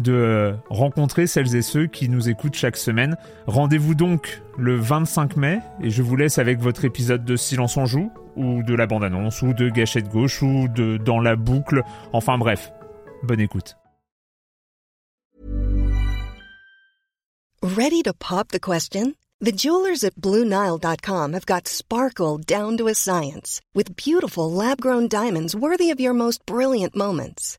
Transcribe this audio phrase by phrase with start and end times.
[0.00, 3.16] de rencontrer celles et ceux qui nous écoutent chaque semaine.
[3.46, 7.86] Rendez-vous donc le 25 mai et je vous laisse avec votre épisode de Silence en
[7.86, 11.82] joue ou de la bande-annonce ou de Gâchette gauche ou de Dans la boucle.
[12.12, 12.72] Enfin bref,
[13.22, 13.76] bonne écoute.
[17.62, 19.14] Ready to pop the question?
[19.40, 25.56] The jewelers at BlueNile.com have got sparkle down to a science with beautiful lab-grown diamonds
[25.56, 27.58] worthy of your most brilliant moments.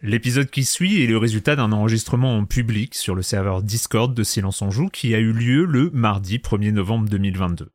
[0.00, 4.22] L'épisode qui suit est le résultat d'un enregistrement en public sur le serveur Discord de
[4.22, 7.72] Silence en Joue qui a eu lieu le mardi 1er novembre 2022.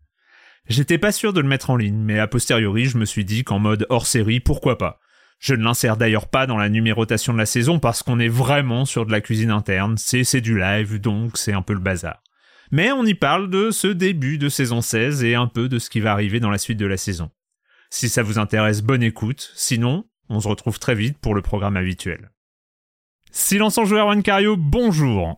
[0.69, 3.43] J'étais pas sûr de le mettre en ligne, mais a posteriori je me suis dit
[3.43, 5.01] qu'en mode hors série, pourquoi pas.
[5.37, 8.85] Je ne l'insère d'ailleurs pas dans la numérotation de la saison parce qu'on est vraiment
[8.85, 12.23] sur de la cuisine interne, c'est, c'est du live, donc c'est un peu le bazar.
[12.71, 15.89] Mais on y parle de ce début de saison 16 et un peu de ce
[15.89, 17.31] qui va arriver dans la suite de la saison.
[17.89, 21.77] Si ça vous intéresse, bonne écoute, sinon, on se retrouve très vite pour le programme
[21.77, 22.31] habituel.
[23.31, 25.37] Silence en joueur One Cario, bonjour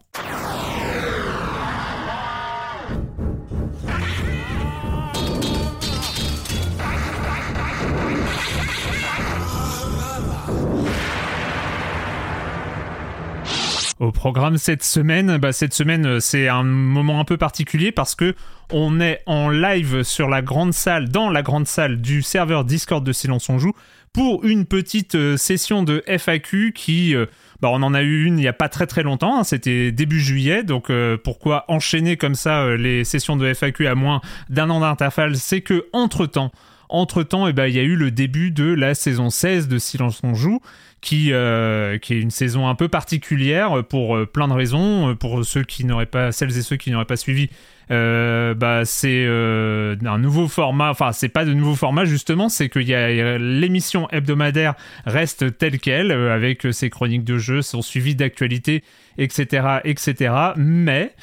[13.98, 18.14] Au programme cette semaine, bah cette semaine euh, c'est un moment un peu particulier parce
[18.14, 18.36] que
[18.74, 23.06] on est en live sur la grande salle, dans la grande salle du serveur Discord
[23.06, 23.72] de Silence on joue
[24.16, 27.26] pour une petite euh, session de FAQ qui, euh,
[27.60, 29.92] bah on en a eu une il n'y a pas très très longtemps, hein, c'était
[29.92, 30.90] début juillet, donc
[31.26, 35.88] pourquoi enchaîner comme ça les sessions de FAQ à moins d'un an d'intervalle, c'est que
[35.92, 36.54] entre temps
[36.90, 40.22] entre-temps, eh ben, il y a eu le début de la saison 16 de Silence
[40.24, 40.62] on joue,
[41.02, 45.16] qui, euh, qui est une saison un peu particulière pour euh, plein de raisons.
[45.16, 47.50] Pour ceux qui n'auraient pas, celles et ceux qui n'auraient pas suivi,
[47.92, 50.90] euh, bah, c'est un nouveau format.
[50.90, 54.74] Enfin, c'est pas de nouveau format justement, c'est que l'émission hebdomadaire
[55.06, 58.84] reste telle quelle avec ses chroniques de jeux, son suivi d'actualité,
[59.18, 60.34] etc., etc.
[60.56, 61.14] Mais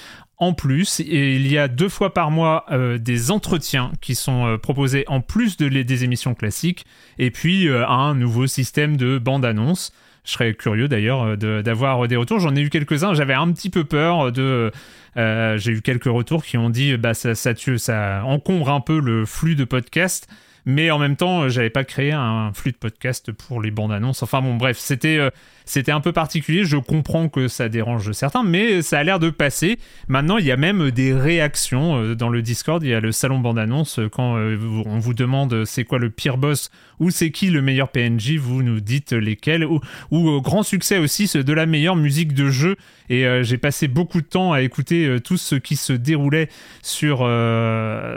[0.43, 4.59] en plus, il y a deux fois par mois euh, des entretiens qui sont euh,
[4.59, 6.85] proposés en plus de des émissions classiques,
[7.21, 9.93] et puis euh, un nouveau système de bande-annonce.
[10.25, 12.41] Je serais curieux d'ailleurs d'avoir des retours.
[12.41, 13.15] J'en ai eu quelques-uns.
[13.15, 14.73] J'avais un petit peu peur de.
[15.17, 19.27] J'ai eu quelques retours qui ont dit bah ça, ça, ça encombre un peu le
[19.27, 20.29] flux de podcast
[20.65, 24.23] mais en même temps, j'avais pas créé un flux de podcast pour les bandes annonces.
[24.23, 25.31] Enfin bon, bref, c'était euh,
[25.65, 26.65] c'était un peu particulier.
[26.65, 29.79] Je comprends que ça dérange certains, mais ça a l'air de passer.
[30.07, 32.83] Maintenant, il y a même des réactions euh, dans le Discord.
[32.85, 36.11] Il y a le salon bande annonce euh, quand on vous demande c'est quoi le
[36.11, 38.37] pire boss ou c'est qui le meilleur PNJ.
[38.37, 39.81] Vous nous dites lesquels ou,
[40.41, 42.77] grand succès aussi de la meilleure musique de jeu.
[43.09, 46.49] Et j'ai passé beaucoup de temps à écouter tout ce qui se déroulait
[46.83, 47.29] sur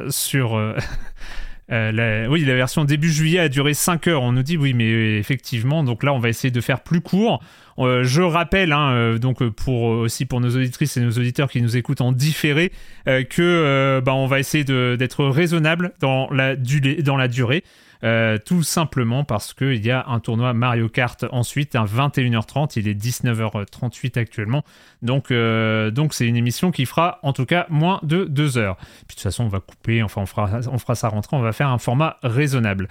[0.09, 0.75] sur
[1.71, 4.21] Euh, oui, la version début juillet a duré 5 heures.
[4.21, 7.01] On nous dit oui, mais euh, effectivement, donc là, on va essayer de faire plus
[7.01, 7.43] court.
[7.79, 11.75] Euh, je rappelle, hein, donc pour aussi pour nos auditrices et nos auditeurs qui nous
[11.75, 12.71] écoutent en différé,
[13.05, 17.63] que bah, on va essayer d'être raisonnable dans la, dans la durée.
[18.05, 22.87] Euh, tout simplement parce qu'il y a un tournoi Mario Kart ensuite à 21h30, il
[22.87, 24.63] est 19h38 actuellement,
[25.01, 28.75] donc euh, donc c'est une émission qui fera en tout cas moins de 2 heures.
[28.77, 31.41] Puis de toute façon on va couper, enfin on fera, on fera ça rentrer, on
[31.41, 32.89] va faire un format raisonnable.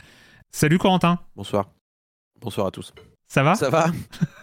[0.50, 1.68] Salut Corentin Bonsoir.
[2.40, 2.92] Bonsoir à tous.
[3.28, 3.54] Ça va?
[3.54, 3.86] Ça va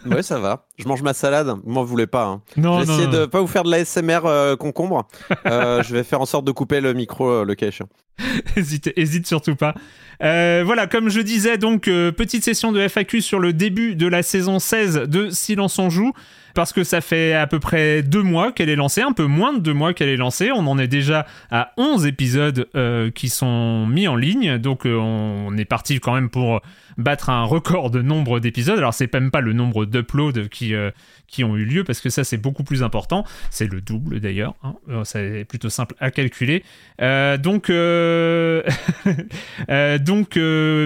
[0.06, 0.66] Ouais, ça va.
[0.78, 1.48] je mange ma salade.
[1.64, 2.26] Vous m'en voulez pas.
[2.26, 2.42] Hein.
[2.58, 3.22] Non, je vais non, essayer non.
[3.22, 5.08] de pas vous faire de la SMR euh, concombre.
[5.46, 7.88] Euh, je vais faire en sorte de couper le micro euh, le échéant.
[8.56, 9.76] hésite, hésite surtout pas.
[10.20, 14.60] Voilà, comme je disais, donc petite session de FAQ sur le début de la saison
[14.60, 16.14] 16 de Silence on joue,
[16.54, 19.54] parce que ça fait à peu près deux mois qu'elle est lancée, un peu moins
[19.54, 20.52] de deux mois qu'elle est lancée.
[20.52, 24.96] On en est déjà à 11 épisodes euh, qui sont mis en ligne, donc euh,
[24.96, 26.62] on est parti quand même pour
[26.98, 28.78] battre un record de nombre d'épisodes.
[28.78, 30.92] Alors c'est même pas le nombre d'uploads qui euh,
[31.32, 33.26] qui ont eu lieu parce que ça c'est beaucoup plus important.
[33.50, 34.54] C'est le double d'ailleurs.
[34.64, 34.76] Hein.
[34.90, 36.64] Euh, C'est plutôt simple à calculer.
[37.02, 38.62] Euh, donc euh,
[40.00, 40.38] donc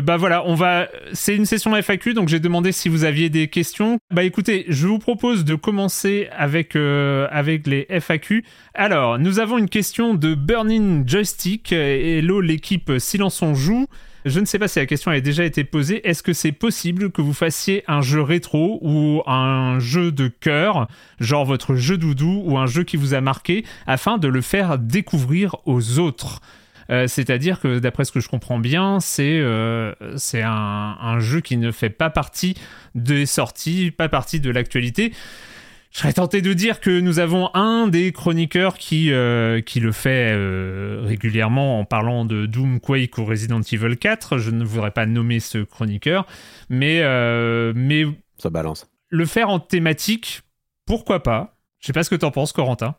[0.03, 0.87] bah voilà, on va.
[1.13, 3.99] C'est une session FAQ donc j'ai demandé si vous aviez des questions.
[4.13, 8.45] Bah écoutez, je vous propose de commencer avec avec les FAQ.
[8.73, 11.71] Alors nous avons une question de Burning Joystick.
[11.71, 13.87] Hello l'équipe Silence on joue.
[14.25, 16.07] Je ne sais pas si la question a déjà été posée.
[16.07, 20.87] Est-ce que c'est possible que vous fassiez un jeu rétro ou un jeu de cœur,
[21.19, 24.79] genre votre jeu doudou ou un jeu qui vous a marqué, afin de le faire
[24.79, 26.41] découvrir aux autres?
[26.89, 29.93] Euh, C'est-à-dire que d'après ce que je comprends bien, c'est euh,
[30.33, 32.55] un jeu qui ne fait pas partie
[32.95, 35.13] des sorties, pas partie de l'actualité.
[35.95, 39.93] Je serais tenté de dire que nous avons un des chroniqueurs qui, euh, qui le
[39.93, 44.37] fait euh, régulièrement en parlant de Doom, Quake ou Resident Evil 4.
[44.37, 46.27] Je ne voudrais pas nommer ce chroniqueur,
[46.67, 48.03] mais, euh, mais
[48.37, 48.89] Ça balance.
[49.07, 50.41] le faire en thématique,
[50.85, 51.55] pourquoi pas?
[51.79, 52.95] Je sais pas ce que t'en penses, Corentin.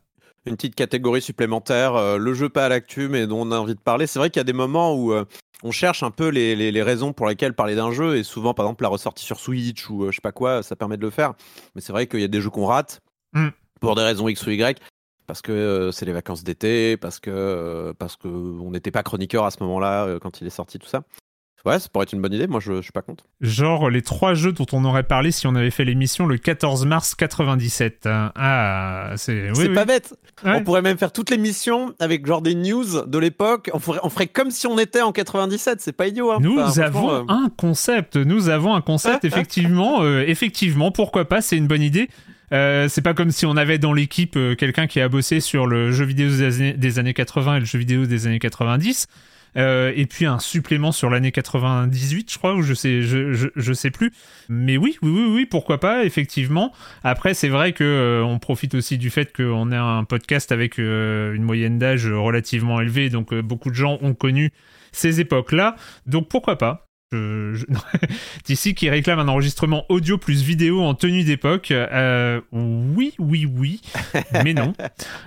[0.46, 3.74] Une petite catégorie supplémentaire, euh, le jeu pas à l'actu, mais dont on a envie
[3.74, 4.06] de parler.
[4.06, 5.24] C'est vrai qu'il y a des moments où euh,
[5.62, 8.54] on cherche un peu les, les- les raisons pour lesquelles parler d'un jeu, et souvent,
[8.54, 11.02] par exemple, la ressortie sur Switch ou euh, je sais pas quoi, ça permet de
[11.02, 11.34] le faire.
[11.74, 13.00] Mais c'est vrai qu'il y a des jeux qu'on rate
[13.32, 13.48] Mm.
[13.80, 14.78] pour des raisons X ou Y.
[15.26, 19.02] Parce que euh, c'est les vacances d'été, parce que euh, parce que on n'était pas
[19.02, 21.02] chroniqueur à ce moment-là quand il est sorti tout ça.
[21.66, 22.46] Ouais, ça pourrait être une bonne idée.
[22.46, 23.24] Moi, je, je suis pas contre.
[23.40, 26.86] Genre les trois jeux dont on aurait parlé si on avait fait l'émission le 14
[26.86, 28.06] mars 97.
[28.06, 28.30] hein.
[28.36, 29.50] Ah, c'est...
[29.56, 30.14] oui, pas bête.
[30.44, 30.52] Ouais.
[30.54, 33.70] On pourrait même faire toute l'émission avec genre des news de l'époque.
[33.74, 35.80] On ferait, on ferait comme si on était en 97.
[35.80, 36.30] C'est pas idiot.
[36.30, 36.38] Hein.
[36.40, 38.16] Nous avons euh, un concept.
[38.16, 40.02] Nous avons un concept, effectivement.
[40.02, 42.08] euh, effectivement, pourquoi pas C'est une bonne idée.
[42.52, 45.90] Euh, c'est pas comme si on avait dans l'équipe quelqu'un qui a bossé sur le
[45.90, 49.08] jeu vidéo des années, des années 80 et le jeu vidéo des années 90.
[49.56, 53.48] Euh, et puis un supplément sur l'année 98, je crois, ou je sais, je, je,
[53.54, 54.12] je sais plus.
[54.48, 56.72] Mais oui, oui, oui, oui, pourquoi pas, effectivement.
[57.04, 60.78] Après, c'est vrai que euh, on profite aussi du fait qu'on est un podcast avec
[60.78, 64.52] euh, une moyenne d'âge relativement élevée, donc euh, beaucoup de gens ont connu
[64.92, 65.76] ces époques-là.
[66.06, 67.64] Donc pourquoi pas je, je...
[68.44, 71.70] D'ici qui réclame un enregistrement audio plus vidéo en tenue d'époque.
[71.70, 73.80] Euh, oui, oui, oui,
[74.44, 74.72] mais non.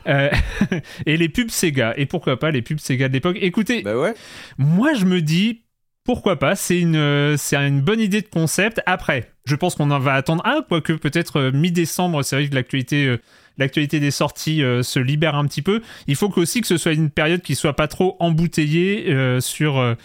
[0.07, 0.29] Euh,
[1.05, 1.93] et les pubs Sega.
[1.97, 4.13] Et pourquoi pas les pubs Sega de l'époque Écoutez, Bah ouais.
[4.57, 5.61] moi je me dis
[6.03, 8.81] pourquoi pas, c'est une, euh, c'est une bonne idée de concept.
[8.87, 12.55] Après, je pense qu'on en va attendre un, quoique peut-être euh, mi-décembre, c'est vrai que
[12.55, 13.21] l'actualité, euh,
[13.59, 15.81] l'actualité des sorties euh, se libère un petit peu.
[16.07, 19.39] Il faut que- aussi que ce soit une période qui soit pas trop embouteillée euh,
[19.41, 19.95] sur euh,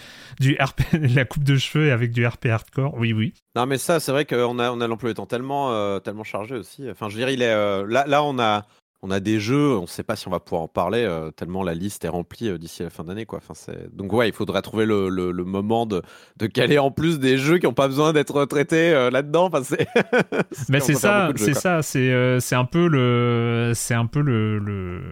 [0.41, 0.81] du RP,
[1.15, 2.95] la coupe de cheveux avec du RP hardcore.
[2.99, 3.33] Oui, oui.
[3.57, 6.57] Non, mais ça, c'est vrai qu'on a, on a l'emploi du temps tellement, tellement chargé
[6.57, 6.85] aussi.
[6.91, 7.55] Enfin, je veux dire, il est,
[7.87, 8.67] là, là, on a,
[9.07, 11.31] on a des jeux, on ne sait pas si on va pouvoir en parler, euh,
[11.31, 13.27] tellement la liste est remplie euh, d'ici la fin d'année.
[13.27, 13.39] Quoi.
[13.39, 13.95] Enfin, c'est...
[13.95, 16.01] Donc, ouais, il faudrait trouver le, le- le moment de,
[16.39, 19.45] de caler en plus des jeux qui n'ont pas besoin d'être traités euh, là-dedans.
[19.53, 19.87] Enfin, c'est...
[20.71, 21.61] Mais c'est ça, jeux, c'est quoi.
[21.61, 25.03] ça, c'est c'est un peu le, c'est un peu le, le-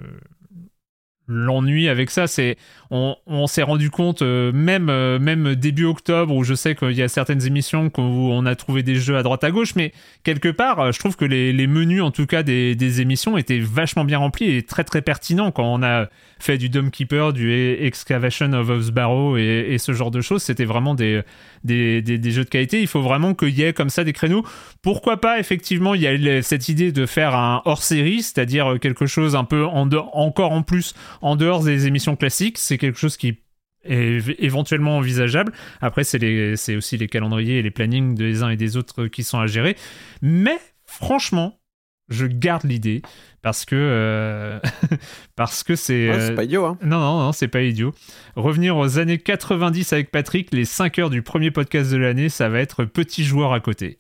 [1.29, 2.27] l'ennui avec ça.
[2.27, 2.57] C'est
[2.91, 7.03] on, s'est rendu compte euh, même euh, même début octobre où je sais qu'il y
[7.03, 9.93] a certaines émissions où on a trouvé des jeux à droite à gauche, mais
[10.25, 14.05] quelque part, euh, je trouve que les, menus en tout cas des, émissions étaient vachement
[14.05, 16.09] bien remplis et très très pertinents quand on a
[16.39, 20.43] fait du Dome Keeper, du Excavation of Osbarrow et, et ce genre de choses.
[20.43, 21.23] C'était vraiment des,
[21.65, 22.81] des, jeux de qualité.
[22.81, 24.45] Il faut vraiment qu'il y ait comme ça des créneaux.
[24.83, 29.37] Pourquoi pas, effectivement, il y a cette idée de faire un hors-série, c'est-à-dire quelque chose
[29.37, 32.59] un peu encore en plus en dehors des émissions classiques.
[32.59, 33.43] C'est quelque chose qui est
[33.85, 35.53] éve- éventuellement envisageable.
[35.81, 39.39] Après, c'est aussi les calendriers et les plannings des uns et des autres qui sont
[39.39, 39.77] à gérer.
[40.23, 41.59] Mais franchement,
[42.09, 43.01] je garde l'idée
[43.43, 44.59] parce que euh,
[45.37, 46.65] parce que c'est Ouais, euh, c'est pas idiot.
[46.67, 46.79] Hein.
[46.83, 47.95] non, non, non, c'est pas idiot.
[48.37, 52.49] Revenir aux années 90 avec Patrick, les 5 heures du premier podcast de l'année, ça
[52.49, 53.99] va être petit joueur à côté.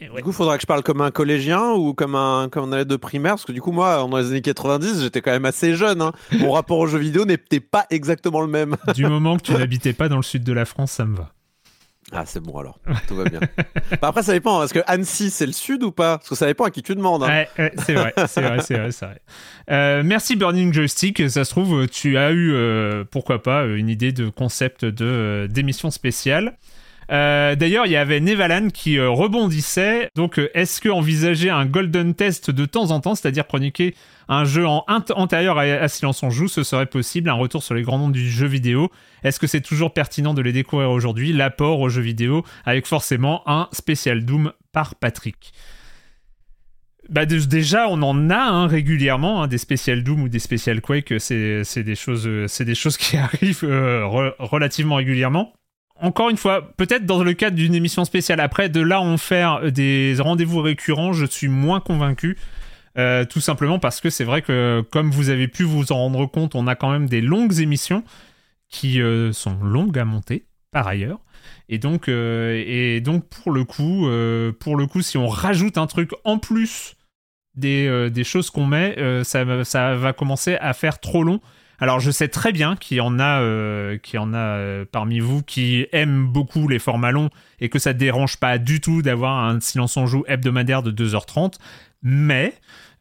[0.00, 0.08] Ouais.
[0.16, 2.72] Du coup, il faudra que je parle comme un collégien ou comme un, comme un
[2.76, 5.44] élève de primaire, parce que du coup, moi, dans les années 90, j'étais quand même
[5.46, 6.02] assez jeune.
[6.02, 6.12] hein.
[6.32, 8.76] Mon rapport aux jeux vidéo n'était pas exactement le même.
[8.94, 11.32] Du moment que tu n'habitais pas dans le sud de la France, ça me va.
[12.12, 13.40] Ah, c'est bon alors, tout va bien.
[14.00, 16.18] Bah, après, ça dépend, est-ce que Annecy, c'est le sud ou pas?
[16.18, 17.24] Parce que ça dépend à qui tu demandes.
[17.24, 17.26] hein.
[17.26, 19.20] Ouais, ouais, c'est vrai, c'est vrai, c'est vrai.
[19.72, 21.28] Euh, merci Burning Joystick.
[21.28, 25.48] Ça se trouve, tu as eu, euh, pourquoi pas, une idée de concept de euh,
[25.48, 25.90] d'émission
[27.08, 27.56] spéciale.
[27.56, 30.10] D'ailleurs, il y avait Nevalan qui rebondissait.
[30.14, 33.94] Donc, est-ce que envisager un golden test de temps en temps, c'est-à-dire chroniquer
[34.28, 37.30] un jeu antérieur à, Silence on joue, ce serait possible.
[37.30, 38.90] Un retour sur les grands noms du jeu vidéo?
[39.22, 41.32] Est-ce que c'est toujours pertinent de les découvrir aujourd'hui?
[41.32, 45.52] L'apport au jeu vidéo avec forcément un spécial Doom par Patrick.
[47.08, 51.14] Bah déjà, on en a hein, régulièrement hein, des spéciales Doom ou des spéciales Quake.
[51.18, 54.04] C'est des choses, qui arrivent euh,
[54.38, 55.52] relativement régulièrement.
[56.00, 58.40] Encore une fois, peut-être dans le cadre d'une émission spéciale.
[58.40, 62.36] Après, de là en faire des rendez-vous récurrents, je suis moins convaincu.
[62.98, 66.26] Euh, tout simplement parce que c'est vrai que, comme vous avez pu vous en rendre
[66.26, 68.02] compte, on a quand même des longues émissions
[68.68, 71.20] qui euh, sont longues à monter, par ailleurs.
[71.68, 73.00] Et donc, euh,
[73.30, 74.08] pour le coup,
[74.60, 76.96] pour le coup, si on rajoute un truc en plus
[77.54, 81.40] des, choses qu'on met, ça va commencer à faire trop long.
[81.78, 85.86] Alors je sais très bien qu'il y en a, qui en a parmi vous qui
[85.92, 87.30] aiment beaucoup les formats longs
[87.60, 90.90] et que ça ne dérange pas du tout d'avoir un silence en joue hebdomadaire de
[90.90, 91.54] 2h30.
[92.02, 92.54] Mais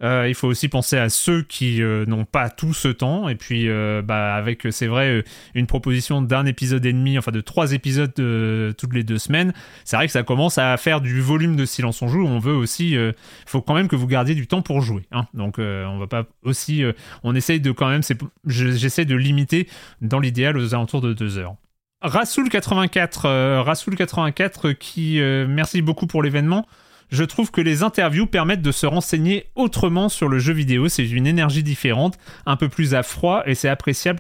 [0.04, 3.30] euh, il faut aussi penser à ceux qui euh, n'ont pas tout ce temps.
[3.30, 5.24] Et puis, euh, bah, avec, c'est vrai,
[5.54, 9.96] une proposition d'un épisode et demi, enfin de trois épisodes toutes les deux semaines, c'est
[9.96, 12.26] vrai que ça commence à faire du volume de silence on joue.
[12.26, 13.14] On veut aussi, il
[13.46, 15.04] faut quand même que vous gardiez du temps pour jouer.
[15.12, 15.26] Hein.
[15.34, 16.84] Donc, on va pas aussi,
[17.24, 18.02] on essaye de quand même,
[18.46, 19.68] j'essaie de limiter
[20.02, 21.56] dans l'idéal aux alentours de deux heures.
[22.04, 26.66] Rasoul84, Rasoul84 qui, merci beaucoup pour l'événement
[27.12, 30.88] je trouve que les interviews permettent de se renseigner autrement sur le jeu vidéo.
[30.88, 34.20] C'est une énergie différente, un peu plus à froid et c'est appréciable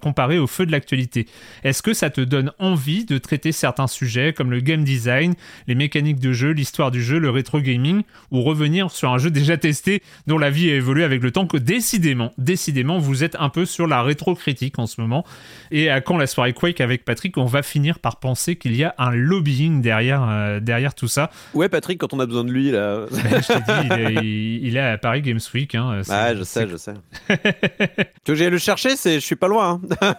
[0.00, 1.26] comparé au feu de l'actualité.
[1.64, 5.34] Est-ce que ça te donne envie de traiter certains sujets comme le game design,
[5.66, 9.30] les mécaniques de jeu, l'histoire du jeu, le rétro gaming ou revenir sur un jeu
[9.30, 13.36] déjà testé dont la vie a évolué avec le temps que décidément, décidément, vous êtes
[13.38, 15.24] un peu sur la rétro-critique en ce moment.
[15.70, 18.84] Et à quand la soirée Quake avec Patrick, on va finir par penser qu'il y
[18.84, 21.30] a un lobbying derrière, euh, derrière tout ça.
[21.54, 23.06] Ouais, Patrick, quand on besoin de lui là.
[23.10, 25.74] Ben, je t'ai dit, il est, à Paris Games Week.
[25.74, 26.94] Hein, ah, je sais, je sais.
[27.28, 29.80] tu veux que j'aille le chercher C'est, je suis pas loin.
[30.00, 30.14] Hein.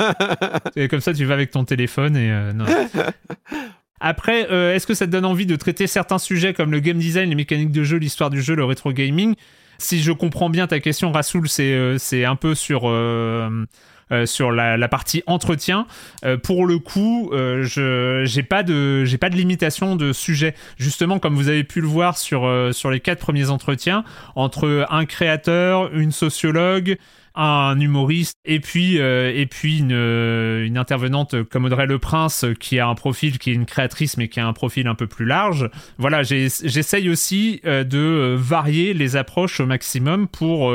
[0.76, 2.66] et comme ça, tu vas avec ton téléphone et euh, non.
[4.00, 6.98] Après, euh, est-ce que ça te donne envie de traiter certains sujets comme le game
[6.98, 9.36] design, les mécaniques de jeu, l'histoire du jeu, le rétro gaming?
[9.78, 12.84] Si je comprends bien ta question, Rasoul, c'est, euh, c'est un peu sur
[14.12, 15.88] euh, sur la, partie entretien.
[16.26, 20.56] Euh, pour le coup, euh, je j'ai pas de j'ai pas de limitation de sujet.
[20.78, 24.04] Justement, comme vous avez pu le voir sur sur les quatre premiers entretiens,
[24.36, 26.98] entre un créateur, une sociologue
[27.36, 32.88] un humoriste et puis et puis une, une, intervenante comme Audrey Le Prince qui a
[32.88, 35.68] un profil qui est une créatrice mais qui a un profil un peu plus large.
[35.98, 40.72] Voilà, j'essaye aussi de varier les approches au maximum pour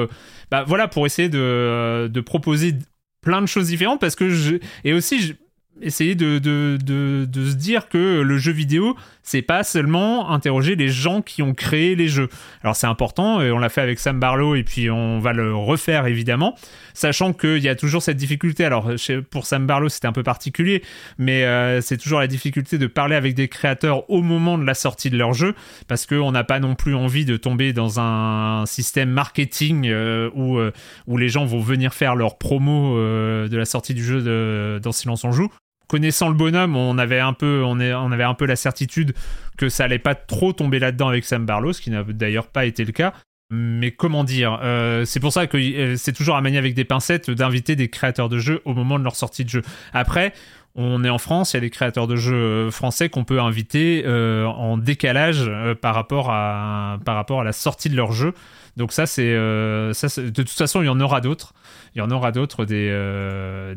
[0.51, 2.75] bah, voilà pour essayer de, de proposer
[3.21, 5.37] plein de choses différentes parce que je et aussi
[5.81, 8.97] essayer de, de, de, de, se dire que le jeu vidéo,
[9.29, 12.31] c'est pas seulement interroger les gens qui ont créé les jeux.
[12.63, 15.55] Alors c'est important, et on l'a fait avec Sam Barlow, et puis on va le
[15.55, 16.55] refaire évidemment,
[16.95, 18.65] sachant qu'il y a toujours cette difficulté.
[18.65, 18.91] Alors
[19.31, 20.83] pour Sam Barlow, c'était un peu particulier,
[21.19, 24.73] mais euh, c'est toujours la difficulté de parler avec des créateurs au moment de la
[24.73, 25.55] sortie de leur jeu,
[25.89, 30.57] parce qu'on n'a pas non plus envie de tomber dans un système marketing euh, où,
[30.57, 30.73] euh,
[31.07, 34.93] où les gens vont venir faire leur promo de la sortie du jeu de, dans
[34.93, 35.51] Silence on joue
[35.89, 39.15] connaissant le bonhomme, on avait un peu, on, avait un peu la certitude
[39.57, 42.67] que ça allait pas trop tomber là-dedans avec Sam Barlow, ce qui n'a d'ailleurs pas
[42.67, 43.13] été le cas.
[43.51, 46.85] Mais comment dire euh, C'est pour ça que euh, c'est toujours à manier avec des
[46.85, 49.63] pincettes d'inviter des créateurs de jeux au moment de leur sortie de jeu.
[49.95, 50.35] Après,
[50.75, 53.41] on est en France, il y a des créateurs de jeux euh, français qu'on peut
[53.41, 56.99] inviter en décalage par rapport à
[57.45, 58.35] la sortie de leur jeu.
[58.79, 61.53] Donc ça, c'est, de toute façon, il y en aura d'autres
[61.95, 63.75] il y en aura d'autres des, euh,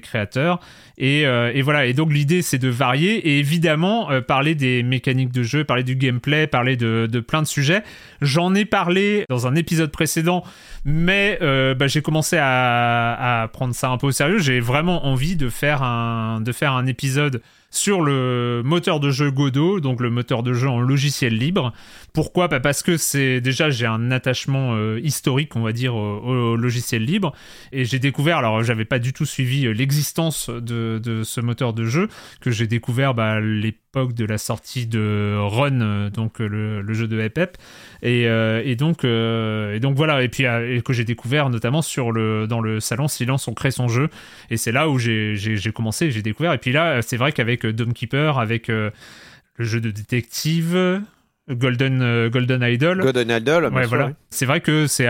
[0.00, 0.60] créateurs.
[1.00, 5.32] Euh, et, voilà, et donc l'idée c'est de varier et évidemment euh, parler des mécaniques
[5.32, 7.82] de jeu, parler du gameplay, parler de, plein de sujets.
[8.22, 10.44] J'en ai parlé dans un épisode précédent,
[10.84, 14.38] mais bah, j'ai commencé à, prendre ça un peu au sérieux.
[14.38, 19.30] J'ai vraiment envie de faire un, de faire un épisode sur le moteur de jeu
[19.30, 21.72] Godot, donc le moteur de jeu en logiciel libre.
[22.12, 22.46] Pourquoi?
[22.46, 27.02] Bah, Parce que c'est déjà j'ai un attachement euh, historique, on va dire, au, logiciel
[27.04, 27.32] libre,
[27.72, 31.86] et j'ai découvert, alors j'avais pas du tout suivi euh, l'existence de, ce moteur de
[31.86, 32.08] jeu,
[32.42, 37.18] que j'ai découvert bah, l'époque de la sortie de Run, euh, donc le, jeu de
[37.20, 37.56] Epep,
[38.20, 40.44] et donc et donc voilà, et puis
[40.84, 44.08] que j'ai découvert notamment sur le dans le salon Silence on crée son jeu,
[44.50, 48.38] et c'est là où j'ai commencé, j'ai découvert, et puis là c'est vrai qu'avec Keeper,
[48.38, 48.92] avec le
[49.58, 51.02] jeu de détective
[51.50, 53.00] Golden, euh, Golden Idol.
[53.00, 54.12] Golden Idol, voilà.
[54.30, 55.06] C'est vrai que c'est,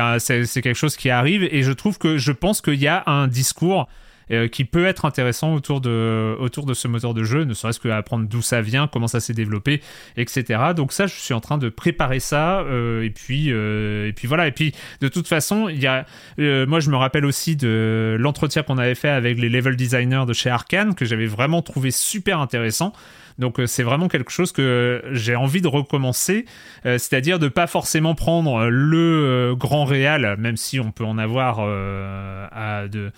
[0.62, 3.88] quelque chose qui arrive et je trouve que je pense qu'il y a un discours
[4.30, 6.36] euh, qui peut être intéressant autour de,
[6.74, 9.82] ce moteur de jeu, ne serait-ce que apprendre d'où ça vient, comment ça s'est développé,
[10.16, 10.60] etc.
[10.76, 14.28] Donc ça, je suis en train de préparer ça, euh, et puis euh, et puis
[14.28, 14.46] voilà.
[14.46, 16.06] Et puis de toute façon, il y a,
[16.38, 20.32] moi je me rappelle aussi de l'entretien qu'on avait fait avec les level designers de
[20.32, 22.92] chez Arkane que j'avais vraiment trouvé super intéressant.
[23.38, 26.44] Donc euh, c'est vraiment quelque chose que j'ai envie de recommencer,
[26.86, 31.18] euh, c'est-à-dire de pas forcément prendre le euh, grand réal, même si on peut en
[31.18, 33.12] avoir à, de,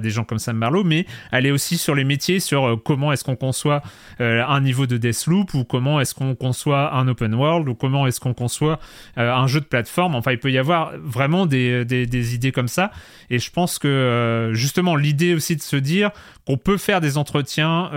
[0.00, 3.36] des gens comme Sam Barlow, mais aller aussi sur les métiers, sur comment est-ce qu'on
[3.36, 3.82] conçoit
[4.18, 8.20] un niveau de Deathloop ou comment est-ce qu'on conçoit un open world ou comment est-ce
[8.20, 8.78] qu'on conçoit
[9.16, 10.14] un jeu de plateforme.
[10.14, 12.90] Enfin, il peut y avoir vraiment des, des idées comme ça.
[13.30, 16.10] Et je pense que justement l'idée aussi de se dire
[16.46, 17.90] qu'on peut faire des entretiens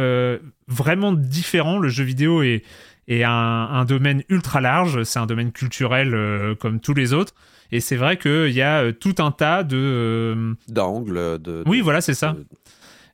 [0.68, 1.77] vraiment différent.
[1.77, 2.63] Le jeu vidéo est,
[3.10, 7.34] est un, domaine ultra large, c'est un domaine culturel euh, comme tous les autres.
[7.72, 9.77] Et c'est vrai qu'il y a euh, tout un tas de...
[9.77, 12.36] Euh, D'angles, de, Oui, voilà, c'est ça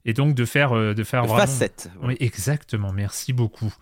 [0.05, 1.39] et donc de faire euh, de faire vraiment...
[1.39, 1.89] facette.
[2.03, 2.93] Oui, exactement.
[2.93, 3.73] Merci beaucoup.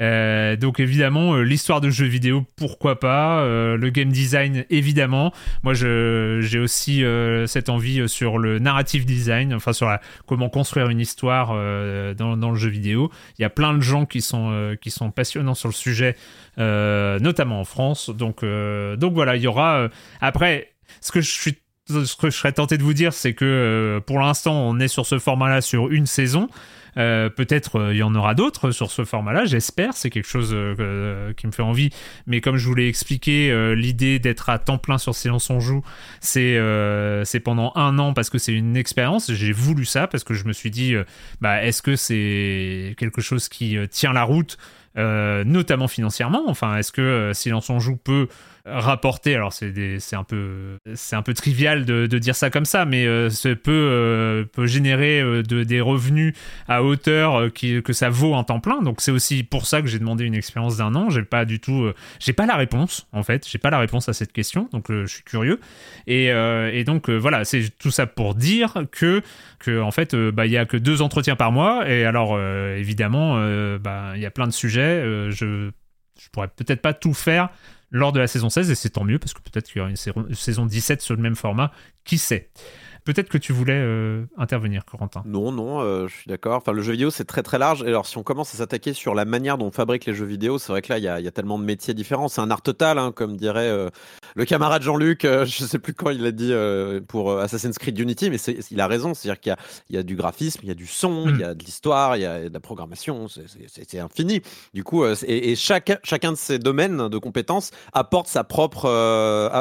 [0.00, 3.44] Euh, donc évidemment euh, l'histoire de jeux vidéo, pourquoi pas.
[3.44, 5.32] le game design, évidemment.
[5.62, 7.04] Moi, j'ai aussi
[7.46, 11.48] cette envie sur le narrative design, enfin sur la, comment construire une histoire
[12.14, 13.10] dans, dans, le jeu vidéo.
[13.38, 16.16] Il y a plein de gens qui sont qui sont passionnants sur le sujet,
[16.56, 18.10] notamment en France.
[18.10, 19.88] Donc donc voilà, il y aura
[20.20, 20.72] après.
[21.00, 24.00] Ce que je suis ce que je serais tenté de vous dire, c'est que euh,
[24.00, 26.48] pour l'instant, on est sur ce format-là sur une saison.
[26.96, 29.94] Euh, peut-être euh, il y en aura d'autres sur ce format-là, j'espère.
[29.94, 30.54] C'est quelque chose
[31.36, 31.90] qui me fait envie.
[32.26, 35.82] Mais comme je vous l'ai expliqué, l'idée d'être à temps plein sur Silence on joue,
[36.20, 36.60] c'est
[37.44, 39.32] pendant un an parce que c'est une expérience.
[39.32, 40.94] J'ai voulu ça parce que je me suis dit,
[41.40, 44.58] bah, est-ce que c'est quelque chose qui tient la route,
[44.96, 46.44] notamment financièrement?
[46.48, 48.28] Enfin, est-ce que Silence on joue peut
[48.70, 50.78] rapporter, alors c'est un peu
[51.12, 55.20] un peu trivial de, dire ça comme ça, mais euh, ça peut, euh, peut générer
[55.20, 56.34] euh, de, des revenus
[56.68, 58.82] à hauteur que ça vaut un temps plein.
[58.82, 61.10] Donc c'est aussi pour ça que j'ai demandé une expérience d'un an.
[61.10, 64.12] J'ai pas du tout, j'ai pas la réponse en fait, j'ai pas la réponse à
[64.12, 65.60] cette question, donc je suis curieux.
[66.06, 66.32] Et,
[66.84, 69.22] donc voilà, c'est tout ça pour dire que
[69.58, 73.36] que en fait bah il y a que deux entretiens par mois et alors évidemment
[73.78, 75.02] bah il y a plein de sujets.
[75.30, 75.70] je
[76.20, 77.48] je pourrais peut-être pas tout faire
[77.90, 79.90] lors de la saison 16, et c'est tant mieux parce que peut-être qu'il y aura
[79.90, 81.72] une saison 17 sur le même format,
[82.04, 82.50] qui sait?
[83.08, 85.22] Peut-être que tu voulais euh, intervenir, Corentin.
[85.24, 86.58] Non, non, euh, je suis d'accord.
[86.58, 87.82] Enfin, le jeu vidéo, c'est très très large.
[87.82, 90.26] Et alors, si on commence à s'attaquer sur la manière dont on fabrique les jeux
[90.26, 92.28] vidéo, c'est vrai que là, il y, a, tellement de métiers différents.
[92.28, 93.88] C'est un art total, hein, comme dirait euh,
[94.34, 95.22] le camarade Jean-Luc.
[95.22, 96.52] je sais plus quand il l'a dit
[97.08, 99.14] pour Assassin's Creed Unity, mais il a raison.
[99.14, 99.56] C'est-à-dire qu'il
[99.88, 102.24] y, a du graphisme, il y a du son, il y a de l'histoire, il
[102.24, 103.26] y a de la programmation.
[103.28, 104.42] C'est infini.
[104.74, 108.86] Du coup, et, chaque, chacun de ces domaines de compétences apporte sa propre,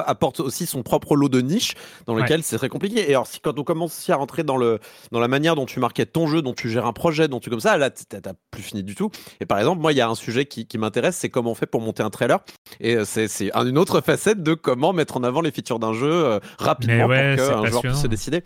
[0.05, 1.75] apporte aussi son propre lot de niches
[2.07, 3.09] dans lequel c'est très compliqué.
[3.09, 4.79] Et alors, quand on commence à rentrer dans, le,
[5.11, 7.49] dans la manière dont tu marketes ton jeu, dont tu gères un projet, dont tu
[7.49, 9.09] comme ça, là, t'as plus fini du tout.
[9.39, 11.55] Et par exemple, moi, il y a un sujet qui, qui m'intéresse, c'est comment on
[11.55, 12.39] fait pour monter un trailer.
[12.79, 16.11] Et euh, c'est une autre facette de comment mettre en avant les features d'un jeu
[16.11, 18.43] euh, rapidement pour qu'un joueur puisse se décider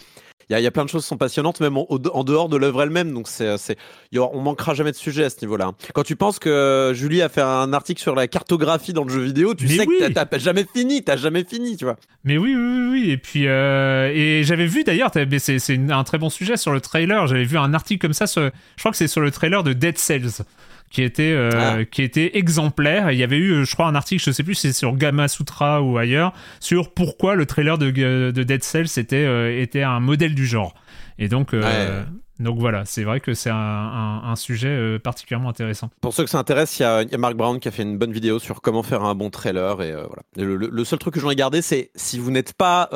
[0.59, 3.13] il y, a plein de choses qui sont passionnantes, même en, dehors de l'œuvre elle-même.
[3.13, 3.77] Donc, c'est, c'est,
[4.17, 5.71] on manquera jamais de sujet à ce niveau-là.
[5.93, 9.21] Quand tu penses que Julie a fait un article sur la cartographie dans le jeu
[9.21, 11.95] vidéo, tu sais que t'as, jamais fini, t'as jamais fini, tu vois.
[12.23, 13.11] Mais oui, oui, oui.
[13.11, 16.81] Et puis, euh, et j'avais vu d'ailleurs, c'est, c'est un très bon sujet sur le
[16.81, 17.27] trailer.
[17.27, 19.97] J'avais vu un article comme ça, je crois que c'est sur le trailer de Dead
[19.97, 20.43] Cells
[20.91, 21.85] qui était euh, ah.
[21.85, 23.11] qui était exemplaire.
[23.11, 25.27] il y avait eu, je crois, un article, je sais plus si c'est sur Gamma
[25.27, 29.99] Sutra ou ailleurs, sur pourquoi le trailer de, de Dead Cells était euh, était un
[29.99, 30.75] modèle du genre.
[31.17, 31.53] Et donc.
[31.53, 32.03] Euh,
[32.39, 35.91] donc voilà, c'est vrai que c'est un, sujet particulièrement intéressant.
[36.01, 38.11] Pour ceux que ça intéresse, il y, a Mark Brown qui a fait une bonne
[38.11, 39.79] vidéo sur comment faire un bon trailer.
[39.83, 40.23] Et voilà.
[40.35, 42.89] le, seul truc que j'en ai gardé, c'est si vous n'êtes pas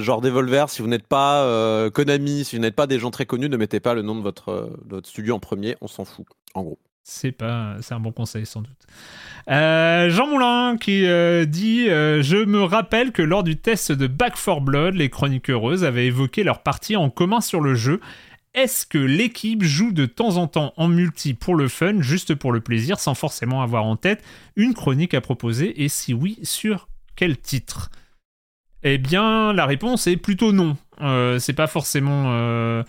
[0.00, 3.48] genre Devolver, si vous n'êtes pas Konami, si vous n'êtes pas des gens très connus,
[3.48, 6.26] ne mettez pas le nom de votre, de votre studio en premier, on s'en fout,
[6.54, 6.78] en gros.
[7.04, 8.86] C'est un bon conseil sans doute.
[9.50, 14.06] Euh, Jean Moulin qui euh, dit euh, Je me rappelle que lors du test de
[14.06, 18.00] Back 4 Blood, les Chroniques Heureuses avaient évoqué leur partie en commun sur le jeu.
[18.54, 22.52] Est-ce que l'équipe joue de temps en temps en multi pour le fun, juste pour
[22.52, 24.22] le plaisir, sans forcément avoir en tête
[24.56, 25.82] une chronique à proposer?
[25.82, 27.90] Et si oui, sur quel titre?
[28.82, 30.76] Eh bien, la réponse est plutôt non.
[31.38, 32.84] c'est pas forcément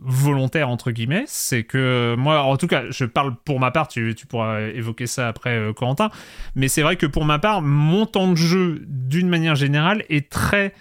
[0.00, 4.14] volontaire entre guillemets, c'est que moi, en tout cas, je parle pour ma part, tu,
[4.28, 6.10] pourras évoquer ça après, euh, Corentin,
[6.54, 10.28] mais c'est vrai que pour ma part, mon temps de jeu, d'une manière générale, est
[10.28, 10.72] très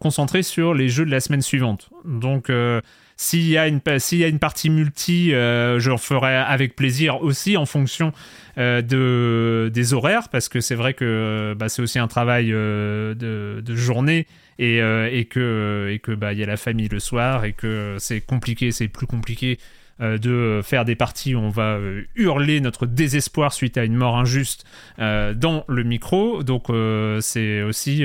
[0.00, 1.90] concentré sur les jeux de la semaine suivante.
[2.04, 2.80] Donc, euh,
[3.16, 7.22] s'il y, a une, y a une partie multi, euh, je le ferai avec plaisir
[7.22, 8.12] aussi en fonction
[8.56, 13.76] de, des horaires, parce que c'est vrai que bah, c'est aussi un travail de, de,
[13.76, 14.26] journée
[14.58, 17.96] et, euh, que et que bah il y a la famille le soir et que
[17.98, 19.58] c'est compliqué, c'est plus compliqué
[20.00, 23.94] euh, de faire des parties où on va euh, hurler notre désespoir suite à une
[23.94, 24.64] mort injuste
[24.98, 26.42] euh, dans le micro.
[26.42, 26.64] Donc
[27.20, 28.04] c'est aussi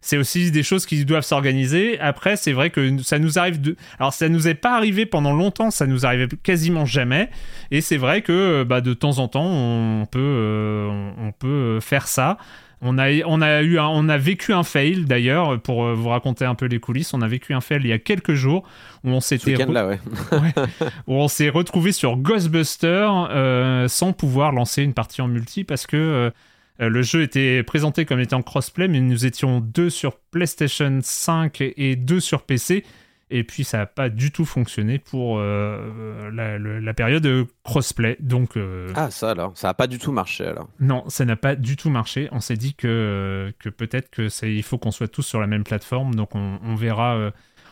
[0.00, 2.00] c'est aussi des choses qui doivent s'organiser.
[2.00, 3.76] Après, c'est vrai que ça nous arrive de.
[3.98, 7.28] Alors, ça nous est pas arrivé pendant longtemps, ça nous arrivait quasiment jamais.
[7.70, 12.38] Et c'est vrai que bah, de temps en temps, on peut, on peut faire ça.
[12.82, 16.08] On a, on, a eu un- on a vécu un fail d'ailleurs, pour euh, vous
[16.10, 17.14] raconter un peu les coulisses.
[17.14, 18.64] On a vécu un fail il y a quelques jours
[19.02, 19.98] où on s'était week-end là, ouais.
[21.06, 25.86] où on s'est retrouvé sur Ghostbuster euh, sans pouvoir lancer une partie en multi parce
[25.86, 26.30] que euh,
[26.78, 31.96] le jeu était présenté comme étant crossplay, mais nous étions deux sur PlayStation 5 et
[31.96, 32.84] deux sur PC.
[33.28, 37.28] Et puis ça n'a pas du tout fonctionné pour euh, la, le- la période
[37.64, 38.16] crossplay.
[38.20, 40.68] Donc euh, Ah, ça alors, ça a pas du tout marché alors.
[40.78, 42.28] non, ça n'a pas du tout marché.
[42.30, 45.64] On s'est dit que, que peut-être que il faut qu'on soit tous sur la même
[45.64, 46.14] plateforme.
[46.14, 47.30] Donc on, on verra, euh,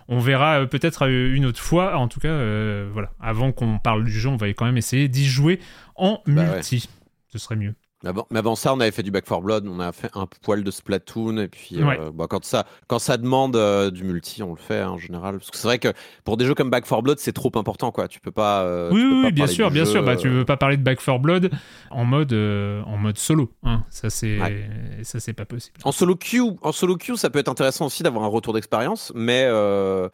[0.09, 1.97] on verra euh, peut-être euh, une autre fois.
[1.99, 3.13] En tout cas, euh, voilà.
[3.21, 5.61] Avant qu'on parle du jeu, on va quand même essayer d'y jouer
[5.95, 6.55] en Bah ouais.
[6.57, 6.89] multi.
[7.29, 7.75] Ce serait mieux.
[8.05, 10.11] Mais avant, mais avant ça, on avait fait du Back 4 Blood, on a fait
[10.15, 11.99] un poil de Splatoon, et puis euh, Ouais.
[12.13, 15.39] bah, quand, ça, quand ça demande euh, du multi, on le fait hein, en général.
[15.39, 15.89] Parce que c'est vrai que
[16.23, 18.07] pour des jeux comme Back 4 Blood, c'est trop important, quoi.
[18.07, 18.63] Tu peux pas.
[18.65, 20.03] euh, oui, tu peux oui, pas oui, bien sûr, bien jeu, sûr.
[20.05, 21.51] Bah, tu euh, veux pas parler de Back 4 Blood
[21.91, 23.51] en mode, euh, en mode solo.
[23.63, 23.83] hein.
[23.89, 24.69] Ça, c'est, Ouais.
[25.03, 25.77] ça, c'est pas possible.
[25.85, 29.13] En solo queue, en solo queue, ça peut être intéressant aussi d'avoir un retour d'expérience,
[29.15, 30.11] mais euh,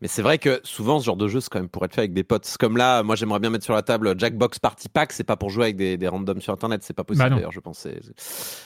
[0.00, 2.02] mais c'est vrai que souvent ce genre de jeu c'est quand même pour être fait
[2.02, 2.56] avec des potes.
[2.58, 5.50] Comme là, moi j'aimerais bien mettre sur la table Jackbox Party Pack, c'est pas pour
[5.50, 8.00] jouer avec des, des randoms sur internet, c'est pas possible Bah d'ailleurs, je pensais.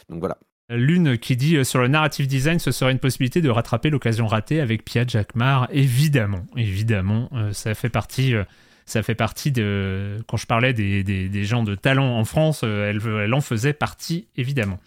[0.09, 0.37] Donc voilà.
[0.71, 4.27] L'une qui dit euh, sur le narrative design, ce serait une possibilité de rattraper l'occasion
[4.27, 5.67] ratée avec Pia Jackmar.
[5.73, 8.35] Évidemment, évidemment, euh, ça fait partie.
[8.35, 8.45] euh,
[8.85, 10.17] ça fait partie de.
[10.29, 13.73] Quand je parlais des, des- des gens de talent en France, elle, elle en faisait
[13.75, 14.79] partie, évidemment.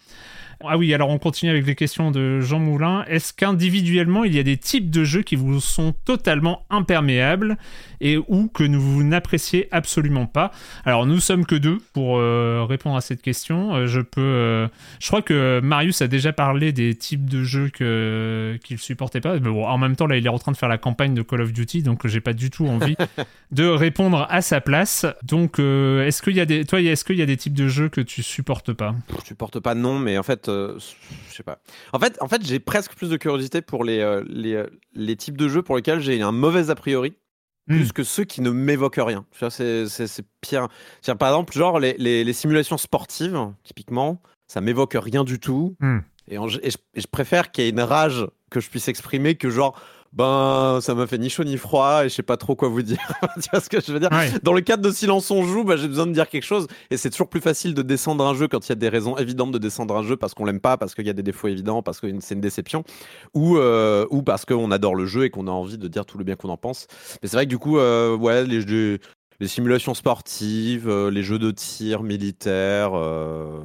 [0.68, 3.04] Ah oui, alors on continue avec les questions de Jean Moulin.
[3.08, 7.56] Est-ce qu'individuellement, il y a des types de jeux qui vous sont totalement imperméables
[8.00, 10.50] et ou que vous n'appréciez absolument pas?
[10.84, 13.74] Alors nous sommes que deux pour euh, répondre à cette question.
[13.74, 14.20] Euh, je peux.
[14.20, 14.68] euh,
[15.00, 19.34] je crois que Marius a déjà parlé des types de jeux que qu'il supportait pas.
[19.34, 21.22] Mais bon, en même temps, là, il est en train de faire la campagne de
[21.22, 22.96] Call of Duty, donc j'ai pas du tout envie
[23.52, 25.06] de répondre à sa place.
[25.22, 27.68] Donc, euh, est-ce qu'il y a des, toi, est-ce qu'il y a des types de
[27.68, 28.94] jeux que tu supportes pas?
[29.22, 30.78] Je supporte pas non, mais en fait, euh,
[31.30, 31.60] je sais pas.
[31.92, 35.16] En fait, en fait, j'ai presque plus de curiosité pour les euh, les, euh, les
[35.16, 37.14] types de jeux pour lesquels j'ai un mauvais a priori.
[37.68, 37.76] Hmm.
[37.76, 39.24] Plus que ceux qui ne m'évoquent rien.
[39.30, 39.86] Tu vois, C'est
[40.40, 40.68] pire.
[41.18, 45.76] Par exemple, genre les, les, les simulations sportives, typiquement, ça m'évoque rien du tout.
[45.80, 45.98] Hmm.
[46.28, 48.88] Et, en- et je, et je préfère qu'il y ait une rage que je puisse
[48.88, 49.80] exprimer que genre,
[50.12, 52.82] ben, ça m'a fait ni chaud ni froid et je sais pas trop quoi vous
[52.82, 52.98] dire.
[53.42, 54.10] tu vois ce que je veux dire?
[54.12, 54.30] Ouais.
[54.42, 56.96] Dans le cadre de Silence on joue, bah, j'ai besoin de dire quelque chose et
[56.98, 59.52] c'est toujours plus facile de descendre un jeu quand il y a des raisons évidentes
[59.52, 61.82] de descendre un jeu parce qu'on l'aime pas, parce qu'il y a des défauts évidents,
[61.82, 62.84] parce que c'est une déception
[63.32, 66.18] ou, euh, ou parce qu'on adore le jeu et qu'on a envie de dire tout
[66.18, 66.86] le bien qu'on en pense.
[67.22, 68.98] Mais c'est vrai que du coup, euh, ouais, les, les,
[69.40, 72.92] les simulations sportives, euh, les jeux de tir militaires.
[72.94, 73.60] euh,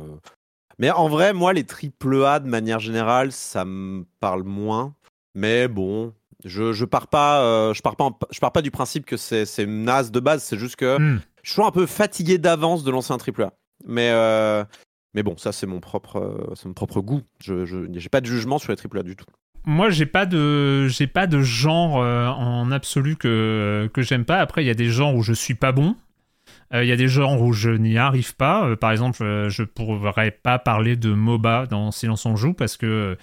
[0.79, 4.93] Mais en vrai, moi, les triple A de manière générale, ça me parle moins.
[5.35, 6.13] Mais bon,
[6.45, 9.17] je, je pars pas, euh, je pars pas, en- je pars pas du principe que
[9.17, 10.43] c'est naze de base.
[10.43, 11.19] C'est juste que Hmm.
[11.43, 13.53] je suis un peu fatigué d'avance de lancer un triple A.
[13.85, 14.63] Mais euh,
[15.13, 17.21] mais bon, ça c'est mon propre, euh, c'est mon propre goût.
[17.43, 19.25] Je j'ai pas de jugement sur les triple A du tout.
[19.65, 24.37] Moi, j'ai pas de, j'ai pas de genre euh, en absolu que que j'aime pas.
[24.39, 25.95] Après, il y a des genres où je suis pas bon.
[26.73, 28.75] Il y a des genres où je n'y arrive pas.
[28.77, 29.19] Par exemple,
[29.49, 33.17] je pourrais pas parler de MOBA dans Silence on joue parce que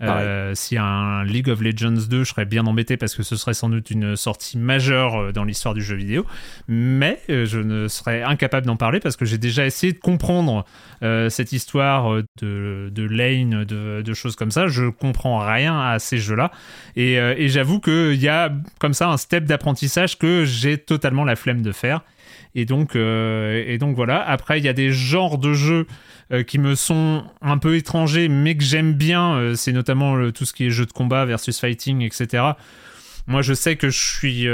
[0.00, 3.54] euh, a un League of Legends 2, je serais bien embêté parce que ce serait
[3.54, 6.24] sans doute une sortie majeure euh, dans l'histoire du jeu vidéo.
[6.68, 10.64] Mais euh, je ne serais incapable d'en parler parce que j'ai déjà essayé de comprendre
[11.00, 14.66] cette histoire de, lane, de, choses comme ça.
[14.66, 16.50] Je comprends rien à ces jeux-là.
[16.96, 21.62] Et j'avoue qu'il y a comme ça un step d'apprentissage que j'ai totalement la flemme
[21.62, 22.02] de faire.
[22.58, 24.20] Et donc, euh, et donc voilà.
[24.20, 25.86] Après, il y a des genres de jeux
[26.32, 29.34] euh, qui me sont un peu étrangers, mais que j'aime bien.
[29.34, 32.42] Euh, c'est notamment tout ce qui est jeu de combat versus fighting, etc.
[33.28, 34.48] Moi, je sais que je suis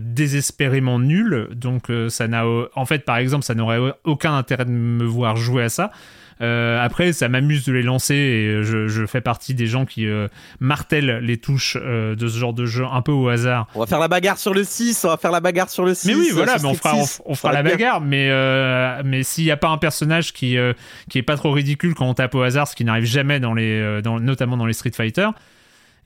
[0.00, 5.04] désespérément nul, donc ça n'a, en fait, par exemple, ça n'aurait aucun intérêt de me
[5.04, 5.92] voir jouer à ça.
[6.42, 10.06] Euh, après, ça m'amuse de les lancer et je, je fais partie des gens qui
[10.06, 13.66] euh, martèlent les touches euh, de ce genre de jeu un peu au hasard.
[13.74, 15.94] On va faire la bagarre sur le 6, on va faire la bagarre sur le
[15.94, 16.08] 6.
[16.08, 17.22] Mais oui, euh, voilà, mais on fera, on, 6.
[17.26, 17.72] on fera Ça va la bien.
[17.72, 20.72] bagarre, mais, euh, mais s'il n'y a pas un personnage qui, euh,
[21.10, 23.52] qui est pas trop ridicule quand on tape au hasard, ce qui n'arrive jamais dans
[23.54, 25.28] les, euh, dans, notamment dans les Street Fighter,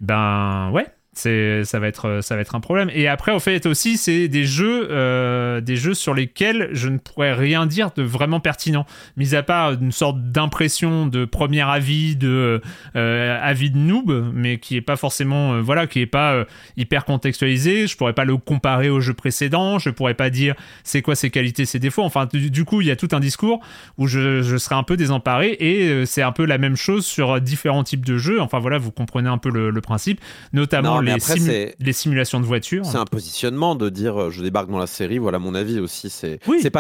[0.01, 0.87] ben ouais,
[1.19, 2.91] c'est ça va être ça va être un problème.
[2.93, 6.99] Et après au fait aussi c'est des jeux euh, des jeux sur lesquels je ne
[6.99, 8.87] pourrais rien dire de vraiment pertinent.
[9.17, 12.61] Mis à part une sorte d'impression de premier avis de
[12.97, 16.45] euh, avis de noob mais qui est pas forcément euh, voilà qui est pas
[16.77, 17.87] hyper contextualisé.
[17.87, 19.79] Je pourrais pas le comparer au jeu précédent.
[19.79, 22.03] Je pourrais pas dire c'est quoi ses qualités ses défauts.
[22.03, 23.61] Enfin du, coup il y a tout un discours
[23.99, 27.41] où je, je serais un peu désemparé et c'est un peu la même chose sur
[27.41, 28.41] différents types de jeux.
[28.41, 30.21] Enfin voilà vous comprenez un peu le, principe.
[30.53, 32.85] Notamment les, après, simu- c'est- les simulations de voitures.
[32.87, 36.11] C'est un positionnement de dire euh, je débarque dans la série, voilà mon avis aussi.
[36.11, 36.59] C'est Oui.
[36.63, 36.71] c'est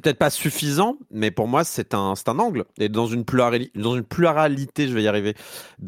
[0.00, 3.94] peut-être pas suffisant, mais pour moi c'est un un angle et dans une plurali- dans
[3.96, 5.34] une pluralité, je vais y arriver,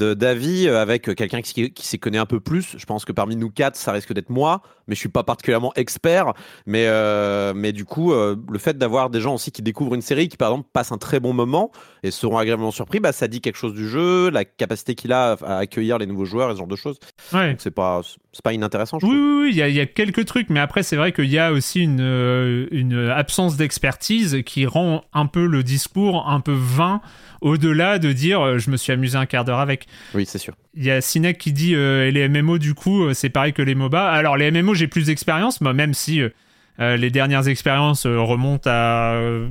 [0.00, 2.74] d'avis euh, avec quelqu'un qui, qui s'y connaît un peu plus.
[2.76, 5.72] Je pense que parmi nous quatre, ça risque d'être moi, mais je suis pas particulièrement
[5.76, 6.32] expert.
[6.66, 10.02] Mais euh, mais du coup, euh, le fait d'avoir des gens aussi qui découvrent une
[10.02, 11.70] série, qui par exemple passent un très bon moment
[12.02, 15.36] et seront agréablement surpris, bah ça dit quelque chose du jeu, la capacité qu'il a
[15.44, 16.98] à accueillir les nouveaux joueurs et ce genre de choses.
[17.32, 17.56] Ouais.
[17.58, 17.85] C'est pas
[18.32, 18.98] c'est pas inintéressant.
[18.98, 19.22] Je Oui, trouve.
[19.24, 21.26] oui, oui, il y, a- il y a quelques trucs, mais après, c'est vrai qu'il
[21.30, 26.40] y a aussi une, euh, une absence d'expertise qui rend un peu le discours un
[26.40, 27.00] peu vain,
[27.40, 29.86] au-delà de dire euh, je me suis amusé un quart d'heure avec.
[30.14, 30.54] Oui, c'est sûr.
[30.74, 33.74] Il y a Sinek qui dit euh, les MMO, du coup, c'est pareil que les
[33.74, 34.10] MOBA.
[34.10, 36.30] Alors, les MMO, j'ai plus d'expérience, moi, même si euh,
[36.80, 39.48] euh, les dernières expériences euh, remontent à euh,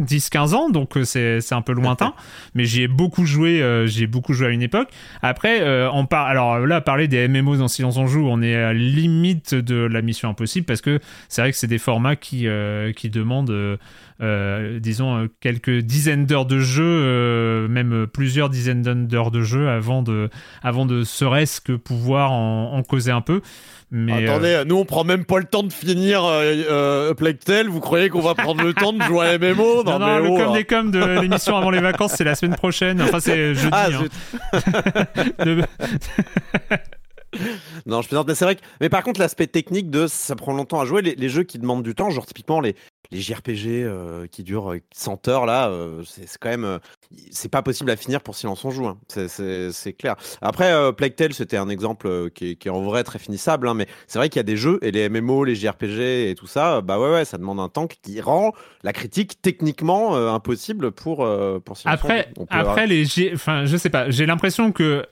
[0.00, 2.14] 10-15 ans, donc euh, c'est c'est un peu lointain.
[2.54, 4.88] mais j'y ai beaucoup joué, euh, j'y ai beaucoup joué à une époque.
[5.22, 6.26] Après, euh, on par...
[6.26, 9.76] alors là, parler des MMO dans Silence on joue, on est à la limite de
[9.76, 13.50] la mission impossible parce que c'est vrai que c'est des formats qui, euh, qui demandent,
[13.50, 19.42] euh, euh, disons, euh, quelques dizaines d'heures de jeu, euh, même plusieurs dizaines d'heures de
[19.42, 20.30] jeu avant de,
[20.62, 23.40] avant de serait-ce que pouvoir en, en causer un peu.
[23.90, 27.38] Mais, euh, Attendez, nous on prend même pas le temps de finir euh, euh, Plague
[27.38, 30.20] Tale, vous croyez qu'on va prendre le temps de jouer à MMO non, non, mais
[30.20, 30.52] le oh, com là.
[30.52, 33.00] des coms de l'émission avant les vacances, c'est la semaine prochaine.
[33.00, 33.68] Enfin, c'est jeudi.
[33.70, 35.44] Ah, hein.
[35.44, 35.62] De-
[37.86, 38.60] Non, je plaisante, mais c'est vrai que.
[38.80, 41.58] Mais par contre, l'aspect technique de ça prend longtemps à jouer, les, les jeux qui
[41.58, 42.76] demandent du temps, genre typiquement les,
[43.14, 46.64] les JRPG euh, qui durent euh, 100 heures, là, euh, c'est quand même.
[46.64, 46.78] euh,
[47.30, 48.98] c'est pas possible à finir pour Silence on joue, hein.
[49.08, 50.16] C'est- clair.
[50.42, 53.20] Après, euh, Plague Tale, c'était un exemple euh, qui, est, qui est en vrai très
[53.20, 56.30] finissable, hein, mais c'est vrai qu'il y a des jeux, et les MMO, les JRPG
[56.30, 59.40] et tout ça, euh, bah ouais, ouais, ça demande un temps qui rend la critique
[59.40, 62.42] techniquement euh, impossible pour, euh, pour Silence on Après, joue.
[62.42, 64.10] On peut- après les, G- enfin, je sais pas.
[64.10, 65.06] J'ai l'impression que,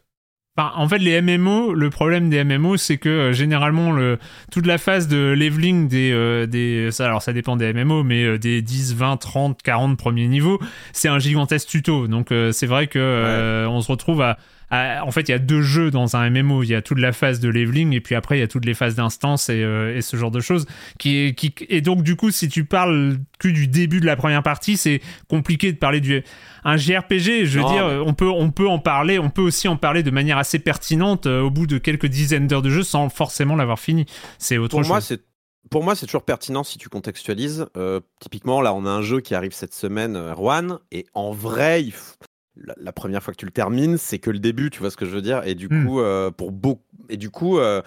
[0.56, 4.18] enfin, en fait, les MMO, le problème des MMO, c'est que euh, généralement, le,
[4.50, 8.24] toute la phase de leveling des, euh, des, ça, alors ça dépend des MMO, mais
[8.24, 10.60] euh, des 10, 20, 30, 40 premiers niveaux,
[10.92, 12.06] c'est un gigantesque tuto.
[12.08, 14.38] Donc, euh, c'est vrai que euh, on se retrouve à-
[14.72, 16.62] en fait, il y a deux jeux dans un MMO.
[16.62, 18.64] Il y a toute la phase de leveling et puis après, il y a toutes
[18.64, 20.66] les phases d'instance et, euh, et ce genre de choses.
[20.98, 24.42] Qui, qui, et donc, du coup, si tu parles que du début de la première
[24.42, 26.22] partie, c'est compliqué de parler du.
[26.64, 29.66] Un JRPG, je veux dire, euh, on peut, on peut en parler, on peut aussi
[29.68, 32.82] en parler de manière assez pertinente euh, au bout de quelques dizaines d'heures de jeu
[32.84, 34.06] sans forcément l'avoir fini.
[34.38, 34.88] C'est autre pour chose.
[34.88, 35.22] moi, c'est
[35.70, 37.66] pour moi, c'est toujours pertinent si tu contextualises.
[37.76, 41.32] Euh, typiquement, là, on a un jeu qui arrive cette semaine, euh, Erwan, et en
[41.32, 42.14] vrai, il f-
[42.56, 44.96] la, la première fois que tu le termines, c'est que le début, tu vois ce
[44.96, 45.42] que je veux dire?
[45.46, 45.86] Et du Hmm.
[45.86, 47.82] coup, euh, pour beaucoup, et du coup, euh,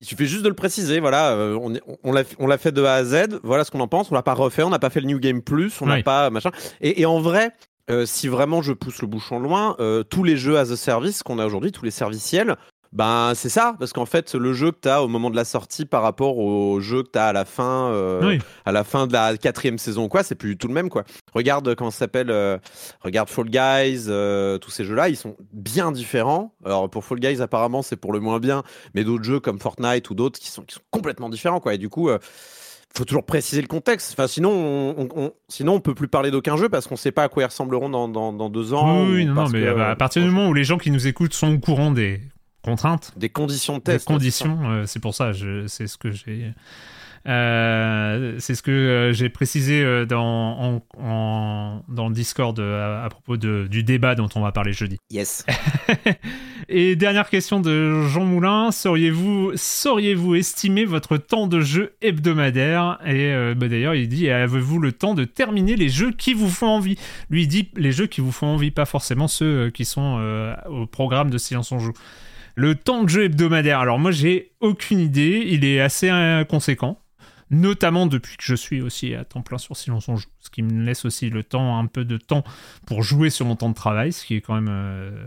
[0.00, 0.98] il suffit juste de le préciser.
[1.00, 1.56] Voilà, euh,
[2.02, 3.40] on, l'a, on l'a fait de A à Z.
[3.44, 4.10] Voilà ce qu'on en pense.
[4.10, 6.02] On l'a pas refait, on n'a pas fait le New Game Plus, on n'a Oui.
[6.02, 6.50] pas machin.
[6.80, 7.52] Et, et en vrai.
[8.06, 9.76] si vraiment je pousse le bouchon loin,
[10.08, 12.56] tous les jeux as a service qu'on a aujourd'hui, tous les serviciels,
[12.92, 15.44] ben c'est ça, parce qu'en fait le jeu que tu as au moment de la
[15.44, 18.38] sortie par rapport au jeu que tu as à la fin, euh, Oui.
[18.66, 21.04] à la fin de la quatrième saison, ou quoi, c'est plus tout le même quoi.
[21.32, 22.58] Regarde euh, comment ça s'appelle, euh,
[23.00, 26.54] regarde Fall Guys, euh, tous ces jeux-là, ils sont bien différents.
[26.64, 28.62] Alors pour Fall Guys apparemment c'est pour le moins bien,
[28.94, 31.72] mais d'autres jeux comme Fortnite ou d'autres qui sont, qui sont complètement différents quoi.
[31.74, 32.10] Et du coup,
[32.94, 34.12] faut toujours préciser le contexte.
[34.12, 37.10] Enfin sinon, on, on- on- sinon on peut plus parler d'aucun jeu parce qu'on sait
[37.10, 39.04] pas à quoi ils ressembleront dans, dans, dans deux ans.
[39.06, 41.06] oui, oui, ou non, mais que, à partir du moment où les gens qui nous
[41.06, 42.20] écoutent sont au courant des
[42.62, 45.32] contraintes, des conditions de des test, conditions, euh, c'est pour ça,
[45.66, 46.52] c'est ce que j'ai.
[47.28, 53.04] euh, c'est ce que euh, j'ai précisé euh, dans, en, en- dans le Discord à,
[53.04, 54.96] à propos de, du débat dont on va parler jeudi.
[55.10, 55.44] Yes.
[56.68, 59.52] Et dernière question de Jean Moulin, sauriez-vous
[60.34, 62.98] estimer votre temps de jeu hebdomadaire?
[63.06, 66.68] Et bah, d'ailleurs, il dit avez-vous le temps de terminer les jeux qui vous font
[66.68, 66.96] envie?
[67.30, 70.86] Lui il dit les jeux qui vous font envie, pas forcément ceux qui sont au
[70.86, 71.92] programme de Silence on joue.
[72.54, 73.78] Le temps de jeu hebdomadaire.
[73.80, 75.44] Alors moi, j'ai aucune idée.
[75.46, 76.10] Il est assez
[76.48, 76.98] conséquent.
[77.50, 80.62] Notamment depuis que je suis aussi à temps plein sur Silence on joue, ce qui
[80.62, 82.44] me laisse aussi le temps, un peu de temps
[82.86, 85.26] pour jouer sur mon temps de travail, ce qui est quand même euh,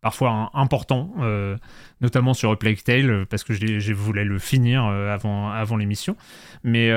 [0.00, 1.56] parfois important, euh,
[2.00, 6.16] notamment sur Plague Tale, euh, parce que je, l'ai- je voulais le finir avant, l'émission.
[6.64, 6.88] Mais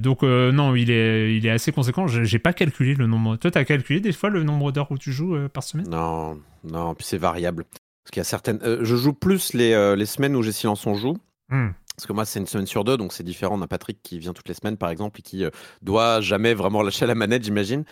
[0.00, 2.06] donc, non, il est, il est assez conséquent.
[2.06, 3.36] J'ai pas calculé le nombre.
[3.36, 5.86] Toi, t'as calculé des fois le nombre d'heures où tu joues par semaine?
[5.90, 7.64] Non, non, puis c'est variable.
[8.08, 8.60] Parce qu'il y a certaines.
[8.62, 11.18] euh, je joue plus les, euh, les semaines où j'ai silence on joue.
[11.50, 11.72] Hmm.
[11.94, 13.58] Parce que moi, c'est une semaine sur deux, donc c'est différent.
[13.58, 15.50] On a Patrick qui vient toutes les semaines, par exemple, et qui euh,
[15.82, 17.84] doit jamais vraiment lâcher la manette, j'imagine.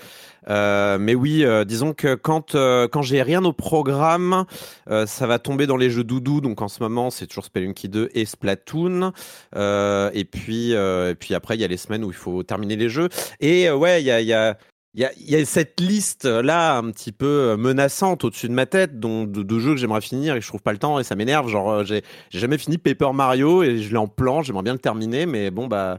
[0.49, 4.47] Euh, mais oui, euh, disons que quand, quand j'ai rien au programme,
[4.87, 6.41] ça va tomber dans les jeux doudou.
[6.41, 9.13] Donc en ce moment, c'est toujours Spelunky 2 et Splatoon.
[9.55, 12.89] Et, puis, et puis après, il y a les semaines où il faut terminer les
[12.89, 13.11] jeux.
[13.41, 14.23] Et ouais, il y a.
[14.23, 14.57] il y a
[14.97, 19.25] il y, a, cette liste là un petit peu menaçante au-dessus de ma tête dont,
[19.25, 21.51] de, jeux que j'aimerais finir et que je trouve pas le temps et ça m'énerve.
[21.51, 24.79] Genre, euh, j'ai jamais fini Paper Mario et je l'ai en plan, j'aimerais bien le
[24.79, 25.99] terminer, mais bon, bah,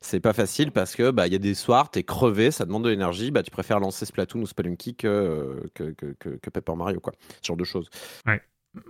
[0.00, 2.84] c'est pas facile parce que bah, il y a des soirs, t'es crevé, ça demande
[2.84, 7.00] de l'énergie, bah, tu préfères lancer Splatoon ou Spelunky que, que, que, que, Paper Mario,
[7.00, 7.14] quoi.
[7.42, 7.90] Ce genre de choses.
[8.24, 8.38] Pas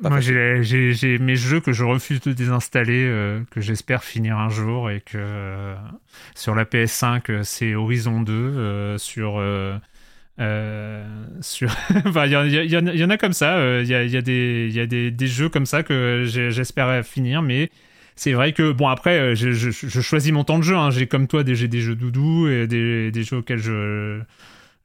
[0.03, 4.91] Moi, j'ai mes jeux que je refuse de désinstaller, euh, que j'espère finir un jour,
[4.91, 5.77] et que euh,
[6.35, 9.41] sur la PS5, euh, c'est Horizon 2, euh, sur...
[11.41, 11.71] sur
[12.07, 12.71] enfin, il y, en- y a- il
[13.01, 15.11] y en a comme ça il y, a, y a des il y a des,
[15.11, 17.71] des jeux comme ça que j'espère finir mais
[18.17, 20.91] c'est vrai que bon après je, je- je choisis mon temps de jeu hein.
[20.91, 24.21] j'ai comme toi des, j'ai des jeux doudou et des, des jeux auxquels je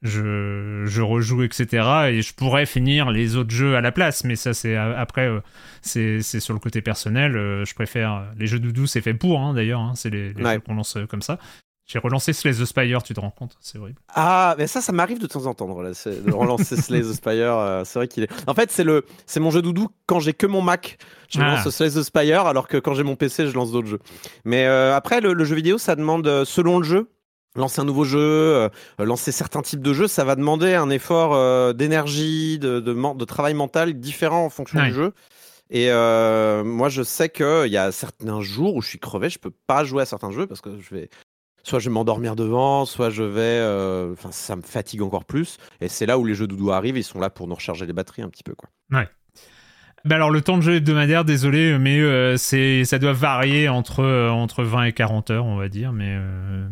[0.02, 1.88] je, je rejoue, etc.
[2.10, 5.40] Et je pourrais finir les autres jeux à la place, mais ça, c'est après, euh,
[5.82, 7.36] c'est sur le côté personnel.
[7.38, 8.26] euh, je préfère.
[8.38, 9.82] Les jeux doudou, c'est fait pour, hein, d'ailleurs.
[9.82, 10.54] hein, c'est les, les Ouais.
[10.56, 11.38] jeux qu'on lance euh, comme ça.
[11.88, 14.00] J'ai relancé Slay the Spire, tu te rends compte C'est horrible.
[14.16, 15.74] Ah, mais ça, ça m'arrive de temps en temps de
[16.32, 17.58] relancer, Slay the Spire.
[17.58, 18.30] euh, c'est vrai qu'il est.
[18.48, 20.98] En fait, c'est le, c'est mon jeu doudou quand j'ai que mon Mac.
[21.30, 21.56] Je Ah.
[21.56, 24.00] lance Slay the Spire, alors que quand j'ai mon PC, je lance d'autres jeux.
[24.46, 27.10] Mais euh, après, le, le jeu vidéo, ça demande, euh, selon le jeu,
[27.56, 31.34] lancer un nouveau jeu, euh, lancer certains types de jeux, ça va demander un effort
[31.34, 34.88] euh, d'énergie, de, de, men- de travail mental différent en fonction Ouais.
[34.88, 35.14] du jeu.
[35.70, 39.40] Et euh, moi, je sais qu'il y a certains jours où je suis crevé, je
[39.40, 41.10] peux pas jouer à certains jeux parce que je vais.
[41.64, 44.12] Soit je vais m'endormir devant, soit je vais.
[44.14, 45.58] Enfin, ça me fatigue encore plus.
[45.80, 47.94] Et c'est là où les jeux doudou arrivent, ils sont là pour nous recharger les
[47.94, 48.68] batteries un petit peu, quoi.
[50.04, 54.00] Bah alors, le temps de jeu hebdomadaire, désolé, mais euh, c'est ça doit varier entre,
[54.00, 56.16] euh, entre 20 et 40 heures, on va dire, mais.
[56.18, 56.68] euh,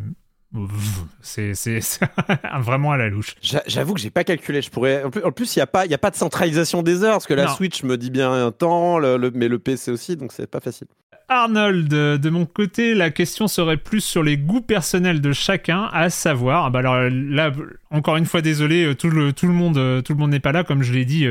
[1.22, 1.54] c'est
[2.60, 3.36] vraiment à la louche.
[3.42, 4.62] J'a- J'avoue que j'ai pas calculé.
[4.62, 5.04] Je pourrais.
[5.04, 7.34] En plus, il y a pas, y a pas de centralisation des heures parce que
[7.34, 7.54] la Non.
[7.54, 10.60] Switch me dit bien un temps, le, le- mais le PC aussi, donc c'est pas
[10.60, 10.88] facile.
[11.32, 16.10] Arnold, de mon côté, la question serait plus sur les goûts personnels de chacun, à
[16.10, 16.66] savoir.
[16.66, 17.52] ah bah alors là,
[17.92, 20.40] encore une fois, désolé, euh, tout le tout le monde, euh, tout le monde n'est
[20.40, 21.28] pas là, comme je l'ai dit.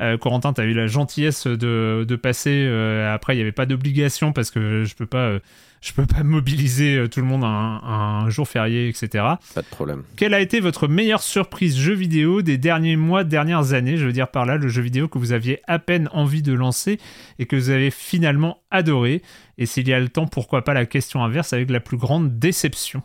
[0.00, 2.62] euh, Corentin, t'as eu la gentillesse de, de passer.
[2.64, 5.40] euh, après, il n'y avait pas d'obligation parce que je peux pas, euh,
[5.80, 9.24] je peux pas mobiliser euh, tout le monde un, un jour férié, etc.
[9.54, 10.02] Pas de problème.
[10.16, 13.96] Quelle a été votre meilleure surprise jeu vidéo des derniers mois, dernières années?
[13.96, 16.52] Je veux dire par là, le jeu vidéo que vous aviez à peine envie de
[16.52, 16.98] lancer
[17.38, 19.22] et que vous avez finalement adoré.
[19.58, 22.38] Et s'il y a le temps, pourquoi pas la question inverse avec la plus grande
[22.38, 23.02] déception?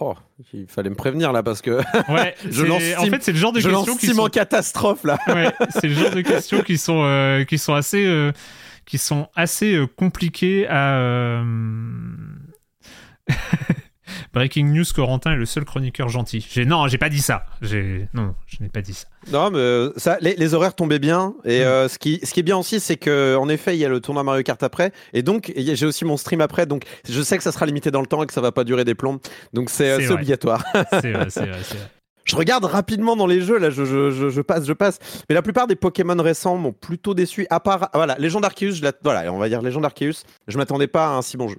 [0.00, 0.14] Oh,
[0.52, 1.70] il fallait me prévenir là parce que
[2.12, 4.28] Ouais, Je lance en fait, c'est le genre de je questions qui en sont...
[4.28, 5.18] catastrophe là.
[5.26, 8.30] Ouais, c'est le genre de questions qui sont, euh, qui sont assez, euh,
[8.88, 10.98] qui sont assez euh, compliquées à.
[10.98, 11.44] euh,
[14.32, 16.46] Breaking news, Corentin est le seul chroniqueur gentil.
[16.50, 17.44] J'ai non, j'ai pas dit ça.
[17.60, 19.06] J'ai non, je n'ai pas dit ça.
[19.30, 21.34] Non, mais euh, ça, les, les horaires tombaient bien.
[21.44, 21.62] Et Mm.
[21.64, 23.88] euh, ce, qui, ce qui est bien aussi, c'est que en effet, il y a
[23.90, 24.92] le tournoi Mario Kart après.
[25.12, 26.64] Et donc, j'ai aussi mon stream après.
[26.66, 28.64] Donc, je sais que ça sera limité dans le temps et que ça va pas
[28.64, 29.20] durer des plombs.
[29.52, 30.64] Donc, c'est C'est obligatoire.
[31.02, 31.90] C'est vrai, c'est vrai, c'est vrai.
[32.28, 34.98] Je regarde rapidement dans les jeux, là, je, je, je, je passe, je passe.
[35.28, 37.46] Mais la plupart des Pokémon récents m'ont plutôt déçu.
[37.48, 40.24] À part, voilà, Légende Arceus, je voilà, on va dire Légende Arceus.
[40.46, 41.56] Je m'attendais pas à un si bon jeu.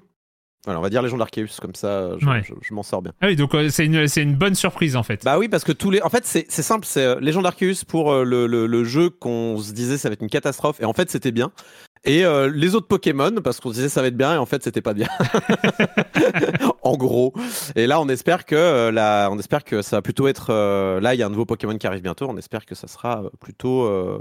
[0.65, 2.43] Voilà, on va dire Légende Arceus, comme ça, je, Ouais.
[2.71, 3.13] m'en sors bien.
[3.21, 5.23] Ah oui, donc euh, c'est une, c'est une bonne surprise en fait.
[5.23, 6.01] Bah oui, parce que tous les.
[6.01, 9.09] En fait, c'est c'est simple, c'est euh, Légende Arceus pour euh, le, le, le jeu
[9.09, 11.51] qu'on se disait ça va être une catastrophe, et en fait, c'était bien.
[12.05, 14.63] Et euh, les autres Pokémon, parce qu'on disait ça va être bien, et en fait,
[14.63, 15.07] c'était pas bien.
[16.83, 17.33] en gros.
[17.75, 20.47] Et là, on espère que euh, là, on espère que ça va plutôt être.
[20.51, 22.27] euh, là, il y a un nouveau Pokémon qui arrive bientôt.
[22.29, 23.83] On espère que ça sera euh, plutôt.
[23.83, 24.19] euh,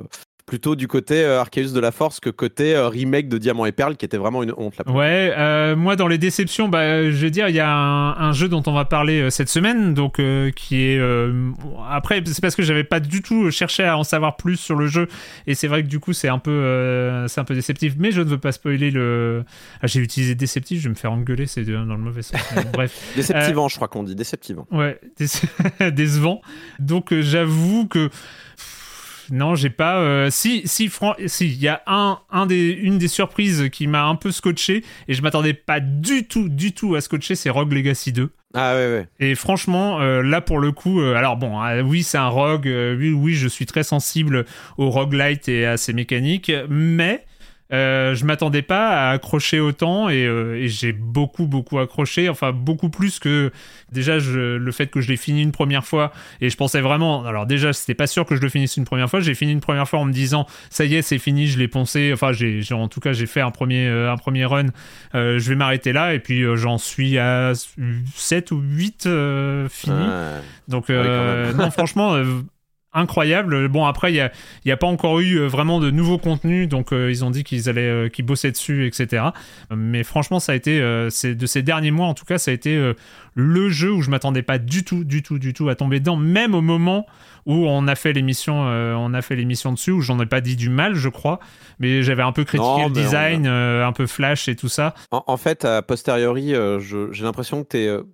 [0.48, 3.72] Plutôt du côté euh, Arceus de la Force que côté euh, remake de Diamant et
[3.72, 4.90] Perle qui était vraiment une honte là.
[4.90, 8.32] Ouais, euh, moi dans les déceptions, bah, je veux dire, il y a un, un
[8.32, 11.50] jeu dont on va parler euh, cette semaine, donc euh, qui est euh,
[11.90, 14.86] après c'est parce que j'avais pas du tout cherché à en savoir plus sur le
[14.86, 15.06] jeu,
[15.46, 18.10] et c'est vrai que du coup c'est un peu euh, c'est un peu déceptif, mais
[18.10, 19.44] je ne veux pas spoiler le.
[19.82, 22.40] Ah, j'ai utilisé déceptif, je vais me faire engueuler, c'est dans le mauvais sens.
[22.72, 23.12] Bref.
[23.16, 24.14] Déceptivant, je crois qu'on dit.
[24.14, 24.66] Déceptivant.
[24.70, 25.44] Ouais, déce-
[25.92, 26.40] décevant.
[26.78, 28.08] Donc euh, j'avoue que
[29.30, 29.98] non, j'ai pas.
[29.98, 33.86] euh, si, si, fran- si, il y a un, un des, une des surprises qui
[33.86, 37.50] m'a un peu scotché et je m'attendais pas du tout, du tout à scotcher, c'est
[37.50, 38.30] Rogue Legacy 2.
[38.54, 39.08] Ah ouais, ouais.
[39.20, 42.64] Et franchement, euh, là pour le coup, euh, alors bon, euh, oui, c'est un rogue,
[42.66, 44.46] oui, oui, je suis très sensible
[44.78, 47.24] au roguelite et à ses mécaniques, mais
[47.70, 52.50] Euh, je m'attendais pas à accrocher autant et, euh, et j'ai beaucoup beaucoup accroché, enfin
[52.50, 53.52] beaucoup plus que
[53.92, 57.26] déjà je, le fait que je l'ai fini une première fois et je pensais vraiment,
[57.26, 59.60] alors déjà c'était pas sûr que je le finisse une première fois, j'ai fini une
[59.60, 62.62] première fois en me disant ça y est c'est fini, je l'ai poncé, enfin j'ai
[62.62, 64.66] j'ai- en tout cas j'ai fait un premier euh, un premier run,
[65.14, 67.52] Euh, je vais m'arrêter là et puis euh, j'en suis à
[68.14, 69.94] 7 ou 8 euh, finis.
[70.68, 70.92] Donc, Ah
[71.50, 72.24] oui, non, franchement, euh,
[72.92, 73.68] incroyable.
[73.68, 74.32] Bon, après, il n'y a,
[74.64, 77.44] y a pas encore eu euh, vraiment de nouveaux contenus, donc euh, ils ont dit
[77.44, 79.24] qu'ils allaient, euh, qu'ils bossaient dessus, etc.
[79.74, 82.50] Mais franchement, ça a été, euh, c'est de ces derniers mois, en tout cas, ça
[82.50, 82.92] a été
[83.34, 86.16] le jeu où je m'attendais pas du tout, du tout, du tout à tomber dedans,
[86.16, 87.06] même au moment
[87.46, 90.56] où on a fait l'émission, on a fait l'émission dessus, où j'en ai pas dit
[90.56, 91.38] du mal, je crois,
[91.78, 94.94] mais j'avais un peu critiqué Non, le design, un peu flash et tout ça.
[95.10, 98.04] En, en fait, a posteriori, j'ai l'impression que tu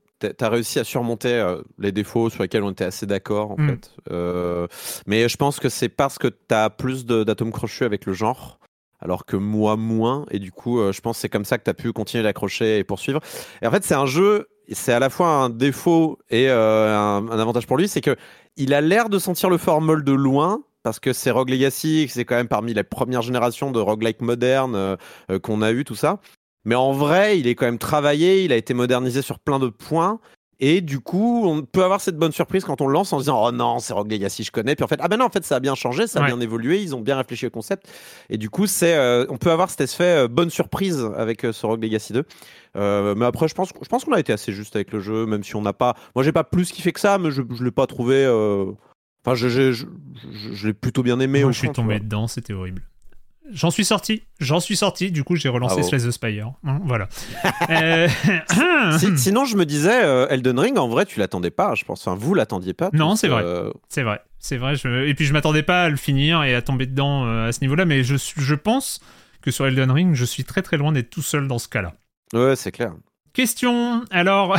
[0.40, 3.68] as réussi à surmonter euh, les défauts sur lesquels on était assez d'accord, en Mm.
[3.70, 3.90] fait.
[4.10, 4.66] Euh,
[5.06, 8.58] mais je pense que c'est parce que tu as plus d'atomes crochus avec le genre,
[9.00, 10.26] alors que moi, moins.
[10.30, 12.22] Et du coup, euh, je pense que c'est comme ça que tu as pu continuer
[12.24, 13.20] d'accrocher et poursuivre.
[13.62, 16.56] Et en fait, c'est un jeu, c'est à la fois un défaut et un,
[17.28, 18.16] un avantage pour lui, c'est que
[18.56, 20.62] il a l'air de sentir le formol de loin.
[20.84, 24.74] Parce que c'est Rogue Legacy, c'est quand même parmi les premières générations de roguelike modernes
[24.74, 24.96] euh,
[25.30, 26.20] euh, qu'on a eu, tout ça.
[26.64, 29.68] Mais en vrai, il est quand même travaillé, il a été modernisé sur plein de
[29.68, 30.20] points.
[30.60, 33.24] Et du coup, on peut avoir cette bonne surprise quand on le lance en se
[33.24, 34.76] disant Oh non, c'est Rogue Legacy, je connais.
[34.76, 36.28] Puis en fait, ah ben non, en fait, ça a bien changé, ça a Ouais.
[36.28, 37.90] bien évolué, ils ont bien réfléchi au concept.
[38.30, 41.52] Et du coup, c'est, euh, on peut avoir cet effet euh, bonne surprise avec euh,
[41.52, 42.22] ce Rogue Legacy 2.
[42.76, 45.26] Euh, mais après, je pense, je pense qu'on a été assez juste avec le jeu,
[45.26, 45.96] même si on n'a pas.
[46.14, 48.24] Moi, j'ai pas plus kiffé que ça, mais je, je l'ai pas trouvé.
[49.26, 51.40] Enfin, je, l'ai plutôt bien aimé.
[51.40, 52.82] Moi, au je suis fond, tombé dedans, c'était horrible.
[53.52, 55.88] J'en suis sorti, j'en suis sorti, du coup j'ai relancé Bravo.
[55.88, 56.52] Slay the Spire.
[56.64, 57.08] Hein, voilà.
[57.70, 58.08] Euh,
[58.98, 62.06] Si- sinon, je me disais, euh, Elden Ring, en vrai, tu l'attendais pas, je pense.
[62.06, 62.90] Enfin, vous l'attendiez pas.
[62.92, 63.42] Non, tous, c'est vrai.
[63.44, 64.76] euh, C'est vrai, c'est vrai.
[64.76, 67.52] je- Et puis je m'attendais pas à le finir et à tomber dedans euh, à
[67.52, 69.00] ce niveau-là, mais je, je pense
[69.42, 71.94] que sur Elden Ring, je suis très très loin d'être tout seul dans ce cas-là.
[72.32, 72.92] Ouais, c'est clair.
[73.34, 74.56] Question, alors,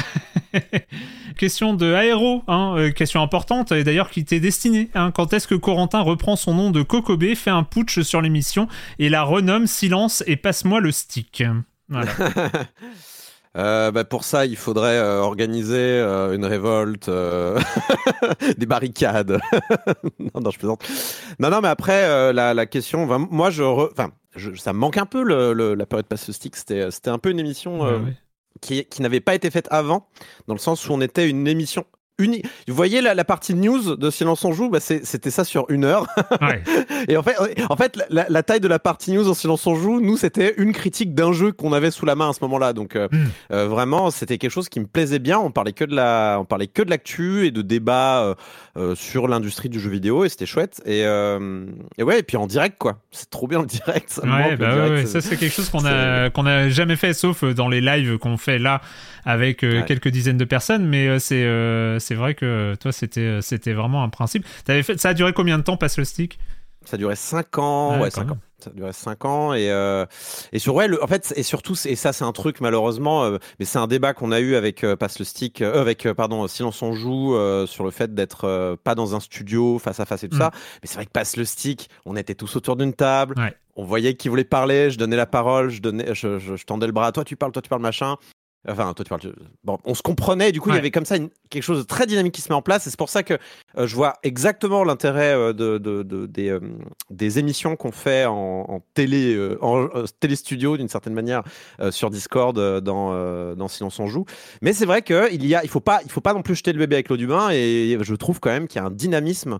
[1.38, 4.90] question de Aéro, hein, euh, question importante, et d'ailleurs qui t'est destinée.
[4.96, 5.12] hein.
[5.12, 8.68] quand est-ce que Corentin reprend son nom de Kokobé, fait un putsch sur l'émission
[9.00, 11.44] et la renomme Silence et passe-moi le stick?
[11.90, 12.12] Voilà.
[13.58, 17.10] Euh, bah, pour ça, il faudrait euh, organiser euh, une révolte,
[18.58, 19.40] des barricades.
[20.20, 20.86] non, non, je plaisante.
[21.40, 24.98] Non, non, mais après, la, la question, moi, je, re- enfin, je- ça me manque
[24.98, 26.58] un peu le, le- la période passe stick.
[26.58, 28.18] C'était, c'était un peu une émission Ouais, ouais.
[28.66, 30.08] Qui, n'avait pas été faite avant,
[30.48, 31.86] dans le sens où on était une émission
[32.18, 35.84] Vous voyez la, la partie news de Silence on joue, bah, c'était ça sur une
[35.84, 36.08] heure.
[36.42, 36.64] Ouais.
[37.10, 37.36] Et en fait,
[37.70, 40.72] en fait la- taille de la partie news en silence on joue, nous, c'était une
[40.72, 42.72] critique d'un jeu qu'on avait sous la main à ce moment-là.
[42.74, 43.26] Donc, euh, Mm.
[43.52, 45.40] euh, vraiment, c'était quelque chose qui me plaisait bien.
[45.40, 48.36] On parlait que de la, on parlait que de l'actu et de débats
[48.78, 50.82] euh, sur l'industrie du jeu vidéo et c'était chouette.
[50.86, 53.00] Et, et ouais, et puis en direct, quoi.
[53.12, 54.10] C'est trop bien le direct.
[54.10, 57.14] Ça Ouais, bah direct, ouais, ça c'est quelque chose qu'on a qu'on a jamais fait,
[57.14, 58.82] sauf dans les lives qu'on fait là
[59.26, 60.86] avec quelques dizaines de personnes.
[60.86, 61.46] Mais c'est
[62.06, 64.46] c'est vrai que toi c'était euh, c'était vraiment un principe.
[64.64, 66.40] T'avais fait, ça a duré combien de temps passe le stick?
[66.86, 68.32] Ça durait 5 ans, Ouais, ouais, quand 5 même.
[68.34, 68.38] ans.
[68.60, 70.06] Ça durait 5 ans et euh,
[70.54, 73.38] et sur ouais, le, en fait et surtout et ça c'est un truc malheureusement euh,
[73.60, 76.14] mais c'est un débat qu'on a eu avec euh, Passe le stick euh, avec euh,
[76.14, 80.00] pardon Silence on joue euh, sur le fait d'être euh, pas dans un studio face
[80.00, 80.40] à face et tout Mm.
[80.40, 80.52] ça.
[80.54, 83.34] Mais c'est vrai que Passe le stick, on était tous autour d'une table.
[83.38, 83.54] Ouais.
[83.76, 86.86] On voyait qui voulait parler, je donnais la parole, je donnais je, je, je tendais
[86.86, 88.16] le bras, toi tu parles, toi tu parles machin.
[88.68, 89.36] Enfin, toi, tu parles.
[89.64, 90.52] Bon, on se comprenait.
[90.52, 92.50] Du coup, il y avait comme ça une- quelque chose de très dynamique qui se
[92.50, 92.88] met en place.
[92.88, 93.36] Et c'est pour ça que
[93.78, 96.60] euh, je vois exactement l'intérêt euh, de, de- de- des, euh,
[97.10, 98.34] des émissions qu'on fait en,
[98.68, 99.88] en télé, en
[100.20, 101.44] téléstudio d'une certaine manière
[101.92, 104.26] sur Discord dans, dans Silence on joue.
[104.62, 106.74] Mais c'est vrai qu'il y a, il faut pas, il faut pas non plus jeter
[106.74, 107.50] le bébé avec l'eau du bain.
[107.52, 109.60] Et je trouve quand même qu'il y a un dynamisme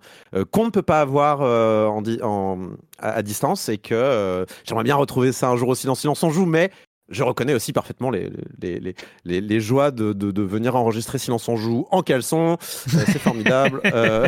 [0.52, 5.32] qu'on ne peut pas avoir en, di- en- à, distance et que j'aimerais bien retrouver
[5.32, 6.72] ça un jour aussi dans Silence on joue, mais
[7.10, 8.32] je reconnais aussi parfaitement les,
[8.62, 8.96] les, les,
[9.26, 12.58] les, les joies de, de, de venir enregistrer Silence on joue en caleçon.
[12.94, 13.82] Euh, c'est formidable.
[13.96, 14.28] Euh,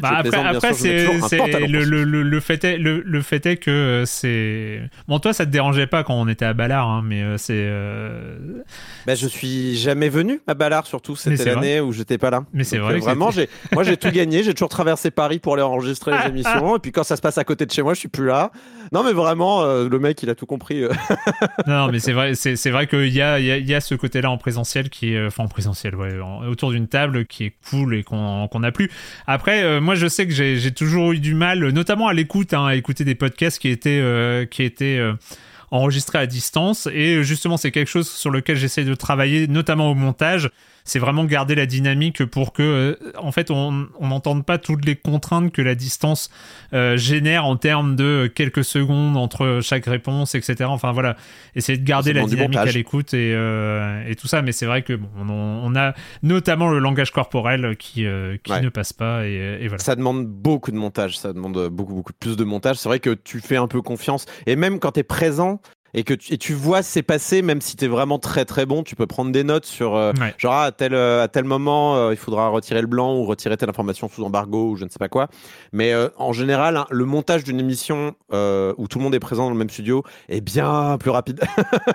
[0.00, 1.06] Bah, après, après c'est
[1.66, 5.32] le, le, le, le fait est, le, le fait est que euh, c'est bon toi
[5.32, 8.36] ça te dérangeait pas quand on était à Ballard hein, mais c'est euh,
[9.06, 12.44] Bah, je suis jamais venu à Ballard, surtout c'était l'année où j'étais pas là.
[12.52, 14.42] Mais c'est vrai euh, vraiment, j'ai, moi j'ai tout gagné.
[14.42, 16.76] J'ai toujours traversé Paris pour aller enregistrer les émissions.
[16.76, 18.50] Et puis quand ça se passe à côté de chez moi, je suis plus là.
[18.92, 20.82] Non, mais vraiment, euh, le mec, il a tout compris.
[20.82, 20.92] euh.
[21.66, 24.90] non, mais c'est vrai, vrai qu'il y a, y, y a ce côté-là en présentiel
[24.90, 26.18] qui est, enfin en présentiel, ouais,
[26.48, 28.90] autour d'une table qui est cool et qu'on a plus.
[29.26, 32.66] Après, euh, moi, je sais que j'ai, toujours eu du mal, notamment à l'écoute, hein,
[32.66, 35.14] à écouter des podcasts qui étaient, euh, qui étaient euh,
[35.70, 36.88] enregistré à distance.
[36.92, 40.50] Et justement, c'est quelque chose sur lequel j'essaie de travailler, notamment au montage
[40.84, 44.96] c'est vraiment garder la dynamique pour que, euh, en fait, on n'entende pas toutes les
[44.96, 46.30] contraintes que la distance
[46.74, 50.64] euh, génère en termes de quelques secondes entre chaque réponse, etc.
[50.64, 51.16] Enfin voilà,
[51.54, 54.42] essayer de garder la dynamique à l'écoute et, euh, et, tout ça.
[54.42, 58.06] Mais c'est vrai que bon, on, a notamment le langage corporel qui,
[58.42, 59.82] qui ne passe pas et, et, voilà.
[59.82, 62.76] Ça demande beaucoup de montage, ça demande beaucoup beaucoup plus de montage.
[62.76, 65.60] C'est vrai que tu fais un peu confiance et même quand tu es présent,
[65.94, 68.66] et que tu, et tu vois c'est passé, même si tu es vraiment très très
[68.66, 71.44] bon, tu peux prendre des notes sur euh, genre ah, à tel, euh, à tel
[71.44, 74.84] moment euh, il faudra retirer le blanc ou retirer telle information sous embargo ou je
[74.84, 75.28] ne sais pas quoi.
[75.72, 79.50] Mais en général, hein, le montage d'une émission où tout le monde est présent dans
[79.50, 81.40] le même studio est bien plus rapide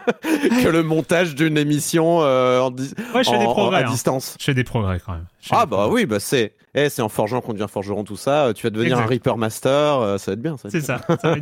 [0.24, 3.84] que le montage d'une émission en, ouais, à hein.
[3.89, 4.38] distance.
[4.39, 5.26] Je fais des progrès quand même.
[5.52, 8.52] Ah bah oui, bah c'est eh, c'est en forgeant qu'on devient forgeron tout ça.
[8.56, 10.56] Tu vas devenir un Reaper Master, ça va être bien.
[10.58, 11.02] C'est ça.
[11.22, 11.36] ça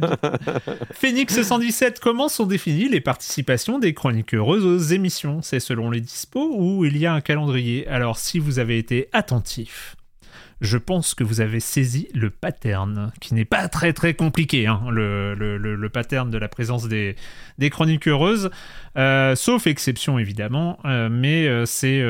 [0.94, 5.42] Phoenix 117, comment définies les participations des chroniques heureuses aux émissions.
[5.42, 7.88] C'est selon les dispos ou il y a un calendrier.
[7.88, 9.96] Alors si vous avez été attentif,
[10.62, 14.82] je pense que vous avez saisi le pattern, qui n'est pas très très compliqué, hein,
[14.90, 17.16] le, le, pattern de la présence des,
[17.58, 18.50] des chroniques heureuses,
[18.98, 22.04] euh, sauf exception évidemment, euh, mais euh, c'est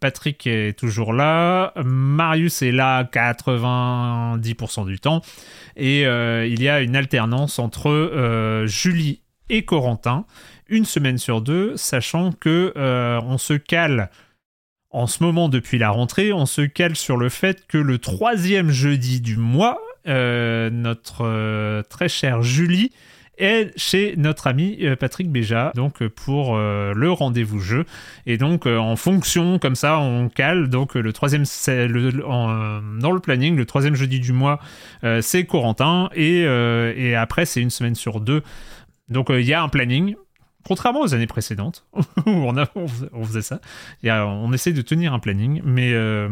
[0.00, 5.22] Patrick est toujours là, Marius est là 90% du temps,
[5.76, 10.24] et il y a une alternance entre Julie et Corentin,
[10.68, 14.10] une semaine sur deux, sachant que on se cale
[14.96, 18.70] en ce moment, depuis la rentrée, on se cale sur le fait que le troisième
[18.70, 19.78] jeudi du mois,
[20.08, 22.92] euh, notre euh, très chère Julie
[23.36, 27.84] est chez notre ami euh, Patrick Béja, donc pour le rendez-vous jeu.
[28.24, 30.70] Et donc en fonction, comme ça, on cale.
[30.70, 34.60] Donc le troisième, dans le planning, le troisième jeudi du mois,
[35.20, 38.42] c'est Corentin, et après c'est une semaine sur deux.
[39.08, 40.16] Donc il y a un planning,
[40.66, 41.84] Contrairement aux années précédentes,
[42.26, 43.60] où on, a, on faisait ça,
[44.02, 45.92] on essaie de tenir un planning, mais...
[45.92, 46.28] Euh,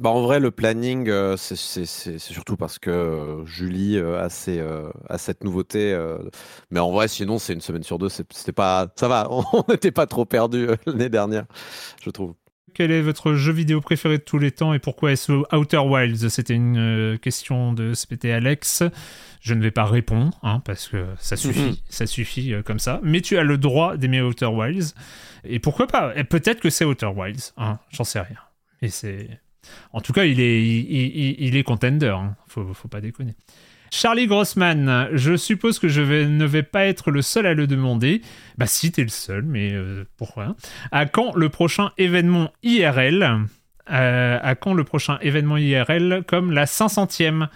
[0.00, 1.84] bah en vrai, le planning, euh, c'est
[2.18, 4.28] surtout parce que euh, Julie a,
[5.08, 5.94] a, cette nouveauté.
[6.70, 8.88] mais en vrai, sinon, c'est une semaine sur deux, c'était pas...
[8.96, 11.44] Ça va, on n'était pas trop perdu l'année dernière,
[12.02, 12.34] je trouve.
[12.72, 16.28] Quel est votre jeu vidéo préféré de tous les temps et pourquoi est-ce Outer Wilds?
[16.28, 18.82] C'était une question de SPT Alex.
[19.44, 21.76] Je ne vais pas répondre, hein, parce que ça suffit, mhm.
[21.90, 22.98] ça suffit euh, comme ça.
[23.02, 24.94] Mais tu as le droit d'aimer Outer Wilds.
[25.44, 26.14] Et pourquoi pas?
[26.24, 28.38] Peut-être que c'est Outer Wilds, hein, j'en sais rien.
[28.80, 29.28] Et c'est...
[29.92, 32.36] En tout cas, il est, il, est contender, hein.
[32.48, 33.34] faut, faut pas déconner.
[33.90, 38.22] Charlie Grossman, je suppose que je ne vais pas être le seul à le demander.
[38.56, 40.56] Bah si, t'es le seul, mais euh, pourquoi
[40.90, 43.46] À quand le prochain événement IRL
[43.90, 47.48] euh, À quand le prochain événement IRL comme la 500e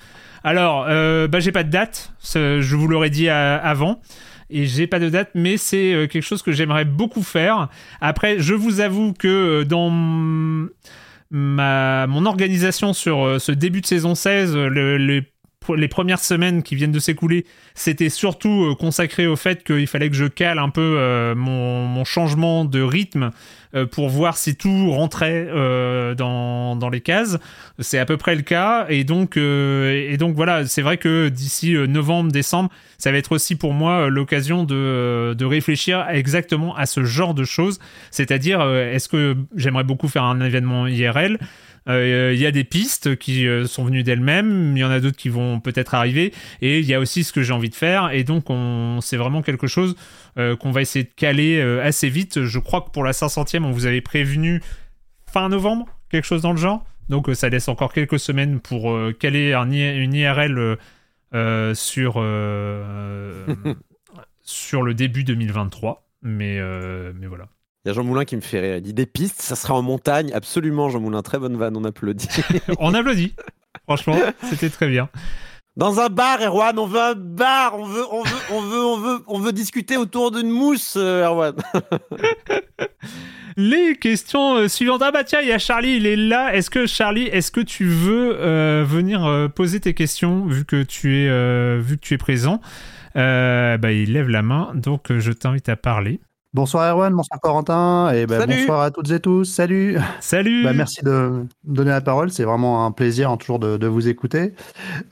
[0.49, 4.01] alors, euh, bah, j'ai pas de date, je vous l'aurais dit avant.
[4.49, 7.68] Et j'ai pas de date, mais c'est euh, quelque chose que j'aimerais beaucoup faire.
[8.01, 10.70] Après, je vous avoue que euh, dans mon
[12.24, 15.22] organisation sur ce début de saison 16, les
[15.88, 17.44] premières semaines qui viennent de s'écouler,
[17.74, 22.80] c'était surtout consacré au fait qu'il fallait que je cale un peu mon, changement de
[22.80, 23.32] rythme
[23.74, 27.38] euh, pour voir si tout rentrait euh, dans, les cases.
[27.78, 28.86] C'est à peu près le cas.
[28.88, 33.74] Et donc, euh, voilà, c'est vrai que d'ici novembre, décembre, ça va être aussi pour
[33.74, 37.78] moi l'occasion de réfléchir exactement à ce genre de choses.
[38.10, 41.38] C'est-à-dire, est-ce que j'aimerais beaucoup faire un événement IRL
[41.89, 45.30] il y a des pistes qui sont venues d'elles-mêmes, il y en a d'autres qui
[45.30, 48.24] vont peut-être arriver, et il y a aussi ce que j'ai envie de faire, et
[48.24, 49.97] donc on, c'est vraiment quelque chose
[50.39, 52.45] euh, qu'on va essayer de caler euh, assez vite.
[52.45, 54.62] Je crois que pour la 500e, on vous avait prévenu
[55.26, 56.84] fin novembre, quelque chose dans le genre.
[57.09, 60.76] Donc euh, ça laisse encore quelques semaines pour caler une IRL
[61.74, 62.12] sur,
[64.43, 66.09] sur le début 2023.
[66.22, 66.61] Mais,
[67.14, 67.49] mais voilà.
[67.84, 68.76] Il y a Jean Moulin qui me fait rire.
[68.76, 70.32] Il dit des pistes, ça sera en montagne.
[70.34, 71.22] Absolument, Jean Moulin.
[71.22, 71.76] Très bonne vanne.
[71.76, 72.28] On applaudit.
[72.78, 73.34] on applaudit.
[73.84, 75.08] Franchement, c'était très bien.
[75.78, 78.96] Dans un bar, Erwan, on veut un bar, on veut, on veut, on veut, on
[78.98, 81.54] veut, on veut discuter autour d'une mousse, euh, Erwan.
[83.56, 85.02] Les questions euh, suivantes.
[85.04, 86.52] Ah bah tiens, il y a Charlie, il est là.
[86.52, 91.16] Est-ce que Charlie, est-ce que tu veux euh, venir poser tes questions vu que tu
[91.16, 92.60] es, vu que tu es présent?
[93.14, 96.18] Bah il lève la main, donc je t'invite à parler.
[96.59, 99.44] Bonsoir Erwan, bonsoir Corentin, et ben, bonsoir à toutes et tous.
[99.44, 99.96] Salut.
[100.18, 100.64] Salut.
[100.64, 104.09] Bah, merci de me donner la parole, c'est vraiment un plaisir hein, toujours de, vous
[104.09, 104.54] écouter.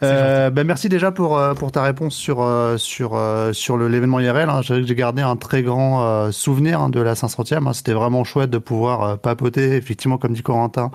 [0.03, 3.17] Euh, bah, merci déjà pour euh, pour ta réponse sur euh, sur
[3.53, 4.51] sur l'événement IRL.
[4.51, 4.61] Hein.
[4.63, 7.73] J'ai gardé un très grand souvenir hein, de la 500e.
[7.75, 10.91] C'était vraiment chouette de pouvoir papoter, effectivement, comme dit Corentin,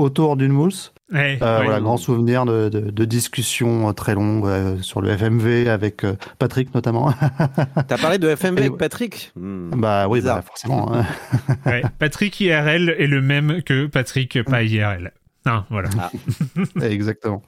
[0.00, 0.92] autour d'une mousse.
[1.12, 1.64] Ouais, Euh, ouais.
[1.64, 6.04] Voilà, grand souvenir de, de, de discussions euh, très longues euh, sur le FMV avec
[6.04, 7.12] euh, Patrick notamment.
[7.88, 8.78] T'as parlé de FMV Et avec.
[8.78, 9.32] Patrick?
[9.34, 9.70] Hmm.
[9.76, 10.92] bah oui, bah, forcément.
[10.94, 11.04] hein.
[11.66, 11.82] Ouais.
[11.98, 15.12] Patrick IRL est le même que Patrick pas IRL.
[15.46, 15.88] Non, voilà.
[16.82, 17.42] Exactement.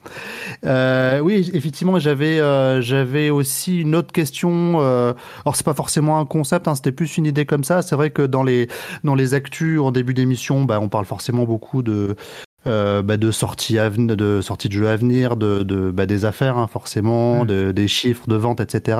[0.65, 4.81] Euh, oui, effectivement, j'avais euh, j'avais aussi une autre question.
[4.81, 5.13] Euh,
[5.45, 7.83] alors c'est pas forcément un concept, hein, c'était plus une idée comme ça.
[7.83, 8.69] C'est vrai que dans les
[9.05, 12.17] dans les actus en début d'émission, bah, on parle forcément beaucoup de
[12.67, 16.07] euh, bah, de sorties à ven- de sorties de jeux à venir, de, de bah,
[16.07, 18.99] des affaires hein, forcément, de, des chiffres de vente, etc.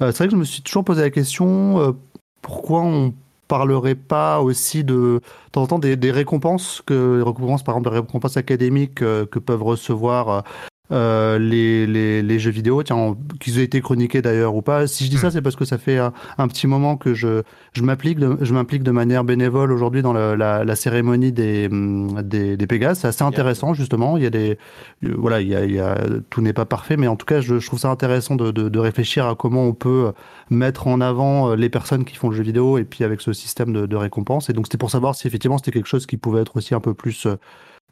[0.00, 1.96] Euh, c'est vrai que je me suis toujours posé la question
[2.42, 3.12] pourquoi on
[3.48, 5.22] parlerait pas aussi de, de
[5.52, 9.26] temps en temps des, des récompenses que les récompenses par exemple des récompenses académiques euh,
[9.26, 10.44] que peuvent recevoir
[10.90, 14.62] euh, euh, les, les, les jeux vidéo, tiens, en- qu'ils aient été chroniqués d'ailleurs ou
[14.62, 14.86] pas.
[14.86, 15.30] Si je dis ça, Hmm.
[15.30, 18.52] c'est parce que ça fait un, un petit moment que je, je m'applique de, je
[18.54, 23.00] m'implique de manière bénévole aujourd'hui dans la, la, la cérémonie des, hum, des, des Pégases.
[23.00, 24.16] C'est assez intéressant justement.
[24.16, 24.58] Il y a des,
[25.04, 25.98] euh, voilà, il y a, il y a,
[26.30, 28.68] tout n'est pas parfait, mais en tout cas, je, je trouve ça intéressant de, de,
[28.68, 30.12] de réfléchir à comment on peut
[30.50, 33.32] mettre en avant euh, les personnes qui font le jeu vidéo et puis avec ce
[33.32, 34.50] système de, de récompense.
[34.50, 36.80] Et donc c'était pour savoir si effectivement c'était quelque chose qui pouvait être aussi un
[36.80, 37.26] peu plus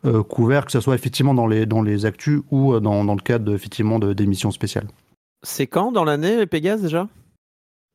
[0.06, 3.04] euh, euh, couvert, que ce soit effectivement dans les, dans les actus ou euh, dans,
[3.04, 4.88] dans le cadre effectivement d'émissions spéciales.
[5.42, 7.08] C'est quand dans l'année, les Pégases déjà?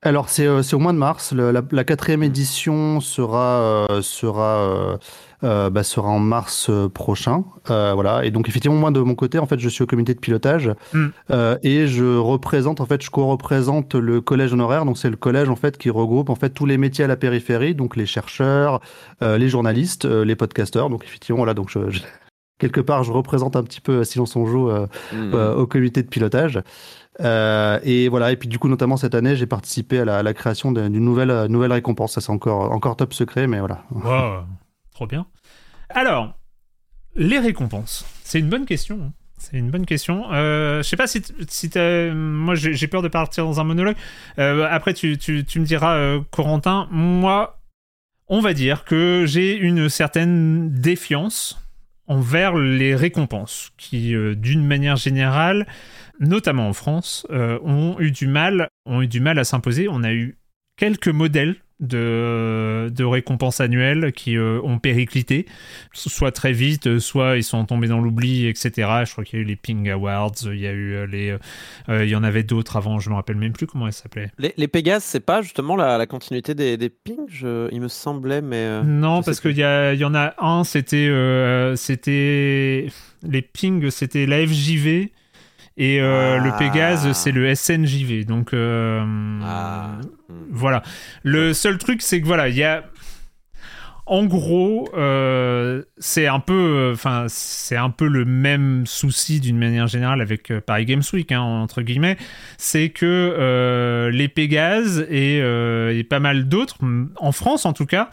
[0.03, 1.31] Alors c'est euh, c'est au mois de mars.
[1.31, 4.97] Le- la, la quatrième édition sera euh, sera euh,
[5.43, 7.43] euh, bah, sera en mars prochain.
[7.69, 8.25] Euh, voilà.
[8.25, 10.71] Et donc effectivement moi de mon côté en fait je suis au comité de pilotage
[10.93, 11.07] Mm.
[11.29, 14.85] euh, et je représente en fait je co-représente le collège honoraire.
[14.85, 17.15] Donc c'est le collège en fait qui regroupe en fait tous les métiers à la
[17.15, 18.81] périphérie, donc les chercheurs,
[19.21, 20.89] euh, les journalistes, euh, les podcasteurs.
[20.89, 22.01] Donc effectivement voilà donc je, je-
[22.57, 25.31] quelque part je représente un petit peu Silence on joue euh, Hmm.
[25.35, 26.59] euh, au comité de pilotage.
[27.19, 30.71] Euh, et voilà, et puis du coup, notamment cette année, j'ai participé à la, création
[30.71, 32.13] d'une nouvelle, euh, nouvelle récompense.
[32.13, 33.83] Ça, c'est encore, encore top secret, mais voilà.
[33.91, 34.43] Wow,
[34.93, 35.25] trop bien.
[35.89, 36.33] Alors,
[37.15, 38.99] les récompenses, c'est une bonne question.
[39.01, 39.11] hein.
[39.37, 40.31] C'est une bonne question.
[40.31, 41.69] Euh, je sais pas si, si
[42.13, 43.95] moi j'ai peur de partir dans un monologue.
[44.37, 46.87] Euh, après, tu, tu, me diras, Corentin.
[46.91, 47.59] Moi,
[48.27, 51.59] on va dire que j'ai une certaine défiance
[52.05, 55.65] envers les récompenses qui, d'une manière générale,
[56.21, 59.87] notamment en France, euh, ont eu du mal, ont eu du mal à s'imposer.
[59.89, 60.37] On a eu
[60.77, 65.47] quelques modèles de, de récompenses annuelles qui euh, ont périclité,
[65.93, 68.71] soit très vite, soit ils sont tombés dans l'oubli, etc.
[69.05, 71.35] Je crois qu'il y a eu les Ping Awards, il y a eu euh, les,
[71.89, 74.29] euh, il y en avait d'autres avant, je me rappelle même plus comment elles s'appelaient.
[74.37, 77.87] Les, les Pégases, c'est pas justement la, la continuité des, des pings, je- il me
[77.87, 78.57] semblait, mais.
[78.57, 81.09] euh, Non, parce qu'il y, a- y en a un, c'était
[81.75, 82.87] c'était
[83.23, 85.09] les pings, c'était la FJV.
[85.83, 86.57] Et euh, le Ah.
[86.59, 88.23] Pégase, c'est le SNJV.
[88.25, 89.03] Donc, euh,
[89.43, 89.97] Ah.
[90.51, 90.83] voilà.
[91.23, 92.83] Le seul truc, c'est que voilà, il y a.
[94.05, 99.87] En gros, euh, c'est un peu, enfin, c'est un peu le même souci d'une manière
[99.87, 102.17] générale avec euh, Paris Games Week, hein, entre guillemets.
[102.59, 106.77] C'est que les Pégases et, et pas mal d'autres,
[107.17, 108.09] en France en tout cas,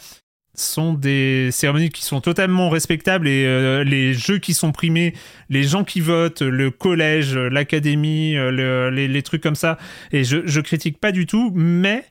[0.58, 5.14] sont des cérémonies qui sont totalement respectables et euh, les jeux qui sont primés,
[5.50, 9.78] les gens qui votent, le collège, l'académie, euh, le- les, trucs comme ça.
[10.12, 12.04] Et je, je critique pas du tout, mais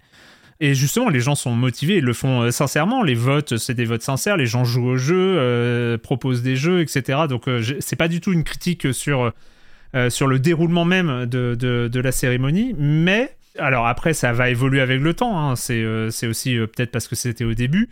[0.59, 3.03] et justement, les gens sont motivés, ils le font euh, sincèrement.
[3.03, 4.37] Les votes, c'est des votes sincères.
[4.37, 7.19] Les gens jouent au jeu, euh, proposent des jeux, etc.
[7.29, 9.31] Donc, euh, c'est pas du tout une critique sur
[10.09, 15.01] sur le déroulement même de, de, la cérémonie, mais alors après, ça va évoluer avec
[15.01, 15.39] le temps.
[15.39, 15.55] hein.
[15.55, 17.89] C'est aussi peut-être parce que c'était au début,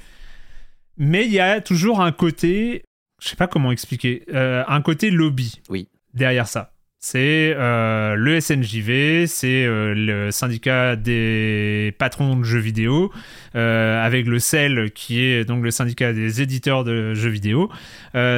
[0.98, 2.84] mais il y a toujours un côté,
[3.22, 5.62] je sais pas comment expliquer, euh, un côté lobby.
[5.70, 5.88] Oui.
[6.14, 6.72] Derrière ça.
[7.00, 13.12] C'est euh, le SNJV, c'est euh, le syndicat des patrons de jeux vidéo,
[13.54, 17.70] avec le CEL qui est donc le syndicat des éditeurs de jeux vidéo.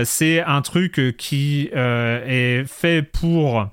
[0.03, 3.69] C'est un truc qui est fait pour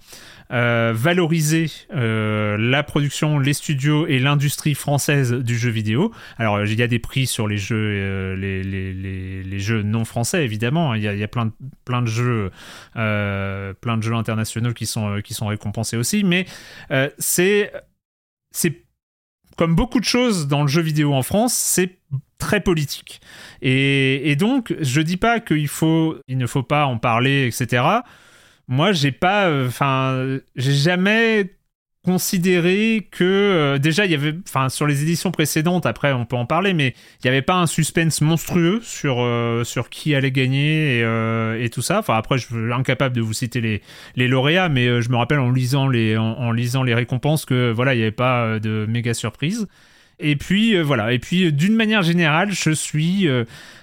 [0.53, 6.13] euh, valoriser euh, la production, les studios et l'industrie française du jeu vidéo.
[6.37, 10.95] Alors, il y a des prix sur les jeux, euh, non français, évidemment.
[10.95, 11.53] Il y a, il y a plein, de,
[12.07, 12.51] jeux,
[12.93, 16.25] plein de jeux internationaux qui sont, récompensés aussi.
[16.25, 16.45] Mais
[17.19, 17.73] c'est,
[19.57, 22.01] comme beaucoup de choses dans le jeu vidéo en France, c'est
[22.39, 23.23] très politique.
[23.63, 28.03] Et, donc, je dis pas qu'il ne faut pas en parler, etc
[28.69, 31.51] moi j'ai pas enfin j'ai jamais
[32.05, 36.37] considéré que euh, déjà il y avait enfin sur les éditions précédentes après on peut
[36.37, 40.31] en parler mais il y avait pas un suspense monstrueux sur euh, sur qui allait
[40.31, 42.01] gagner et, euh, et tout ça.
[42.01, 43.81] Enfin après je suis incapable de vous citer les
[44.17, 47.47] les lauréats mais euh, je me rappelle en lisant les en, en lisant les récompenses
[47.47, 49.67] que voilà il y avait pas euh, de méga surprise
[50.19, 51.13] Et puis voilà.
[51.13, 53.29] Et puis d'une manière générale, je suis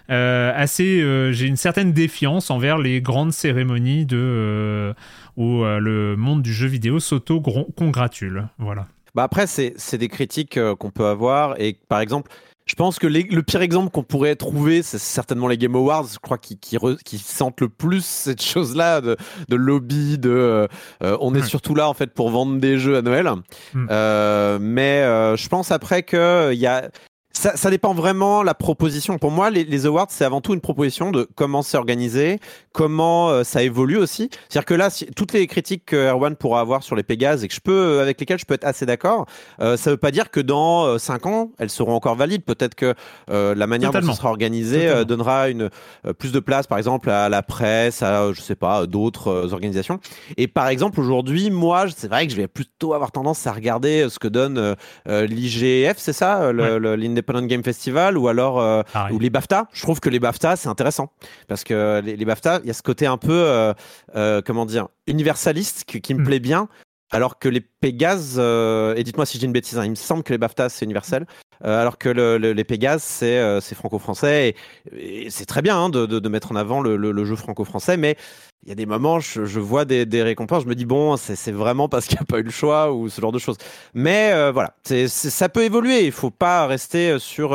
[0.07, 4.93] assez, j'ai une certaine défiance envers les grandes cérémonies de
[5.37, 8.47] où le monde du jeu vidéo s'auto-congratule.
[8.57, 8.87] Voilà.
[9.13, 12.31] Bah après, c'est des critiques qu'on peut avoir et par exemple
[12.71, 16.07] je pense que le pire exemple qu'on pourrait trouver, c'est certainement les Game Awards.
[16.13, 19.17] Je crois qu'ils qui, sentent le plus cette chose-là de,
[19.49, 20.67] lobby, de euh,
[21.03, 23.29] euh, on est surtout là en fait pour vendre des jeux à Noël.
[23.73, 23.87] Hmm.
[23.91, 25.01] Euh, mais
[25.35, 26.89] je pense après que il y a
[27.33, 29.17] ça, ça, dépend vraiment la proposition.
[29.17, 32.39] Pour moi, les, les awards, c'est avant tout une proposition de comment c'est organisé,
[32.73, 34.29] comment euh, ça évolue aussi.
[34.49, 37.47] C'est-à-dire que là, si, toutes les critiques que Erwan pourra avoir sur les Pégases et
[37.47, 39.25] que je peux, euh, avec lesquelles je peux être assez d'accord,
[39.61, 42.43] euh, ça ne veut pas dire que dans 5 ans, elles seront encore valides.
[42.43, 42.93] Peut-être que
[43.29, 45.69] la manière dont ça sera organisé donnera une
[46.17, 49.99] plus de place, par exemple, à la presse, à je sais pas, d'autres organisations.
[50.37, 54.07] Et par exemple, aujourd'hui, moi, c'est vrai que je vais plutôt avoir tendance à regarder
[54.09, 54.75] ce que donne
[55.07, 59.67] l'IGF, c'est ça, l'Independent Independent Game Festival ou alors euh, ou les BAFTA.
[59.71, 61.11] Je trouve que les BAFTA c'est intéressant
[61.47, 63.73] parce que les, BAFTA, il y a ce côté un peu euh,
[64.15, 66.25] euh, comment dire universaliste qui, me hmm.
[66.25, 66.67] plaît bien.
[67.11, 70.23] Alors que les Pégases, et dites-moi si je dis une bêtise, hein, il me semble
[70.23, 71.25] que les BAFTA c'est universel,
[71.61, 74.55] alors que les Pégases c'est franco-français
[74.95, 78.15] et, c'est très bien hein, de, mettre en avant le, jeu franco-français, mais
[78.63, 81.89] il y a des moments, je, vois des, récompenses, je me dis bon, c'est vraiment
[81.89, 83.57] parce qu'il n'y a pas eu le choix ou ce genre de choses.
[83.95, 84.75] Mais euh, voilà,
[85.07, 86.05] ça peut évoluer.
[86.05, 87.53] Il faut pas rester sur.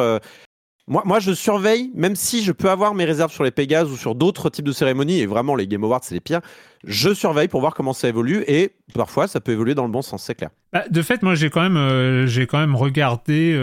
[0.88, 3.90] Euh, moi, moi, je surveille, même si je peux avoir mes réserves sur les Pégases
[3.90, 6.40] ou sur d'autres types de cérémonies, et vraiment les Game Awards, c'est les pires.
[6.84, 10.02] Je surveille pour voir comment ça évolue, et parfois, ça peut évoluer dans le bon
[10.02, 10.50] sens, c'est clair.
[10.72, 13.58] Bah, de fait, moi, j'ai quand même, euh, j'ai quand même regardé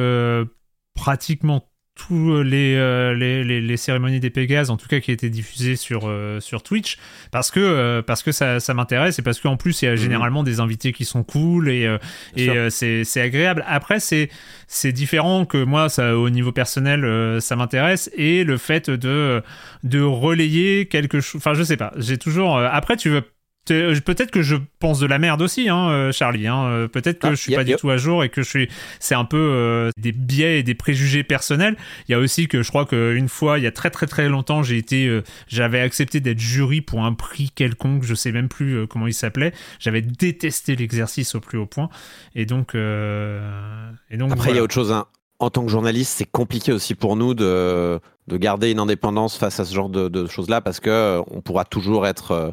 [0.95, 1.63] pratiquement
[1.95, 6.03] tous euh, les, les, les, cérémonies des Pégases, en tout cas qui étaient diffusées sur,
[6.05, 6.97] euh, sur Twitch,
[7.31, 9.91] parce que, euh, parce que ça, ça m'intéresse et parce qu'en plus il y a
[9.91, 9.97] mhm.
[9.97, 11.97] généralement des invités qui sont cool et,
[12.35, 13.63] et c'est agréable.
[13.67, 19.41] Après, c'est différent que moi, ça, au niveau personnel, ça m'intéresse et le fait de,
[19.83, 21.39] de relayer quelque chose.
[21.39, 22.57] Enfin, je sais pas, j'ai toujours.
[22.57, 23.21] après, tu veux euh,
[23.66, 26.47] peut-être que je pense de la merde aussi, hein, euh, Charlie.
[26.47, 26.66] Hein.
[26.66, 28.70] Euh, peut-être que ah, je suis pas du tout à jour et que je suis.
[28.99, 31.76] C'est un peu des biais et des préjugés personnels.
[32.07, 34.30] Il y a aussi que je crois qu'une fois, il y a très très très
[34.30, 38.03] longtemps, j'ai été, j'avais accepté d'être jury pour un prix quelconque.
[38.03, 39.53] Je sais même plus comment il s'appelait.
[39.80, 41.89] J'avais détesté l'exercice au plus haut point.
[42.36, 44.32] Et donc, et donc.
[44.32, 44.91] Après, il y a autre chose.
[44.91, 45.05] Hein.
[45.39, 49.59] En tant que journaliste, c'est compliqué aussi pour nous de de garder une indépendance face
[49.59, 52.51] à ce genre de, de choses-là parce que on pourra toujours être euh,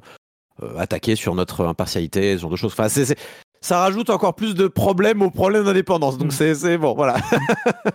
[0.79, 2.73] attaquer sur notre impartialité, ce genre de choses.
[2.79, 2.89] Enfin,
[3.63, 6.17] ça rajoute encore plus de problèmes aux problèmes d'indépendance.
[6.17, 6.55] Donc mm.
[6.55, 7.17] c'est bon, voilà.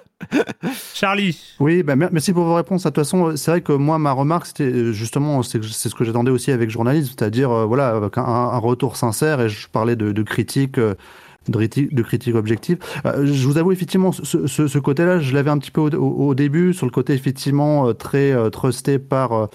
[0.94, 1.56] Charlie.
[1.60, 2.84] Oui, bah, merci pour vos réponses.
[2.84, 6.04] De toute façon, c'est vrai que moi, ma remarque, c'était euh, justement, c'est ce que
[6.04, 10.12] j'attendais aussi avec journalisme, c'est-à-dire, euh, voilà, avec un, retour sincère, et je parlais de,
[10.12, 10.80] de critique.
[10.80, 12.78] de, critique objective.
[13.04, 16.92] je vous avoue effectivement ce, côté-là, je l'avais un petit peu au, début sur le
[16.92, 19.50] côté effectivement très trusté par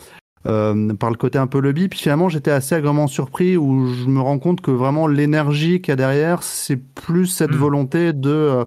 [0.47, 1.89] euh, par le côté un peu lobby.
[1.89, 5.89] Puis finalement, j'étais assez agréablement surpris où je me rends compte que vraiment l'énergie qu'il
[5.89, 7.57] y a derrière, c'est plus cette mm.
[7.57, 8.31] volonté de.
[8.31, 8.65] Euh,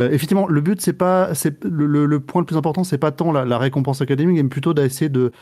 [0.00, 3.10] euh, effectivement, le but, c'est pas, c'est le, le, point le plus important, c'est pas
[3.10, 5.32] tant la, récompense académique, mais plutôt d'essayer de.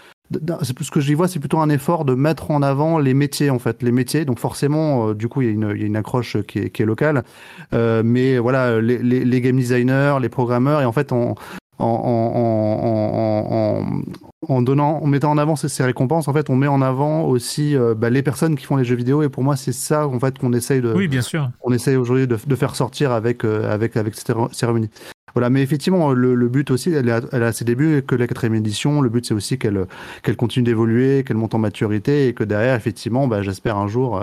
[0.62, 3.14] c'est plus ce que j'y vois, c'est plutôt un effort de mettre en avant les
[3.14, 4.24] métiers en fait, les métiers.
[4.24, 6.70] Donc forcément, du coup, il y, a une, il y, a une accroche qui est,
[6.70, 7.24] qui est locale,
[7.72, 11.34] mais voilà, les, les, les, game designers, les programmeurs, et en fait, on,
[11.80, 14.02] en, en,
[14.48, 17.94] donnant, en mettant en avant ces, récompenses, en fait, on met en avant aussi euh,
[17.94, 19.22] bah, les personnes qui font les jeux vidéo.
[19.22, 20.92] Et pour moi, c'est ça, en fait, qu'on essaye de.
[20.92, 21.50] Oui, bien sûr.
[21.62, 24.90] On essaye aujourd'hui de, de, faire sortir avec, euh, avec, avec cette cérémonie.
[25.34, 28.54] Voilà, mais effectivement, le, but aussi, elle a, elle a ses débuts, que la quatrième
[28.54, 29.86] édition, le but c'est aussi qu'elle
[30.22, 34.22] qu'elle continue d'évoluer, qu'elle monte en maturité et que derrière, effectivement, bah, j'espère un jour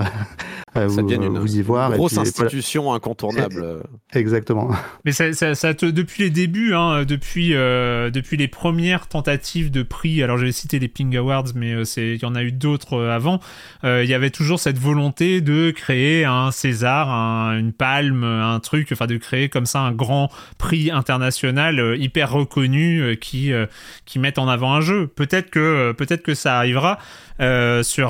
[0.78, 1.91] euh, vous, vous, y voir.
[1.93, 3.82] Grosse institution incontournable.
[4.13, 4.70] Exactement.
[5.03, 9.82] Mais ça, ça, te, depuis les débuts, hein, depuis, euh, depuis les premières tentatives de
[9.82, 12.99] prix, alors j'avais cité les Ping Awards, mais euh, il y en a eu d'autres
[13.10, 13.39] avant,
[13.84, 17.10] il y avait toujours cette volonté de créer un César,
[17.53, 22.32] une palme, un truc, enfin de créer comme ça un grand prix international euh, hyper
[22.32, 23.66] reconnu euh, qui euh,
[24.05, 25.07] qui mettent en avant un jeu.
[25.07, 26.99] Peut-être que peut-être que ça arrivera.
[27.40, 28.10] Sur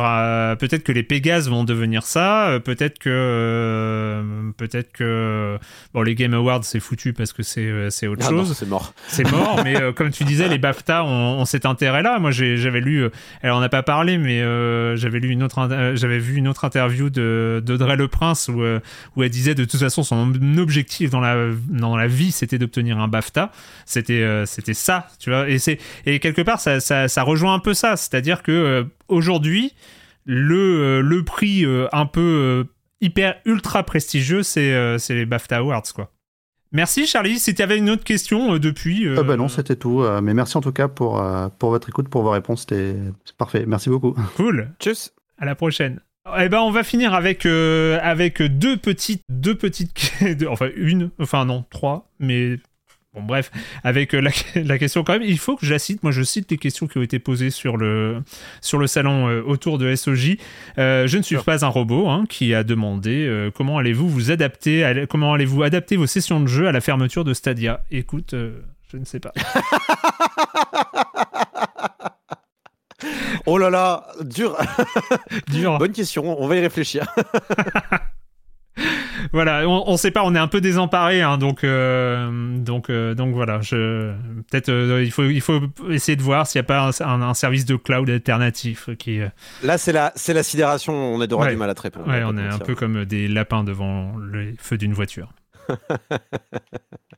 [0.59, 4.23] peut-être que les Pégases vont devenir ça peut-être que
[4.57, 5.57] peut-être que
[5.93, 8.93] bon les Game Awards c'est foutu parce que c'est c'est autre ah chose c'est mort
[9.07, 13.07] c'est mort mais comme tu disais les BAFTA ont, cet intérêt là moi j'avais lu
[13.41, 14.39] elle en a pas parlé mais
[14.97, 18.63] j'avais lu une autre j'avais vu une autre interview de d'Audrey Le Prince où
[19.15, 22.97] où elle disait de toute façon son objectif dans la dans la vie c'était d'obtenir
[22.99, 23.51] un BAFTA.
[23.85, 25.49] C'était euh, c'était ça, tu vois.
[25.49, 29.73] Et c'est et quelque part ça, ça, rejoint un peu ça, c'est-à-dire que euh, aujourd'hui
[30.25, 32.65] le euh, le prix un peu
[33.01, 36.11] hyper ultra prestigieux, c'est c'est les BAFTA Awards quoi.
[36.71, 37.39] Merci Charlie.
[37.39, 39.07] Si tu avais une autre question euh, depuis.
[39.07, 39.23] Euh...
[39.23, 40.03] bah non, c'était tout.
[40.03, 41.23] Euh, mais merci en tout cas pour,
[41.57, 42.61] pour votre écoute, pour vos réponses.
[42.61, 42.95] C'était
[43.37, 43.65] parfait.
[43.67, 44.15] Merci beaucoup.
[44.35, 44.69] Cool.
[44.79, 45.13] Tchuss.
[45.37, 45.99] À la prochaine.
[46.37, 50.11] Eh ben, on va finir avec, avec deux petites, deux petites,
[50.47, 52.59] enfin une, enfin non, trois, mais
[53.13, 53.49] Bon, bref,
[53.83, 54.21] avec euh,
[54.55, 56.03] la, question quand même, il faut que je la cite.
[56.03, 58.21] Moi, je cite les questions qui ont été posées sur le,
[58.61, 60.37] sur le salon euh, autour de SOJ.
[60.77, 65.05] Euh, je ne suis pas un robot hein, qui a demandé comment allez-vous vous adapter,
[65.09, 67.83] comment allez-vous adapter vos sessions de jeu à la fermeture de Stadia?
[67.89, 68.35] Écoute,
[68.91, 69.33] je ne sais pas.
[73.47, 74.55] oh là là, dur.
[75.47, 75.79] dur.
[75.79, 77.11] Bonne question, on va y réfléchir.
[79.33, 83.13] voilà, on, ne sait pas, on est un peu désemparé, hein, donc euh, donc euh,
[83.13, 83.61] donc voilà.
[83.61, 84.13] Je
[84.49, 87.65] peut-être euh, il faut il faut essayer de voir s'il n'y a pas un, service
[87.65, 89.19] de cloud alternatif qui.
[89.63, 90.93] Là, c'est la c'est la sidération.
[90.93, 91.51] On est ouais.
[91.51, 92.07] du mal à te répondre.
[92.07, 95.29] Ouais, on est un peu comme des lapins devant le feu d'une voiture.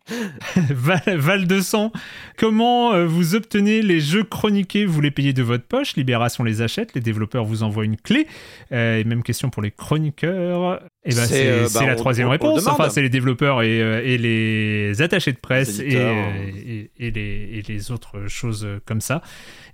[0.72, 1.92] Val, de sang,
[2.38, 4.86] comment vous obtenez les jeux chroniqués?
[4.86, 8.28] Vous les payez de votre poche, Libération les achète, les développeurs vous envoient une clé.
[8.72, 10.82] Euh, et même question pour les chroniqueurs.
[11.04, 12.68] Et eh ben, c'est euh, bah, la troisième réponse.
[12.68, 18.68] enfin, c'est les développeurs et, les attachés de presse et, et, les, les, autres choses
[18.86, 19.24] comme ça.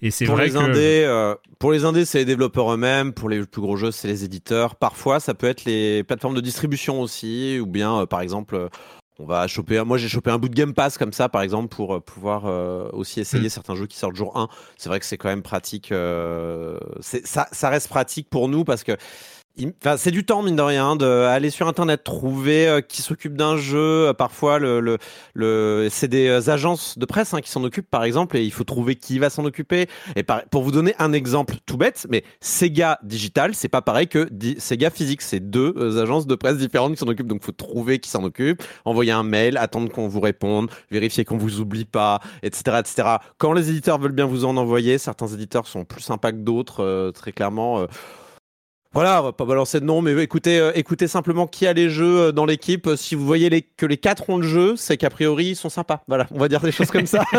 [0.02, 0.58] Et c'est vrai les que...
[0.58, 3.12] indés, pour les indés, c'est les développeurs eux-mêmes.
[3.12, 4.76] Pour les plus gros jeux, c'est les éditeurs.
[4.76, 8.70] Parfois, ça peut être les plateformes de distribution aussi, ou bien, par exemple
[9.20, 11.76] on va choper moi j'ai chopé un bout de Game Pass comme ça par exemple
[11.76, 13.50] pour euh, pouvoir euh, aussi essayer mm.
[13.50, 14.48] certains jeux qui sortent jour 1
[14.78, 18.84] c'est vrai que c'est quand même pratique euh, ça, ça reste pratique pour nous parce
[18.84, 18.96] que
[19.60, 23.58] Enfin, c'est du temps mine de rien d'aller sur internet trouver euh, qui s'occupe d'un
[23.58, 24.14] jeu.
[24.14, 24.98] Parfois, le, le,
[25.34, 28.52] le c'est des euh, agences de presse hein, qui s'en occupent par exemple, et il
[28.52, 29.88] faut trouver qui va s'en occuper.
[30.16, 34.30] Et pour vous donner un exemple tout bête, mais Sega Digital, c'est pas pareil que
[34.60, 35.24] Sega Physique.
[35.24, 37.28] C'est deux euh, agences de presse différentes qui s'en occupent.
[37.28, 41.38] Donc, faut trouver qui s'en occupe, envoyer un mail, attendre qu'on vous réponde, vérifier qu'on
[41.38, 43.08] vous oublie pas, etc., etc.
[43.40, 47.12] Quand les éditeurs veulent bien vous en envoyer, certains éditeurs sont plus sympas que d'autres,
[47.12, 47.88] très clairement.
[48.94, 51.90] Voilà, on va pas balancer de nom, mais écoutez, euh, écoutez simplement qui a les
[51.90, 52.90] jeux euh, dans l'équipe.
[52.96, 55.70] Si vous voyez les, que les quatre ont le jeu, c'est qu'a priori ils sont
[55.70, 56.04] sympas.
[56.08, 57.24] Voilà, on va dire des choses comme ça.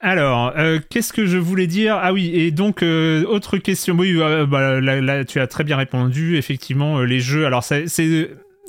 [0.00, 1.98] Alors, euh, qu'est-ce que je voulais dire?
[2.00, 3.94] Ah oui, et donc autre question.
[3.96, 4.18] Oui,
[4.48, 6.36] bah, là, tu as très bien répondu.
[6.36, 7.46] Effectivement, les jeux.
[7.46, 7.86] Alors c'est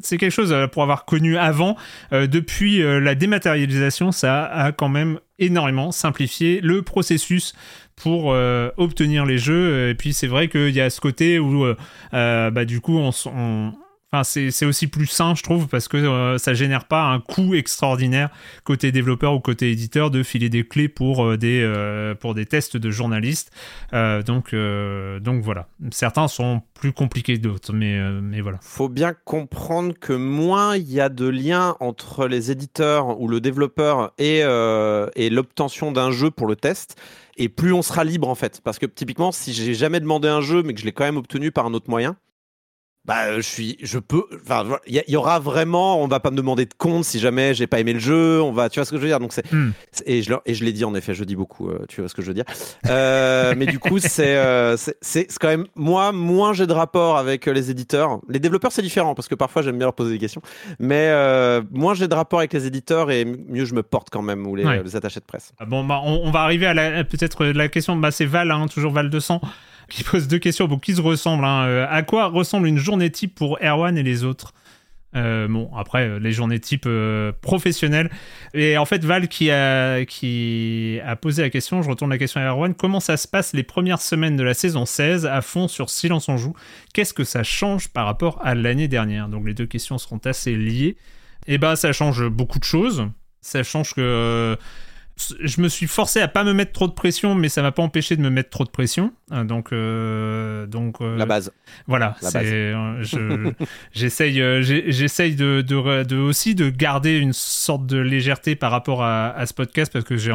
[0.02, 1.76] c'est quelque chose pour avoir connu avant.
[2.12, 7.54] depuis la dématérialisation, ça a quand même énormément simplifié le processus
[8.00, 9.90] pour euh, obtenir les jeux.
[9.90, 11.76] Et puis c'est vrai qu'il y a ce côté où, euh,
[12.14, 13.74] euh, bah, du coup, on, on
[14.12, 17.54] Enfin, c'est aussi plus sain, je trouve, parce que euh, ça génère pas un coût
[17.54, 18.32] extraordinaire
[18.64, 22.76] côté développeur ou côté éditeur de filer des clés pour euh, des euh, des tests
[22.76, 23.52] de journalistes.
[23.94, 25.68] donc donc voilà.
[25.92, 28.58] Certains sont plus compliqués que d'autres, mais mais voilà.
[28.62, 33.40] Faut bien comprendre que moins il y a de liens entre les éditeurs ou le
[33.40, 37.00] développeur et et l'obtention d'un jeu pour le test.
[37.38, 40.42] Et plus on sera libre en fait, parce que typiquement, si j'ai jamais demandé un
[40.42, 42.18] jeu, mais que je l'ai quand même obtenu par un autre moyen,
[43.10, 44.26] bah, je suis, je peux.
[44.44, 46.04] Enfin, il y, aura vraiment.
[46.04, 48.40] On va pas me demander de compte si jamais j'ai pas aimé le jeu.
[48.40, 49.20] On va, tu vois ce que je veux dire?
[49.20, 49.72] Donc c'est hmm.
[50.06, 51.16] et je et je l'ai dit en effet.
[51.16, 51.70] Je dis beaucoup.
[51.70, 52.44] Euh, tu vois ce que je veux dire.
[52.86, 57.48] Euh, mais du coup, euh, c'est c'est quand même moi moins j'ai de rapport avec
[57.48, 58.20] les éditeurs.
[58.30, 60.44] Les développeurs c'est différent parce que parfois j'aime bien leur poser des questions.
[60.78, 61.12] Mais
[61.72, 64.56] moins j'ai de rapport avec les éditeurs et mieux je me porte quand même ou
[64.56, 65.52] les, attachés de presse.
[65.58, 67.96] Ah bon, bah, on, va arriver à peut-être la question.
[67.96, 69.42] Bah, c'est Val, hein, toujours Val 200
[69.90, 71.46] qui pose deux questions bon, qui se ressemblent.
[71.46, 71.66] Hein.
[71.66, 74.54] Euh, à quoi ressemble une journée type pour Erwan et les autres?
[75.16, 76.88] Euh, bon, après, euh, les journées type
[77.42, 78.12] professionnelles.
[78.54, 82.40] Et en fait, Val qui a, qui a posé la question, je retourne la question
[82.40, 85.68] à Erwan, comment ça se passe les premières semaines de la saison 16 à fond
[85.68, 86.54] sur Silence en Joue?
[86.94, 89.30] Qu'est-ce que ça change par rapport à l'année dernière?
[89.30, 90.98] Donc les deux questions seront assez liées.
[91.48, 93.08] Et eh ben, ça change beaucoup de choses.
[93.42, 94.58] Ça change que
[95.42, 97.84] je me suis forcé à pas me mettre trop de pression, mais ça m'a pas
[97.84, 99.14] empêché de me mettre trop de pression.
[99.32, 101.52] Euh, donc, euh, donc euh, la base.
[101.88, 102.16] Voilà.
[103.94, 109.54] j'essaye, j'essaye de, de, aussi de garder une sorte de légèreté par rapport à, ce
[109.54, 110.34] podcast parce que j'ai,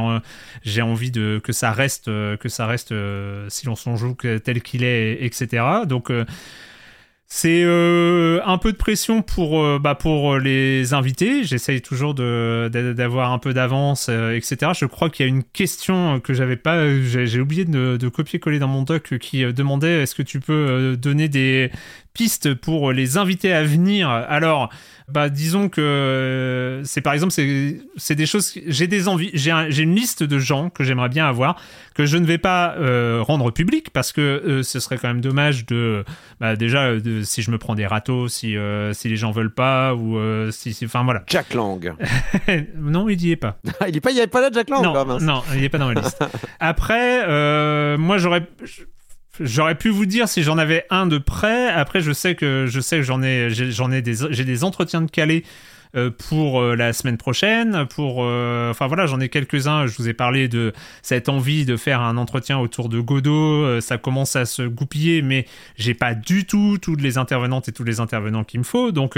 [0.63, 2.95] j'ai envie de que ça reste, que ça reste,
[3.49, 5.65] si l'on s'en joue tel qu'il est, etc.
[5.87, 6.11] Donc
[7.37, 11.43] c'est euh, un peu de pression pour, euh, bah, pour les invités.
[11.43, 14.71] J'essaye toujours d'avoir un peu d'avance, euh, etc.
[14.79, 18.61] Je crois qu'il y a une question que j'avais pas, j'ai oublié de, de copier-coller
[18.61, 21.73] dans mon doc qui demandait est-ce que tu peux donner des
[22.15, 24.09] pistes pour les invités à venir.
[24.09, 24.71] Alors,
[25.09, 28.55] bah, disons que euh, c'est par exemple, c'est des choses.
[28.67, 29.31] J'ai des envies.
[29.35, 31.61] J'ai un- une liste de gens que j'aimerais bien avoir
[31.95, 35.21] que je ne vais pas euh, rendre public parce que euh, ce serait quand même
[35.21, 36.05] dommage de.
[36.41, 39.53] Bah, déjà, de- si je me prends des râteaux, si euh, si les gens veulent
[39.53, 40.17] pas ou
[40.53, 41.23] si, si- enfin voilà.
[41.27, 41.95] Jack Lang.
[42.79, 43.59] non, il y est pas.
[43.89, 44.83] il est pas, il y avait pas là Jack Lang.
[44.85, 45.23] Non, mince.
[45.23, 46.25] non, il n'est pas dans ma liste.
[46.61, 48.47] Après, moi j'aurais
[49.41, 51.69] j'aurais pu vous dire si j'en avais un de près.
[51.69, 55.03] Après, je sais que je sais que j'en ai j'en ai des j'ai des entretiens
[55.03, 55.43] de Calais.
[55.97, 59.87] euh, pour euh, la semaine prochaine, pour euh, enfin voilà, j'en ai quelques-uns.
[59.87, 60.73] Je vous ai parlé de
[61.03, 63.63] cette envie de faire un entretien autour de Godot.
[63.63, 67.73] euh, ça commence à se goupiller, mais j'ai pas du tout toutes les intervenantes et
[67.73, 68.91] tous les intervenants qu'il me faut.
[68.91, 69.17] Donc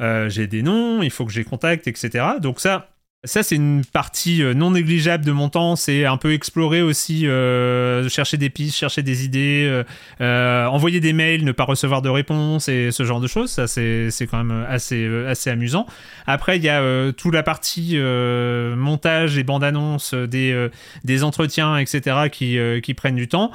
[0.00, 2.24] euh, j'ai des noms, il faut que j'ai contact, etc.
[2.42, 2.90] Donc ça,
[3.24, 5.76] ça, c'est une partie euh, non négligeable de mon temps.
[5.76, 9.84] C'est un peu explorer aussi, euh, chercher des pistes, chercher des idées,
[10.22, 13.50] euh, envoyer des mails, ne pas recevoir de réponse et ce genre de choses.
[13.50, 15.86] Ça, c'est quand même assez, assez amusant.
[16.26, 20.68] Après, il y a euh, toute la partie montage et bande-annonce des,
[21.04, 23.50] des entretiens, etc., qui, qui prennent du temps.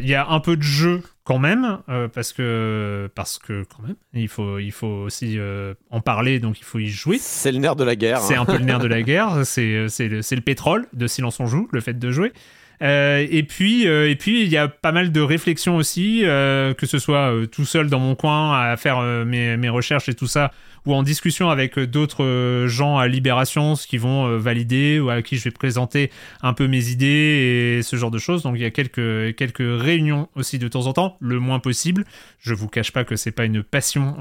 [0.00, 3.82] Il y a un peu de jeu quand même, euh, parce que parce que quand
[3.86, 7.18] même, il faut il faut aussi euh, en parler, donc il faut y jouer.
[7.20, 8.20] C'est le nerf de la guerre.
[8.20, 8.40] C'est hein.
[8.40, 11.44] un peu le nerf de la guerre, c'est c'est le, le pétrole de Silence on
[11.44, 12.32] joue, le fait de jouer.
[12.80, 16.98] Euh, et puis et puis il y a pas mal de réflexions aussi, que ce
[16.98, 20.50] soit tout seul dans mon coin à faire mes, mes recherches et tout ça,
[20.88, 24.98] ou en discussion avec euh, d'autres euh, gens à Libération, ce qui vont euh, valider
[24.98, 26.10] ou à qui je vais présenter
[26.42, 28.42] un peu mes idées et ce genre de choses.
[28.42, 32.04] Donc il y a quelques quelques réunions aussi de temps en temps, le moins possible.
[32.38, 34.16] Je vous cache pas que c'est pas une passion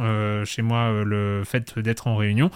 [0.45, 2.51] chez moi le fait d'être en réunion.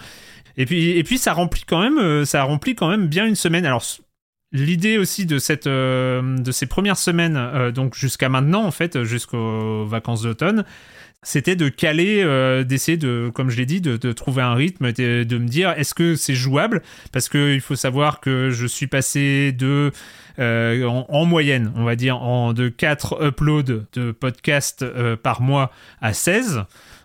[0.58, 3.64] Et puis, et puis ça remplit quand même, ça remplit quand même bien une semaine.
[3.64, 3.82] Alors
[4.52, 10.22] l'idée aussi de cette, de ces premières semaines, donc jusqu'à maintenant en fait, jusqu'aux vacances
[10.22, 10.64] d'automne,
[11.22, 14.92] c'était de caler, euh, d'essayer de, comme je l'ai dit, de, de trouver un rythme,
[14.92, 16.82] de, de me dire est-ce que c'est jouable?
[17.12, 19.92] Parce que il faut savoir que je suis passé de
[20.38, 25.42] euh, en, en moyenne, on va dire, en, de 4 uploads de podcasts euh, par
[25.42, 25.70] mois
[26.00, 26.64] à 16.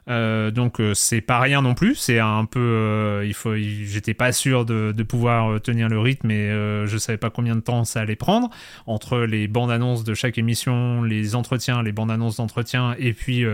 [0.09, 4.13] Euh, donc euh, c'est pas rien non plus, c'est un peu, euh, il faut, j'étais
[4.13, 8.01] pas sûr de, pouvoir tenir le rythme et je savais pas combien de temps ça
[8.01, 8.49] allait prendre.
[8.87, 13.45] Entre les bandes annonces de chaque émission, les entretiens, les bandes annonces d'entretien et puis,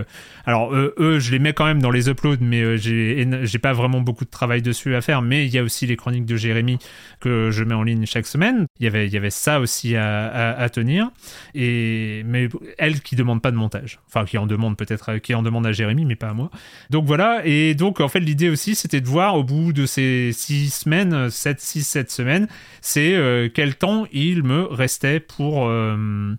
[0.46, 4.00] alors eux je les mets quand même dans les uploads, mais j'ai, j'ai pas vraiment
[4.00, 6.78] beaucoup de travail dessus à faire, mais il y a aussi les chroniques de Jérémy
[7.20, 8.66] que je mets en ligne chaque semaine.
[8.80, 11.10] Il y avait, il y avait ça aussi à tenir.
[11.54, 12.48] Et mais
[12.78, 15.72] elle qui demande pas de montage, enfin qui en demande peut-être, qui en demande à
[15.72, 16.43] Jérémy, mais pas à moi.
[16.90, 20.30] Donc voilà, et donc en fait l'idée aussi c'était de voir au bout de ces
[20.32, 22.48] six semaines, 7, 6, 7 semaines,
[22.80, 25.66] c'est euh, quel temps il me restait pour...
[25.66, 26.34] euh,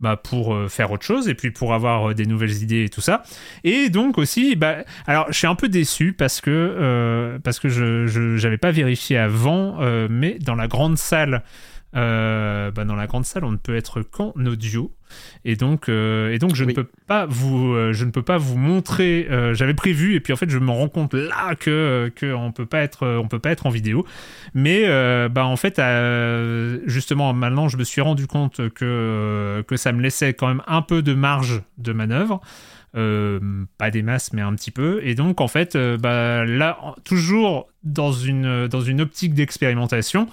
[0.00, 3.02] bah, pour euh, faire autre chose et puis pour avoir des nouvelles idées et tout
[3.02, 3.22] ça.
[3.64, 4.76] Et donc aussi, bah,
[5.06, 8.06] alors je suis un peu déçu parce que parce que je
[8.38, 9.78] j'avais pas vérifié avant,
[10.08, 11.42] mais dans la grande salle,
[11.96, 14.92] euh, bah, dans la grande salle, on ne peut être qu'en audio.
[15.44, 16.70] Et donc, euh, et donc je Oui.
[16.70, 19.26] ne peux pas vous, euh, je ne peux pas vous montrer.
[19.28, 22.52] euh, J'avais prévu et puis en fait je me rends compte là que que on
[22.52, 24.06] peut pas être, on peut pas être en vidéo.
[24.54, 29.76] Mais euh, bah en fait, euh, justement maintenant je me suis rendu compte que que
[29.76, 32.40] ça me laissait quand même un peu de marge de manœuvre.
[32.96, 33.38] Euh,
[33.78, 37.68] pas des masses mais un petit peu et donc en fait euh, bah, là toujours
[37.84, 40.26] dans une dans une optique d'expérimentation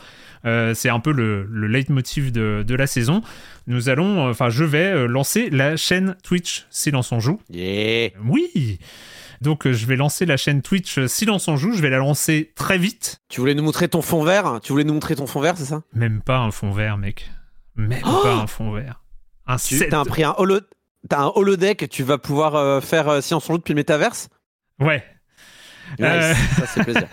[0.46, 3.22] euh, c'est un peu le, le leitmotiv de, de la saison.
[3.68, 7.40] Nous allons euh, enfin je vais euh, lancer la chaîne Twitch Silence on joue.
[7.50, 8.10] Yeah.
[8.26, 8.80] oui.
[9.42, 11.74] Donc je vais lancer la chaîne Twitch Silence on joue.
[11.74, 13.22] Je vais la lancer très vite.
[13.30, 14.60] Tu voulais nous montrer ton fond vert?
[14.64, 15.82] Tu voulais nous montrer ton fond vert, c'est ça?
[15.94, 17.30] Même pas un fond vert mec.
[17.76, 18.20] Même Oh!
[18.24, 19.04] pas un fond vert.
[19.46, 20.60] Un Tu set as pris un holo...
[21.10, 24.30] T'as un holodeck, tu vas pouvoir euh, faire euh, Science en joue depuis le métaverse?
[24.80, 25.04] Ouais.
[26.00, 26.34] Nice, Euh.
[26.58, 27.08] ça c'est plaisir.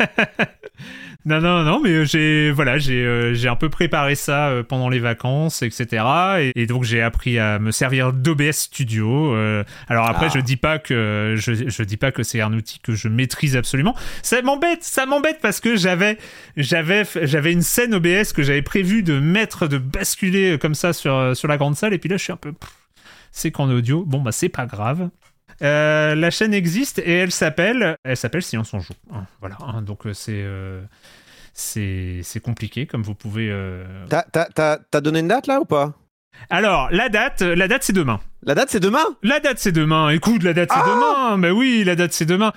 [1.26, 4.62] Non, non, non, mais euh, j'ai voilà, j'ai euh, j'ai un peu préparé ça euh,
[4.62, 6.04] pendant les vacances, etc.
[6.38, 9.34] Et, et donc j'ai appris à me servir d'OBS Studio.
[9.34, 10.32] euh, alors après, Ah.
[10.34, 13.56] je dis pas que je, je dis pas que c'est un outil que je maîtrise
[13.56, 13.96] absolument.
[14.22, 16.18] Ça m'embête, ça m'embête parce que j'avais
[16.58, 21.34] j'avais j'avais une scène OBS que j'avais prévu de mettre, de basculer comme ça sur
[21.34, 21.94] sur la grande salle.
[21.94, 22.52] Et puis là, je suis un peu,
[23.32, 24.04] c'est qu'en audio.
[24.04, 25.08] Bon bah c'est pas grave.
[25.62, 28.94] Euh, la chaîne existe et elle s'appelle, elle s'appelle Silence on joue.
[29.12, 29.56] Hein, voilà.
[29.60, 30.82] hein, donc euh, c'est euh,
[31.52, 33.48] c'est c'est compliqué comme vous pouvez.
[33.50, 33.84] euh.
[34.08, 35.92] T'as- donné une date là ou pas?
[36.50, 38.18] Alors la date, la date c'est demain.
[38.42, 39.04] La date c'est demain?
[39.22, 40.10] La date c'est demain.
[40.10, 41.38] Écoute, la date c'est Ah demain.
[41.38, 42.52] Bah oui, la date c'est demain.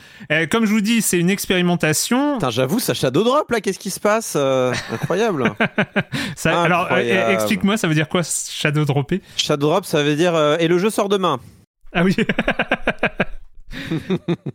[0.50, 2.34] Comme je vous dis, c'est une expérimentation.
[2.38, 5.52] Putain, j'avoue, ça shadow drop là, qu'est-ce qui se passe Euh, Incroyable.
[6.36, 9.22] Ça- alors euh, explique-moi, ça veut dire quoi shadow dropper?
[9.38, 10.34] Shadow drop, ça veut dire.
[10.36, 11.40] euh, et le jeu sort demain.
[11.98, 12.16] Ah oui.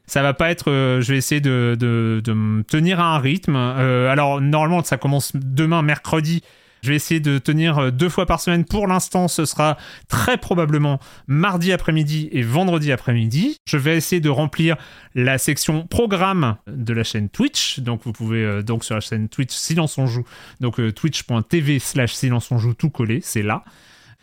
[0.07, 0.71] ça va pas être.
[0.71, 2.23] euh, je vais essayer de,
[2.69, 3.57] tenir à un rythme.
[3.57, 6.45] Euh, alors, normalement, ça commence demain, mercredi.
[6.85, 8.65] Je vais essayer de tenir euh, deux fois par semaine.
[8.65, 9.77] Pour l'instant, ce sera
[10.07, 13.57] très probablement mardi après-midi et vendredi après-midi.
[13.67, 14.77] Je vais essayer de remplir
[15.17, 17.81] la section programme de la chaîne Twitch.
[17.81, 20.25] Donc, vous pouvez, donc sur la chaîne Twitch Silence on joue,
[20.61, 23.65] donc twitch.tv slash Silence on joue tout collé, c'est là.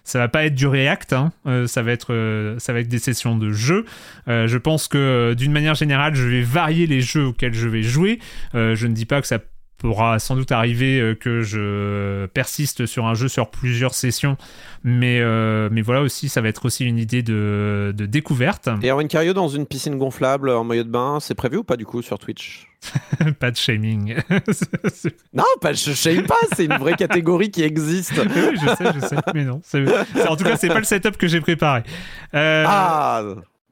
[0.10, 1.32] Ça va pas être du React, hein.
[1.46, 3.86] Euh, ça va être euh, ça va être des sessions de jeux.
[4.28, 7.84] Euh, je pense que d'une manière générale, je vais varier les jeux auxquels je vais
[7.84, 8.18] jouer.
[8.56, 9.38] Je ne dis pas que ça
[9.78, 14.36] pourra sans doute arriver que je persiste sur un jeu sur plusieurs sessions,
[14.84, 15.22] mais
[15.70, 18.68] mais voilà aussi, ça va être aussi une idée de, de découverte.
[18.82, 21.78] Et Erwin Cario dans une piscine gonflable en maillot de bain, c'est prévu ou pas
[21.78, 22.69] du coup sur Twitch?
[23.40, 24.16] pas de shaming.
[25.34, 28.14] Non, pas, je shame pas, c'est une vraie catégorie qui existe.
[28.18, 29.62] oui, je sais, je sais, mais non.
[29.64, 29.86] c'est-
[30.28, 31.84] en tout cas, c'est pas le setup que j'ai préparé.
[32.34, 33.24] Euh, Ah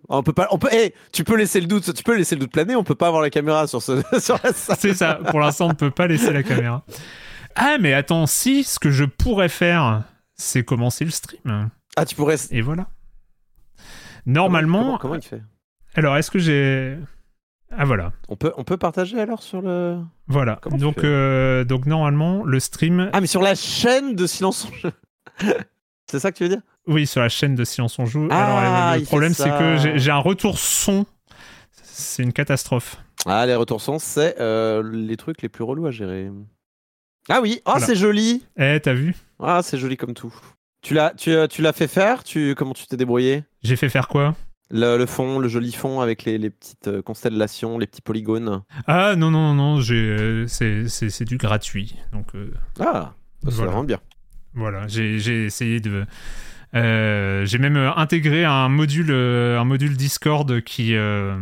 [0.09, 2.39] on peut pas, on peut, eh, tu peux laisser le doute, tu peux laisser le
[2.41, 4.77] doute planer, on peut pas avoir la caméra sur ce, sur la salle.
[4.79, 5.15] C'est ça.
[5.15, 6.85] Pour l'instant, on ne peut pas laisser la caméra.
[7.55, 10.03] Ah, mais attends, si, ce que je pourrais faire,
[10.35, 11.69] c'est commencer le stream.
[11.97, 12.35] Ah, tu pourrais.
[12.51, 12.87] Et voilà.
[14.25, 14.83] Normalement.
[14.83, 15.41] Comment, comment il fait?
[15.95, 16.97] Alors, est-ce que j'ai.
[17.75, 18.13] Ah, voilà.
[18.29, 19.99] on peut, on peut partager alors sur le.
[20.27, 20.59] Voilà.
[20.61, 23.09] Comment Donc, euh, donc, normalement, le stream.
[23.13, 24.91] Ah, mais sur la chaîne de Silence en Jeu.
[26.09, 26.61] c'est ça que tu veux dire?
[26.87, 28.27] Oui, sur la chaîne de Silence on joue.
[28.31, 31.05] Ah, Alors, il le problème, c'est que j'ai un retour son.
[31.83, 32.97] C'est une catastrophe.
[33.25, 36.29] Ah, les retours sont, c'est euh, les trucs les plus relous à gérer.
[37.27, 37.85] Ah oui, ah Voilà.
[37.85, 38.45] c'est joli.
[38.57, 39.15] Eh, t'as vu?
[39.41, 40.33] Ah, c'est joli comme tout.
[40.81, 42.23] Tu l'as, tu, euh, tu l'as fait faire?
[42.23, 43.43] Tu comment tu t'es débrouillé?
[43.63, 44.35] J'ai fait faire quoi?
[44.69, 48.61] Le, le fond, le joli fond avec les, les petites euh, constellations, les petits polygones.
[48.87, 51.95] Ah, non, non, non, j'ai, euh, c'est c'est- c'est du gratuit.
[52.13, 53.13] Donc, euh, Ah,
[53.43, 53.71] ça Voilà.
[53.71, 53.99] vraiment bien.
[54.53, 56.05] Voilà, j'ai j'ai essayé de.
[56.75, 61.35] euh, j'ai même intégré un module, un module Discord qui, euh,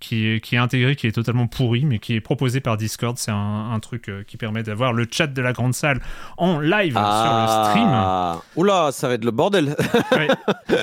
[0.00, 3.16] qui, est, qui est intégré, qui est totalement pourri, mais qui est proposé par Discord.
[3.18, 6.00] C'est un, un truc qui permet d'avoir le chat de la grande salle
[6.36, 7.88] en live sur le stream.
[7.90, 9.74] Ah, oula, ça va être le bordel.
[10.12, 10.28] Ouais.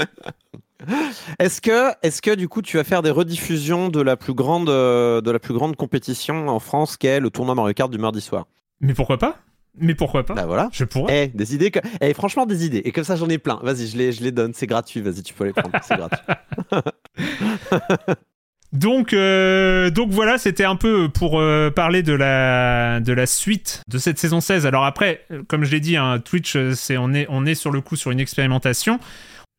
[1.40, 4.70] Est-ce que, est-ce que du coup tu vas faire des rediffusions de la plus grande,
[4.70, 7.98] euh, de la plus grande compétition en France, qui est le tournoi Mario Kart du
[7.98, 8.46] mardi soir?
[8.82, 9.38] Mais pourquoi pas?
[9.78, 10.34] Mais pourquoi pas?
[10.34, 10.70] Bah voilà.
[10.72, 11.26] Je pourrais.
[11.26, 11.72] Eh, des idées.
[11.72, 12.82] que- Eh, franchement, des idées.
[12.86, 13.60] Et comme ça, j'en ai plein.
[13.62, 14.52] Vas-y, je les, je les donne.
[14.54, 15.00] C'est gratuit.
[15.00, 15.72] Vas-y, tu peux les prendre.
[15.84, 16.20] C'est gratuit.
[18.72, 23.82] Donc, euh, donc voilà, c'était un peu pour euh, parler de la, de la suite
[23.88, 24.68] de cette saison 16.
[24.68, 27.82] Alors après, comme je l'ai dit, hein, Twitch, c'est, on, est, on est sur le
[27.82, 29.00] coup sur une expérimentation.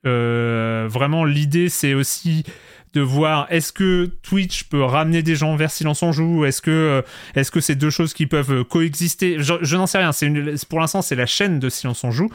[0.07, 2.45] Euh, vraiment, l'idée, c'est aussi
[2.93, 6.45] de voir est-ce que Twitch peut ramener des gens vers Silence on joue?
[6.45, 7.03] Est-ce que
[7.37, 9.37] euh, c'est deux choses qui peuvent euh, coexister?
[9.39, 10.11] Je, n'en sais rien.
[10.23, 12.29] Une- pour l'instant, c'est la chaîne de Silence on joue.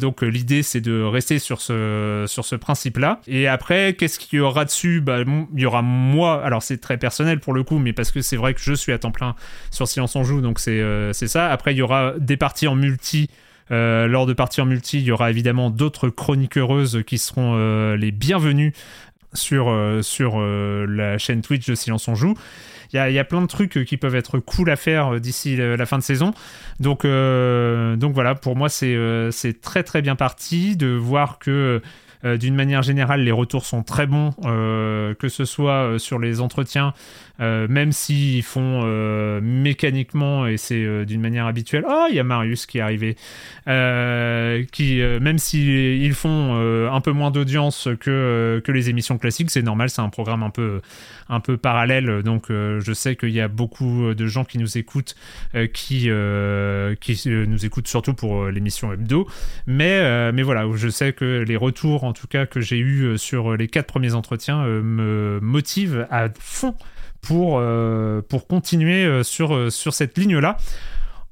[0.00, 3.20] Donc l'idée, c'est de rester sur ce sur ce principe-là.
[3.28, 5.00] Et après, qu'est-ce qu'il y aura dessus?
[5.00, 6.44] Bah, il y aura moi.
[6.44, 8.92] Alors c'est très personnel pour le coup, mais parce que c'est vrai que je suis
[8.92, 9.36] à temps plein
[9.70, 11.48] sur Silence on joue, donc c'est euh, ça.
[11.50, 13.30] Après, il y aura des parties en multi.
[13.70, 17.96] Euh, lors de parties en multi, il y aura évidemment d'autres chroniqueuses qui seront euh,
[17.96, 18.72] les bienvenues
[19.34, 22.34] sur, euh, la chaîne Twitch de Silence on Joue.
[22.92, 25.56] Il y a, y a plein de trucs qui peuvent être cool à faire d'ici
[25.56, 26.32] la fin de saison.
[26.80, 28.96] Donc, voilà, pour moi, c'est
[29.30, 31.82] c'est très très bien parti de voir que
[32.24, 36.94] d'une manière générale, les retours sont très bons, que ce soit sur les entretiens,
[37.38, 41.84] même s'ils font euh, mécaniquement et c'est euh, d'une manière habituelle.
[41.88, 43.16] Oh, il y a Marius qui est arrivé.
[43.68, 48.90] Euh, qui, euh, même s'ils font euh, un peu moins d'audience que, euh, que les
[48.90, 50.80] émissions classiques, c'est normal, c'est un programme un peu,
[51.28, 52.22] un peu parallèle.
[52.22, 55.14] Donc euh, je sais qu'il y a beaucoup de gens qui nous écoutent,
[55.54, 59.28] euh, qui, euh, qui euh, nous écoutent surtout pour euh, l'émission hebdo.
[59.66, 63.16] Mais, euh, mais voilà, je sais que les retours, en tout cas, que j'ai eu
[63.16, 66.74] sur les quatre premiers entretiens, euh, me motivent à fond
[67.20, 70.56] pour, euh, pour continuer euh, sur, euh, sur cette ligne-là.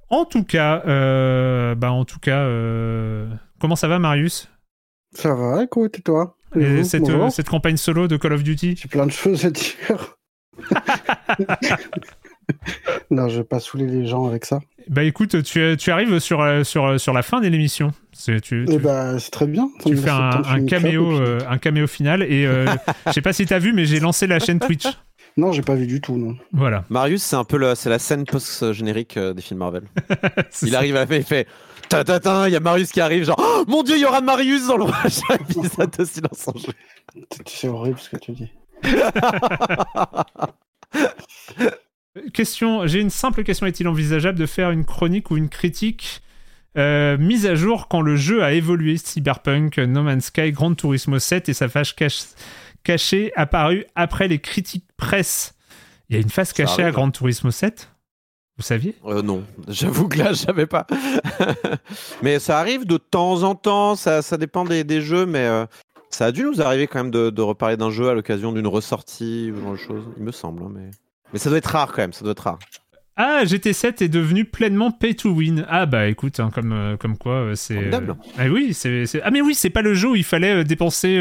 [0.08, 0.82] En tout cas,
[1.74, 2.46] bah en tout cas,
[3.58, 4.48] comment ça va, Marius?
[5.14, 6.36] Ça va, écoute, et toi?
[6.54, 8.76] Et cette, euh, cette campagne solo de Call of Duty?
[8.80, 10.16] J'ai plein de choses à dire.
[13.10, 14.60] non, je vais pas saouler les gens avec ça.
[14.88, 17.90] Bah écoute, tu, tu arrives sur, sur, sur la fin de l'émission.
[18.12, 19.68] C'est- Tu, Et tu, bah, c'est très bien.
[19.84, 22.66] Tu fais un, un caméo, euh, un caméo final et euh,
[23.06, 24.86] je sais pas si t'as vu, mais j'ai lancé la chaîne Twitch.
[25.38, 26.34] Non, j'ai pas vu du tout, non.
[26.52, 26.84] Voilà.
[26.88, 29.82] Marius, c'est un peu la, c'est la scène post-générique euh, des films Marvel.
[30.62, 30.78] Il ça.
[30.78, 31.46] arrive à la fin, il fait
[31.90, 34.04] ta ta ta, il y a Marius qui arrive, genre oh, mon dieu, il y
[34.06, 36.72] aura Marius dans le prochain épisode de Silence en jeu.
[37.44, 38.50] C'est horrible ce que tu dis.
[42.32, 43.66] Question, j'ai une simple question.
[43.66, 46.22] Est-il envisageable de faire une chronique ou une critique
[46.78, 48.96] euh, mise à jour quand le jeu a évolué?
[48.96, 51.94] Cyberpunk, No Man's Sky, Gran Turismo 7 et sa cache
[52.84, 55.54] cachée apparue après les critiques presse.
[56.08, 56.94] Il y a une face cachée à arrive.
[56.94, 57.90] Gran Turismo 7
[58.56, 58.94] Vous saviez?
[59.06, 60.86] Euh, non, j'avoue que là, je savais pas.
[62.22, 65.66] mais ça arrive de temps en temps, ça, ça dépend des, des jeux, mais euh,
[66.10, 68.66] ça a dû nous arriver quand même de, de reparler d'un jeu à l'occasion d'une
[68.66, 70.62] ressortie ou genre de choses, il me semble.
[70.62, 70.90] hein, mais...
[71.32, 72.58] mais ça doit être rare quand même, ça doit être rare.
[73.18, 75.64] Ah, GT7 est devenu pleinement pay to win.
[75.70, 77.90] Ah bah écoute, hein, comme, euh, comme quoi, euh, c'est...
[78.38, 81.18] Ah oui, c'est, Ah mais oui, c'est pas le jeu où il fallait dépenser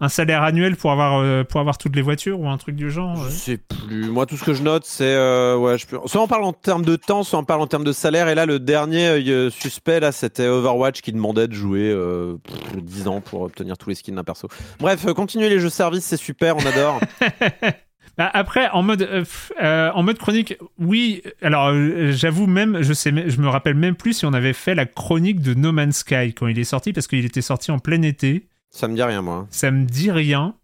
[0.00, 2.90] un salaire annuel pour avoir, euh, pour avoir toutes les voitures ou un truc du
[2.90, 3.16] genre.
[3.16, 3.30] Je ouais.
[3.30, 4.10] sais plus.
[4.10, 5.04] Moi, tout ce que je note, c'est.
[5.04, 5.98] euh, ouais, je peux...
[6.06, 8.28] Soit on parle en termes de temps, soit on parle en termes de salaire.
[8.28, 12.82] Et là, le dernier euh, suspect, là, c'était Overwatch qui demandait de jouer euh, pff,
[12.82, 14.48] 10 ans pour obtenir tous les skins d'un perso.
[14.80, 17.00] Bref, euh, continuez les jeux services, c'est super, on adore.
[18.16, 21.22] Bah, après, en mode, euh, pff, euh, en mode chronique, oui.
[21.42, 24.76] Alors, euh, j'avoue même, je sais, je me rappelle même plus si on avait fait
[24.76, 27.80] la chronique de No Man's Sky quand il est sorti, parce qu'il était sorti en
[27.80, 28.46] plein été.
[28.76, 29.46] Ça me dit rien, moi.
[29.50, 30.54] Ça me dit rien,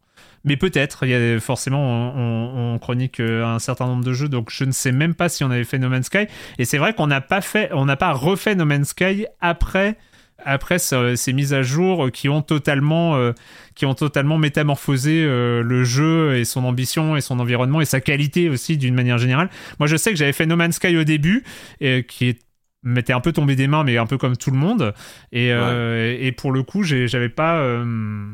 [0.44, 1.04] mais peut-être.
[1.06, 4.48] Il y a forcément, on, on- on chronique euh, un certain nombre de jeux, donc
[4.50, 6.26] je ne sais même pas si on avait fait No Man's Sky.
[6.58, 9.96] Et c'est vrai qu'on n'a pas fait, on n'a pas refait No Man's Sky après.
[10.42, 13.32] Après ce- ces mises à jour qui ont totalement, euh,
[13.74, 18.00] qui ont totalement métamorphosé euh, le jeu et son ambition et son environnement et sa
[18.00, 19.50] qualité aussi d'une manière générale.
[19.78, 21.44] Moi, je sais que j'avais fait No Man's Sky au début,
[21.78, 22.40] qui est-
[22.82, 24.94] m'était un peu tombé des mains, mais un peu comme tout le monde.
[25.32, 28.24] Et, euh, et pour le coup, j'avais pas, euh,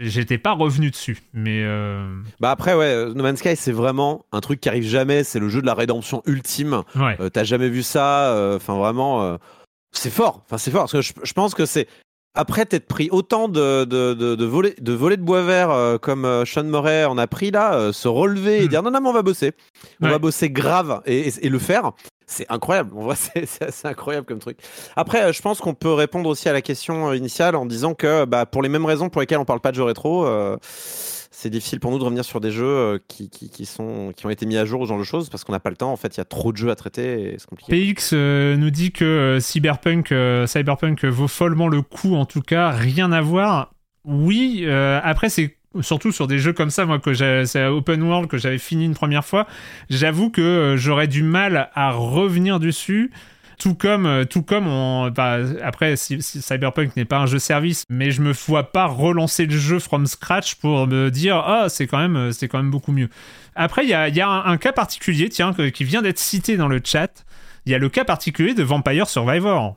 [0.00, 1.18] j'étais pas revenu dessus.
[1.32, 2.06] Mais euh,
[2.40, 5.22] Bah après, ouais, No Man's Sky, c'est vraiment un truc qui arrive jamais.
[5.24, 6.82] C'est le jeu de la rédemption ultime.
[6.96, 7.16] ouais.
[7.20, 8.32] Euh, T'as jamais vu ça.
[8.32, 9.38] euh, Enfin, vraiment,
[9.92, 10.42] c'est fort.
[10.46, 10.82] Enfin, c'est fort.
[10.82, 11.86] Parce que je, je pense que c'est.
[12.34, 16.64] Après t'être pris autant de, de, de, de volets de, de bois vert comme Sean
[16.64, 18.68] Murray en a pris là, se relever et Mm.
[18.68, 19.52] dire non, non, mais on va bosser.
[20.00, 20.12] On Ouais.
[20.12, 21.92] va bosser grave et, et- et le faire.
[22.26, 22.90] C'est incroyable.
[22.96, 24.58] En vrai, c'est- assez incroyable comme truc.
[24.96, 27.94] Après, euh, je pense qu'on peut répondre aussi à la question euh, initiale en disant
[27.94, 30.56] que bah, pour les mêmes raisons pour lesquelles on parle pas de jeux rétro, euh,
[30.62, 34.30] c'est difficile pour nous de revenir sur des jeux qui, qui, qui sont, qui ont
[34.30, 35.92] été mis à jour ou ce genre de choses parce qu'on n'a pas le temps.
[35.92, 37.94] En fait, il y a trop de jeux à traiter et c'est compliqué.
[37.94, 40.14] PX nous dit que Cyberpunk,
[40.46, 43.72] Cyberpunk vaut follement le coup, en tout cas, rien à voir.
[44.04, 48.38] Oui, après, c'est surtout sur des jeux comme ça, moi, que c'est open world que
[48.38, 49.46] j'avais fini une première fois.
[49.90, 53.10] J'avoue que euh, j'aurais du mal à revenir dessus.
[53.58, 57.38] Tout comme, euh, tout comme on, bah, après, si, si Cyberpunk n'est pas un jeu
[57.38, 61.68] service, mais je me vois pas relancer le jeu from scratch pour me dire, ah,
[61.68, 63.08] c'est quand même, euh, c'est quand même beaucoup mieux.
[63.54, 66.56] Après, il y a, y a un, un cas particulier, tiens, qui vient d'être cité
[66.56, 67.24] dans le chat.
[67.64, 69.76] Il y a le cas particulier de Vampire Survivor.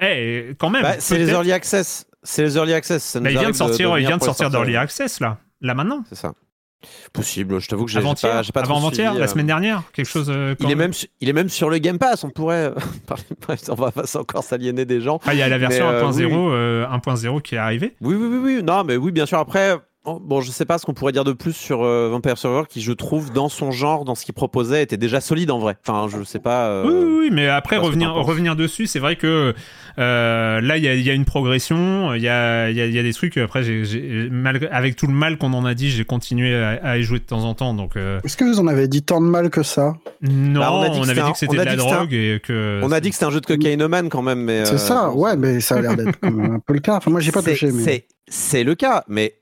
[0.00, 0.82] Eh, quand même.
[0.82, 2.06] Bah, c'est les early access.
[2.22, 3.02] C'est les early access.
[3.02, 6.04] Ça il vient de sortir, il venir vient de sortir d'Early Access là, là maintenant.
[6.08, 6.32] C'est ça.
[7.12, 7.60] Possible.
[7.60, 10.28] Je t'avoue que j'ai pas, pas trop avant-hier, la euh, semaine dernière, quelque chose.
[10.30, 12.66] euh, Il est, même, il est même sur le Game Pass, on pourrait.
[12.72, 15.20] euh, on va pas encore s'aliéner des gens.
[15.24, 16.32] Ah, il y a la version Mais, euh, 1.0 oui.
[16.34, 17.94] euh, 1.0 qui est arrivée.
[18.00, 18.62] Oui, oui, oui, oui.
[18.64, 19.38] Non, mais oui, bien sûr.
[19.38, 22.66] Après, bon, je sais pas ce qu'on pourrait dire de plus sur euh, Vampire Survivor,
[22.68, 25.76] qui, je trouve, dans son genre, dans ce qu'il proposait, était déjà solide en vrai.
[25.86, 26.66] Enfin, je sais pas.
[26.66, 29.54] euh, Oui, oui, oui, mais après revenir, revenir dessus, c'est vrai que
[29.98, 32.80] euh, là il y a, il y a une progression, il y a, il y
[32.80, 33.36] a- y a des trucs.
[33.36, 33.62] Après,
[34.30, 37.18] malgré- avec tout le mal qu'on en a dit, j'ai continué à, à y jouer
[37.18, 37.74] de temps en temps.
[37.74, 39.94] Donc euh, Est-ce que vous en avez dit tant de mal que ça?
[40.22, 41.64] Non, Bah, on on, a dit que avait dit un- que c'était on a de
[41.64, 42.80] la un- drogue et que.
[42.82, 44.64] On a dit que c'était un jeu de cocaïnomane quand même, mais.
[44.64, 46.96] C'est euh, ça, ouais, mais ça a l'air d'être un peu le cas.
[46.96, 47.82] Enfin, moi, j'ai pas touché, mais.
[47.82, 49.34] c'est- C'est le cas, mais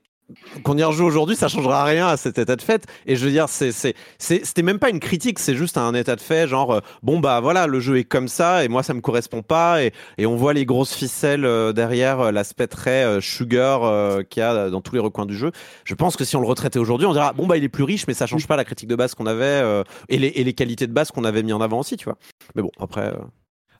[0.63, 2.85] qu'on y rejoue aujourd'hui, ça changera rien à cet état de fait.
[3.05, 5.93] Et je veux dire, c'est, c'est, c'est- c'était même pas une critique, c'est juste un
[5.93, 8.83] état de fait, genre, euh, bon, bah voilà, le jeu est comme ça, et moi,
[8.83, 12.67] ça me correspond pas, et, et on voit les grosses ficelles euh, derrière euh, l'aspect
[12.67, 13.81] très euh, sugar
[14.29, 15.51] qu'il y a dans tous les recoins du jeu.
[15.85, 17.83] Je pense que si on le retraitait aujourd'hui, on dira, bon, bah il est plus
[17.83, 20.53] riche, mais ça change pas la critique de base qu'on avait, et, les, et les
[20.53, 22.17] qualités de base qu'on avait mis en avant aussi, tu vois.
[22.55, 23.13] Mais bon, après, euh,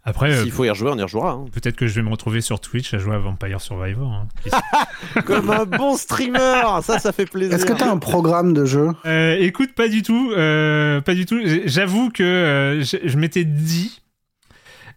[0.04, 1.32] Après, euh, s'il faut y rejouer, on y rejouera.
[1.34, 1.46] hein.
[1.52, 4.12] peut-être que je vais me retrouver sur Twitch à jouer à Vampire Survivor.
[4.12, 4.28] hein.
[5.26, 7.56] Comme un bon streamer, ça, ça fait plaisir.
[7.56, 8.90] Est-ce que t'as un programme de jeu?
[9.06, 11.40] Euh, écoute, pas du tout, euh, pas du tout.
[11.66, 14.02] J'avoue que euh, je, je m'étais dit,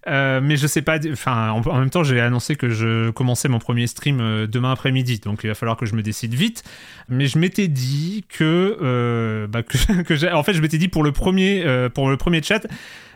[0.06, 0.98] euh, mais je sais pas.
[1.12, 4.72] Enfin, en, en même temps, j'ai annoncé que je commençais mon premier stream euh, demain
[4.72, 6.62] après-midi, donc il va falloir que je me décide vite.
[7.10, 11.12] Mais je m'étais dit que, euh, bah, que, en fait, je m'étais dit pour le
[11.12, 12.66] premier, euh, pour le premier chat.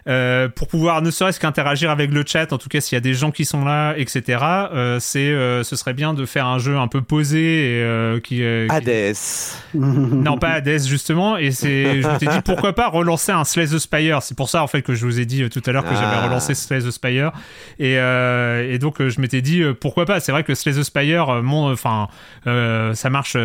[0.06, 3.00] Euh, pour pouvoir ne serait-ce qu'interagir avec le chat, en tout cas s'il y a
[3.00, 4.38] des gens qui sont là, etc.
[4.72, 8.36] euh, c'est, euh, ce serait bien de faire un jeu un peu posé et qui,
[8.36, 9.16] qui- Hades.
[9.74, 11.36] non, pas Hades, justement.
[11.36, 14.22] Et c'est, je m'étais dit pourquoi pas relancer un Slay the Spire.
[14.22, 16.16] C'est pour ça, en fait, que je vous ai dit tout à l'heure que j'avais
[16.16, 16.26] Ah.
[16.26, 17.32] relancé Slay the Spire.
[17.78, 20.20] Et, et donc, je m'étais dit pourquoi pas.
[20.20, 22.08] C'est vrai que Slay the Spire, mon, enfin,
[22.44, 23.36] ça marche,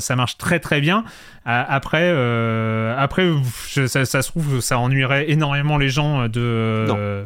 [0.00, 1.04] ça marche très très bien.
[1.48, 3.28] Euh, après, euh, après,
[3.68, 6.84] je- ça, ça se trouve, ça ennuierait énormément les gens de.
[6.88, 6.94] Non.
[6.98, 7.24] euh,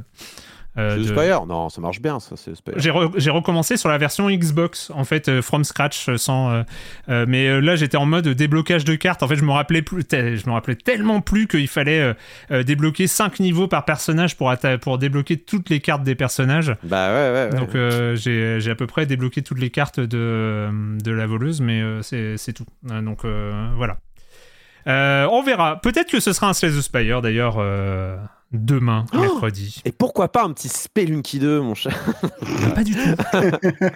[0.79, 2.53] euh, C'est de- Spire Non, ça marche bien, ça, c'est.
[2.77, 6.51] J'ai re- j'ai recommencé sur la version Xbox, en fait, euh, from scratch, euh, sans.
[6.51, 6.63] euh,
[7.11, 9.23] euh, mais euh, là, j'étais en mode déblocage de cartes.
[9.23, 12.15] En fait, je me rappelais plus, je me rappelais tellement plus qu'il fallait euh,
[12.53, 14.51] euh, débloquer 5 niveaux par personnage pour
[14.81, 16.75] pour débloquer toutes les cartes des personnages.
[16.85, 17.59] Bah ouais, ouais, ouais.
[17.61, 20.71] Donc euh, j'ai j'ai à peu près débloqué toutes les cartes de,
[21.03, 22.67] de la voleuse, mais euh, c'est c'est tout.
[22.91, 23.99] Euh, Donc euh, voilà.
[24.87, 25.81] Euh, on verra.
[25.81, 28.17] Peut-être que ce sera un Slay the Spire d'ailleurs euh,
[28.53, 29.81] demain, Oh mercredi.
[29.85, 31.99] Et pourquoi pas un petit Spelunky 2, mon cher
[32.75, 33.17] Pas du tout.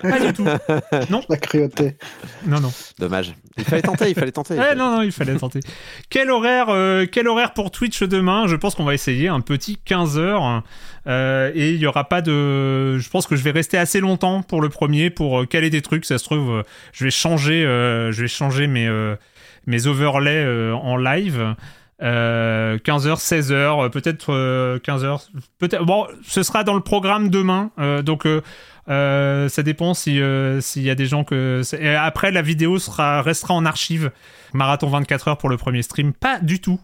[0.03, 0.45] Pas du tout.
[1.29, 1.97] La cruauté.
[2.47, 2.73] Non, non.
[2.99, 3.35] Dommage.
[3.59, 4.55] Il fallait tenter, il fallait tenter.
[4.55, 5.61] Eh, non, non, il fallait tenter.
[6.11, 8.47] quel, horaire, euh, quel horaire pour Twitch demain?
[8.47, 10.63] Je pense qu'on va essayer un petit 15h.
[11.55, 12.99] et il y aura pas de.
[12.99, 16.05] Je pense que je vais rester assez longtemps pour le premier pour caler des trucs.
[16.05, 19.17] Ça se trouve, euh, je vais changer, euh, je vais changer mes, euh,
[19.67, 21.55] mes overlays euh, en live.
[22.03, 25.29] Euh, 15h, 16h, euh, peut-être euh, 15h.
[25.59, 25.85] Peut-être.
[25.85, 27.71] Bon, ce sera dans le programme demain.
[27.79, 28.27] euh, donc.
[28.27, 28.41] euh,
[28.89, 32.79] euh, ça dépend si euh, s'il y a des gens que et après la vidéo
[32.79, 34.13] sera restera en archive
[34.53, 36.79] marathon 24 heures pour le premier stream pas du tout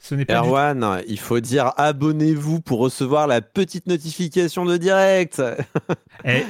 [0.00, 4.78] ce n'est pas du Erwan, il faut dire abonnez-vous pour recevoir la petite notification de
[4.78, 5.42] direct.
[6.24, 6.46] Eh,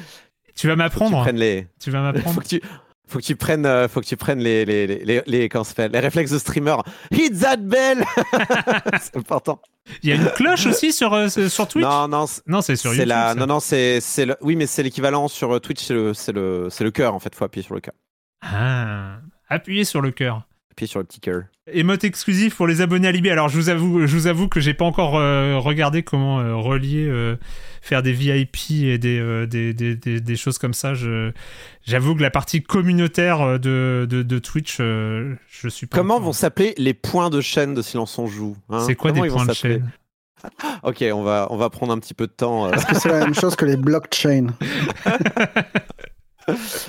[0.54, 1.66] tu vas tu m'apprendre prennes les.
[1.80, 2.62] tu vas m'apprendre tu.
[3.08, 6.38] Faut que tu prennes, euh, faut que tu prennes les, les, les, les, réflexes de
[6.38, 6.76] streamer.
[7.12, 8.04] Hit that bell
[9.00, 9.60] C'est important.
[10.02, 11.84] il y a une cloche aussi sur euh, sur Twitch?
[11.84, 14.56] Non, non, c'est- non c'est sur c'est YouTube la, non, non, c'est, c'est le, oui,
[14.56, 17.32] mais c'est l'équivalent sur euh, Twitch, c'est le, c'est le, c'est le cœur en fait.
[17.34, 17.94] Faut appuyer sur le cœur,
[18.42, 19.18] ah,
[19.48, 20.42] appuyez sur le cœur
[20.76, 21.44] appuyer sur le petit cœur.
[21.72, 23.30] Émote exclusif pour les abonnés à Libé.
[23.30, 26.54] Alors je vous avoue, je vous avoue que j'ai pas encore euh, regardé comment euh,
[26.54, 27.36] relier, euh,
[27.80, 30.92] faire des VIP et des, euh, des, des, des, des choses comme ça.
[30.92, 31.32] Je,
[31.82, 35.96] j'avoue que la partie communautaire de, de, de Twitch, euh, je suis pas.
[35.96, 39.22] Comment vont s'appeler les points de chaîne de Silence on joue hein C'est quoi Comment
[39.24, 39.90] des points de chaîne
[40.82, 42.70] Ok, on va, on va prendre un petit peu de temps.
[42.70, 44.48] Est-ce que c'est la même chose que les blockchains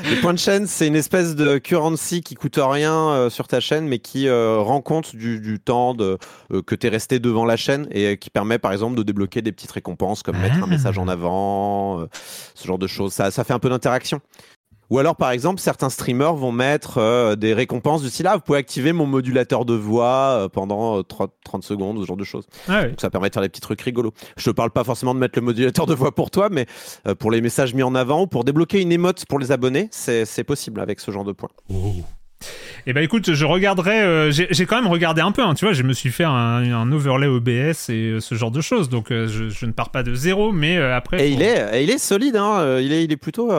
[0.04, 3.60] Les points de chaîne, c'est une espèce de currency qui coûte rien euh, sur ta
[3.60, 6.18] chaîne, mais qui euh, rend compte du, du temps de,
[6.54, 9.42] euh, que tu es resté devant la chaîne et qui permet par exemple de débloquer
[9.42, 10.64] des petites récompenses comme mettre Ah.
[10.66, 12.06] un message en avant,
[12.56, 13.14] ce genre de choses.
[13.14, 14.20] Ça, ça fait un peu d'interaction.
[14.90, 18.42] Ou alors, par exemple, certains streamers vont mettre euh, des récompenses du style Ah, vous
[18.42, 22.24] pouvez activer mon modulateur de voix euh, pendant euh, 30, 30 secondes, ce genre de
[22.24, 22.48] choses.
[22.70, 22.86] Ah.
[22.86, 24.14] Donc ça permet de faire des petits trucs rigolos.
[24.38, 26.66] Je te parle pas forcément de mettre le modulateur de voix pour toi, mais
[27.08, 29.90] euh, pour les messages mis en avant ou pour débloquer une émote pour les abonnés,
[29.92, 31.50] c'est possible avec ce genre de points.
[32.86, 34.00] Eh ben écoute, je regarderai.
[34.02, 35.44] euh, j'ai, quand même regardé un peu.
[35.44, 38.52] hein, tu vois, je me suis fait un, un overlay OBS et euh, ce genre
[38.52, 38.88] de choses.
[38.88, 41.28] Donc euh, je, je ne pars pas de zéro, mais euh, après.
[41.28, 43.52] Et faut- il est, et il est solide, hein, euh, il, est, il est plutôt.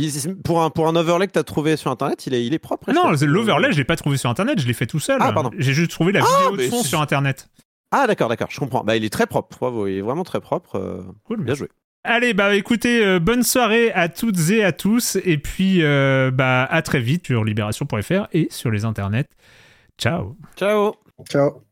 [0.00, 2.52] Il- pour, un, pour un overlay que tu as trouvé sur internet, il est, il
[2.54, 2.92] est propre.
[2.92, 3.28] Non, Richard.
[3.28, 4.60] l'overlay, je l'ai pas trouvé sur internet.
[4.60, 5.18] Je l'ai fait tout seul.
[5.20, 5.50] Ah, pardon.
[5.58, 7.48] J'ai juste trouvé la Ah, vidéo de son sur internet.
[7.90, 8.82] Ah, d'accord, d'accord, je comprends.
[8.82, 10.76] Bah, il est très propre, bravo, il est vraiment très propre.
[10.76, 11.44] euh, Cool.
[11.44, 11.68] bien joué.
[12.06, 15.16] Allez, bah écoutez, euh, bonne soirée à toutes et à tous.
[15.24, 19.28] Et puis, euh, bah à très vite sur libération.fr et sur les internets.
[19.98, 20.36] Ciao.
[20.56, 20.96] Ciao
[21.30, 21.62] Ciao.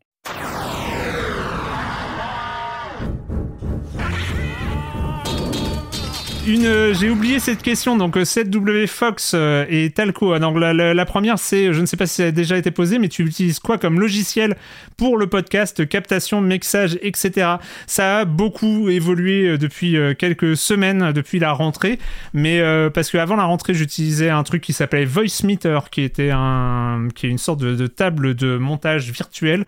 [6.45, 7.97] Une, euh, j'ai oublié cette question.
[7.97, 10.33] Donc, euh, 7W Fox euh, et Talco.
[10.33, 12.73] Ah, donc, la, la- première, c'est, je ne sais pas si ça a déjà été
[12.73, 14.57] posé, mais tu utilises quoi comme logiciel
[14.97, 17.57] pour le podcast, captation, mixage, etc.
[17.87, 22.01] Ça a beaucoup évolué euh, depuis euh, quelques semaines, euh, depuis la rentrée.
[22.35, 26.31] Mais euh, parce qu'avant la rentrée, j'utilisais un truc qui s'appelait Voice Meter, qui était
[26.33, 29.65] un, qui est une sorte de, table de montage virtuel.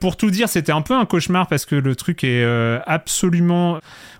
[0.00, 3.78] Pour tout dire, c'était un peu un cauchemar parce que le truc est euh, absolument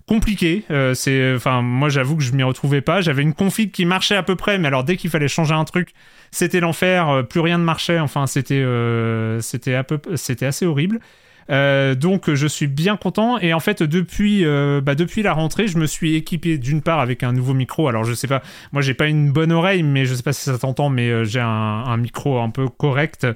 [0.09, 0.65] compliqué.
[0.71, 3.01] Euh, c'est, enfin, moi, j'avoue que je m'y retrouvais pas.
[3.01, 5.65] J'avais une config qui marchait à peu près, mais alors dès qu'il fallait changer un
[5.65, 5.91] truc,
[6.33, 7.09] c'était l'enfer.
[7.09, 8.01] Euh, plus rien ne marchait.
[8.01, 9.41] Enfin, c'était, euh,
[9.87, 10.99] peu, c'était assez horrible.
[11.51, 13.39] Euh, donc je suis bien content.
[13.39, 17.01] Et en fait depuis euh, bah, depuis la rentrée je me suis équipé d'une part
[17.01, 17.89] avec un nouveau micro.
[17.89, 18.43] Alors je sais pas
[18.73, 21.25] moi j'ai pas une bonne oreille mais je sais pas si ça t'entend mais euh,
[21.25, 23.27] j'ai un, micro un peu correct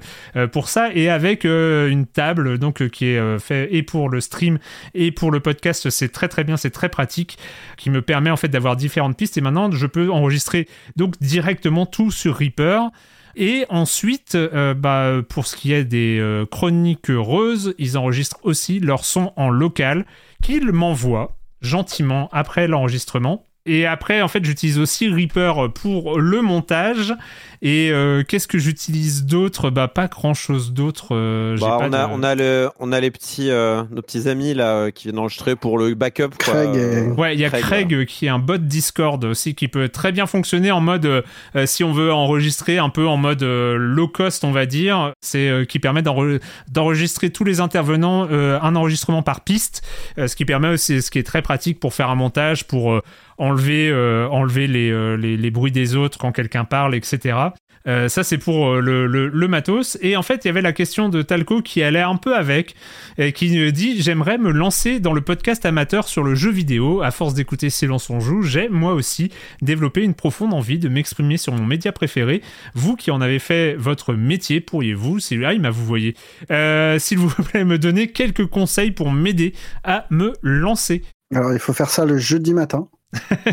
[0.51, 0.89] pour ça.
[0.93, 4.57] Et avec une table donc qui est fait et pour le stream
[4.93, 7.37] et pour le podcast c'est très très bien c'est très pratique
[7.77, 9.37] qui me permet en fait d'avoir différentes pistes.
[9.37, 12.89] Et maintenant je peux enregistrer donc directement tout sur Reaper
[13.35, 18.79] et ensuite, euh, bah, pour ce qui est des euh, chroniques heureuses, ils enregistrent aussi
[18.79, 20.05] leur son en local
[20.41, 27.13] qu'ils m'envoient gentiment après l'enregistrement Et après, en fait, j'utilise aussi Reaper pour le montage.
[27.61, 29.69] Et euh, qu'est-ce que j'utilise d'autre?
[29.69, 31.15] Bah, pas grand-chose d'autre.
[31.15, 34.01] euh, Bah, pas on, a, de- on, a le, on a les petits, euh, nos
[34.01, 36.31] petits amis là euh, qui viennent enregistrer pour le backup.
[36.43, 36.53] quoi.
[36.53, 39.69] Craig et- Ouais, il y a Craig, Craig, qui est un bot Discord aussi qui
[39.69, 41.23] peut très bien fonctionner en mode
[41.65, 45.13] si on veut enregistrer un peu en mode euh, low cost, on va dire.
[45.21, 49.83] C'est euh, qui permet d'enre- d'enregistrer tous les intervenants euh, un enregistrement par piste,
[50.17, 52.91] euh, ce qui permet aussi, ce qui est très pratique pour faire un montage, pour
[52.91, 53.01] euh,
[53.37, 57.51] enlever euh, enlever les, euh, les les bruits des autres quand quelqu'un parle, etc.
[57.87, 59.97] Euh, ça, c'est pour le, le, matos.
[60.01, 62.75] Et en fait, il y avait la question de Talco qui allait un peu avec,
[63.17, 67.01] et qui dit J'aimerais me lancer dans le podcast amateur sur le jeu vidéo.
[67.01, 69.31] À force d'écouter Silence on joue, j'ai moi aussi
[69.61, 72.41] développé une profonde envie de m'exprimer sur mon média préféré.
[72.73, 76.15] Vous qui en avez fait votre métier, pourriez-vous, si ah, il m'a vous voyez,
[76.51, 79.53] euh, s'il vous plaît, me donner quelques conseils pour m'aider
[79.83, 81.01] à me lancer
[81.35, 82.87] Alors, il faut faire ça le jeudi matin.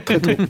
[0.05, 0.43] Très tôt.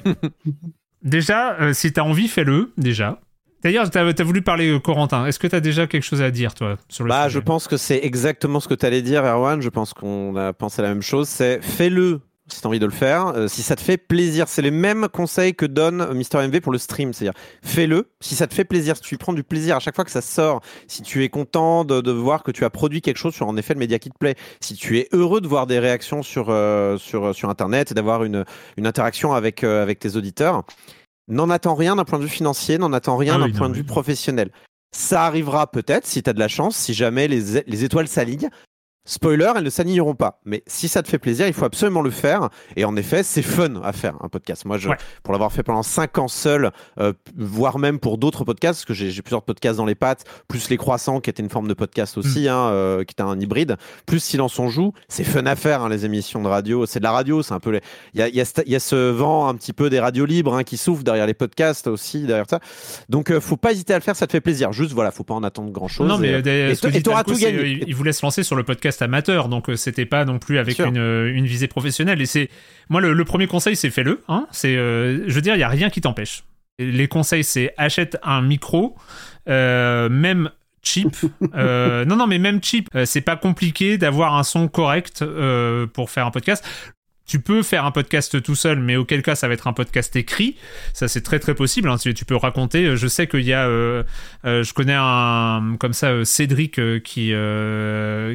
[1.02, 3.20] Déjà, euh, si t'as envie, fais-le, déjà.
[3.62, 5.26] D'ailleurs, t'as as voulu parler, euh, Corentin.
[5.26, 7.34] Est-ce que t'as déjà quelque chose à dire, toi, sur le Bah, sujet?
[7.34, 9.60] je pense que c'est exactement ce que tu allais dire, Erwan.
[9.60, 11.28] Je pense qu'on a pensé la même chose.
[11.28, 12.20] C'est fais-le
[12.52, 14.48] si tu as envie de le faire, euh, si ça te fait plaisir.
[14.48, 17.12] C'est les mêmes conseils que donne Mister MV pour le stream.
[17.12, 20.04] C'est-à-dire, fais-le si ça te fait plaisir, si tu prends du plaisir à chaque fois
[20.04, 23.16] que ça sort, si tu es content de, de voir que tu as produit quelque
[23.16, 25.66] chose sur en effet le média qui te plaît, si tu es heureux de voir
[25.66, 28.44] des réactions sur, euh, sur, sur Internet et d'avoir une,
[28.76, 30.64] une interaction avec, euh, avec tes auditeurs,
[31.28, 33.68] n'en attends rien d'un point de vue financier, n'en attends rien Ah d'un oui, point
[33.68, 34.50] non, de vue professionnel.
[34.92, 38.50] Ça arrivera peut-être si tu as de la chance, si jamais les, les étoiles s'alignent.
[39.06, 40.40] Spoiler, elles ne s'aligneront pas.
[40.44, 42.48] Mais si ça te fait plaisir, il faut absolument le faire.
[42.76, 44.64] Et en effet, c'est fun à faire un podcast.
[44.66, 44.96] Moi, je, Ouais.
[45.22, 46.70] pour l'avoir fait pendant 5 ans seul,
[47.00, 50.68] euh, voire même pour d'autres podcasts, parce que j'ai plusieurs podcasts dans les pattes, plus
[50.68, 53.76] Les Croissants, qui était une forme de podcast aussi, hein, euh, qui était un hybride,
[54.06, 54.92] plus Silence on joue.
[55.08, 56.84] C'est fun à faire, hein, les émissions de radio.
[56.86, 57.80] C'est de la radio, c'est un peu les...
[58.14, 60.26] Il y a, y, ce- il y a ce vent un petit peu des radios
[60.26, 62.60] libres hein, qui souffle derrière les podcasts aussi, derrière ça.
[63.08, 64.72] Donc, euh, faut pas hésiter à le faire, ça te fait plaisir.
[64.72, 66.06] Juste, voilà, faut pas en attendre grand-chose.
[66.06, 67.62] Non, mais Et- euh, d'ailleurs, et tout gagné.
[67.66, 70.58] il il voulait se lancer sur le podcast amateur, donc euh, c'était pas non plus
[70.58, 72.20] avec une, euh, une visée professionnelle.
[72.20, 72.48] Et c'est
[72.88, 74.22] moi le, le premier conseil, c'est fais-le.
[74.28, 76.44] Hein, c'est, euh, je veux dire, il y a rien qui t'empêche.
[76.78, 78.96] Les conseils, c'est achète un micro,
[79.48, 80.50] euh, même
[80.82, 81.14] cheap.
[81.54, 85.86] Euh, non, non, mais même cheap, euh, c'est pas compliqué d'avoir un son correct euh,
[85.86, 86.64] pour faire un podcast.
[87.30, 90.16] Tu peux faire un podcast tout seul, mais auquel cas ça va être un podcast
[90.16, 90.56] écrit.
[90.92, 91.88] Ça c'est très très possible.
[91.88, 91.94] hein.
[91.96, 92.96] Tu, peux raconter.
[92.96, 94.02] Je sais qu'il y a, euh,
[94.44, 97.32] euh, je connais un comme ça euh, Cédric qui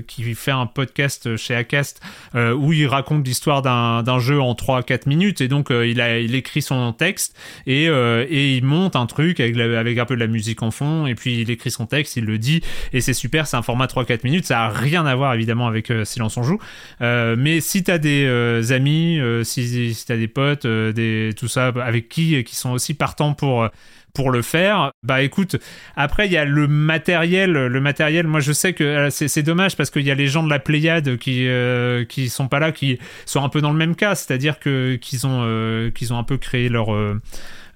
[0.08, 2.00] qui fait un podcast chez Acast
[2.36, 6.62] où il raconte l'histoire d'un jeu en 3-4 minutes et donc il a il écrit
[6.62, 10.64] son texte et et il monte un truc avec avec un peu de la musique
[10.64, 12.62] en fond et puis il écrit son texte, il le dit
[12.94, 13.46] et c'est super.
[13.46, 14.46] C'est un format 3-4 minutes.
[14.46, 16.60] Ça a rien à voir évidemment avec Silence on joue.
[17.02, 21.68] Mais si t'as des amis, euh, si, si t'as des potes, euh, des, tout ça,
[21.68, 23.70] avec qui, qui sont aussi partants pour, euh,
[24.14, 25.58] pour le faire, bah écoute,
[25.96, 29.76] après il y a le matériel, le matériel, moi je sais que euh, c'est dommage
[29.76, 32.98] parce qu'il y a les gens de la Pléiade qui, euh, sont pas là, qui
[33.26, 36.24] sont un peu dans le même cas, c'est-à-dire que qu'ils ont, euh, qu'ils ont un
[36.24, 36.94] peu créé leur...
[36.94, 37.22] euh,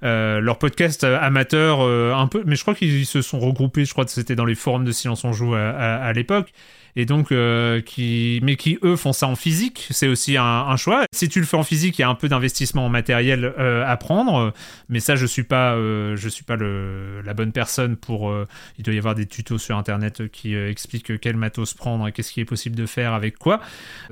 [0.01, 3.83] euh, leur podcast euh, amateur euh, un peu mais je crois qu'ils se sont regroupés
[3.83, 6.53] je crois que c'était dans les forums de silence on joue à l'époque
[6.95, 11.05] et donc euh, qui mais qui eux font ça en physique c'est aussi un, choix.
[11.13, 13.83] Si tu le fais en physique il y a un peu d'investissement en matériel euh,
[13.85, 14.53] à prendre.
[14.87, 18.33] Mais ça je suis pas euh, je suis pas la bonne personne pour
[18.77, 22.31] il doit y avoir des tutos sur internet qui expliquent quel matos prendre et qu'est-ce
[22.31, 23.59] qui est possible de faire avec quoi.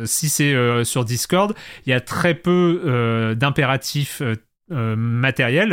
[0.06, 1.54] Si c'est sur Discord
[1.86, 4.22] il y a très peu d'impératifs
[4.72, 5.70] euh, matériel,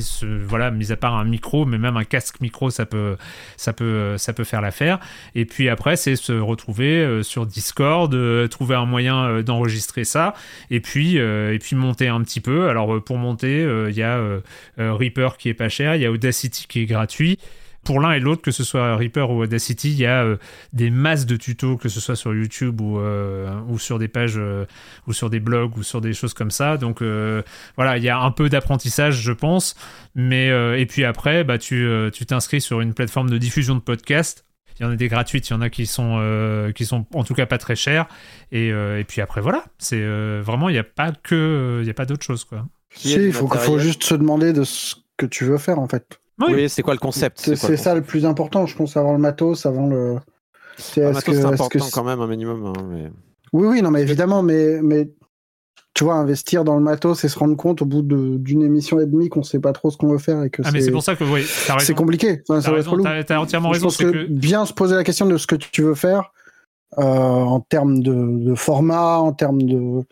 [0.00, 3.16] ce- voilà, mis à part un micro, mais même un casque micro, ça peut,
[3.56, 5.00] ça peut, euh, ça peut faire l'affaire.
[5.34, 8.14] Et puis après, c'est se retrouver euh, sur Discord,
[8.48, 10.34] trouver un moyen d'enregistrer ça,
[10.70, 12.68] et puis, et puis monter un petit peu.
[12.68, 14.20] Alors pour monter, il y a
[14.78, 17.38] Reaper qui est pas cher, il y a Audacity qui est gratuit.
[17.84, 20.36] Pour l'un et l'autre, que ce soit Reaper ou Audacity, il y a euh,
[20.72, 24.34] des masses de tutos, que ce soit sur YouTube ou, euh, ou sur des pages
[24.36, 24.64] euh,
[25.06, 26.76] ou sur des blogs ou sur des choses comme ça.
[26.76, 27.42] Donc euh,
[27.76, 29.76] voilà, il y a un peu d'apprentissage, je pense.
[30.14, 33.74] Mais euh, et puis après, bah tu euh, tu t'inscris sur une plateforme de diffusion
[33.74, 34.44] de podcasts.
[34.78, 37.06] Il y en a des gratuites, il y en a qui sont euh, qui sont
[37.14, 38.06] en tout cas pas très chères.
[38.50, 41.86] Et, euh, et puis après voilà, c'est euh, vraiment il n'y a pas que il
[41.86, 42.66] y a pas d'autre chose quoi.
[42.96, 46.20] Si, il faut, juste se demander de ce que tu veux faire en fait.
[46.40, 47.38] Oui, c'est quoi le concept?
[47.40, 50.16] C'est ça le plus important, je pense, avant le matos, avant le.
[50.76, 52.66] C'est Ah, que- important que quand même, un minimum.
[52.66, 53.10] hein, mais...
[53.52, 55.08] Oui, oui, non, mais évidemment, mais, mais
[55.94, 59.06] tu vois, investir dans le matos et se rendre compte au bout d'une émission et
[59.06, 61.04] demie qu'on sait pas trop ce qu'on veut faire et que Ah mais c'est pour
[61.04, 62.42] ça que oui, t'as c'est compliqué.
[62.48, 63.86] Enfin, ça T'as raison, t'as- t'as entièrement Je raison.
[63.86, 66.32] pense c'est que, que bien se poser la question de ce que tu veux faire
[66.98, 68.12] euh, en termes de,
[68.44, 70.02] de format, en termes de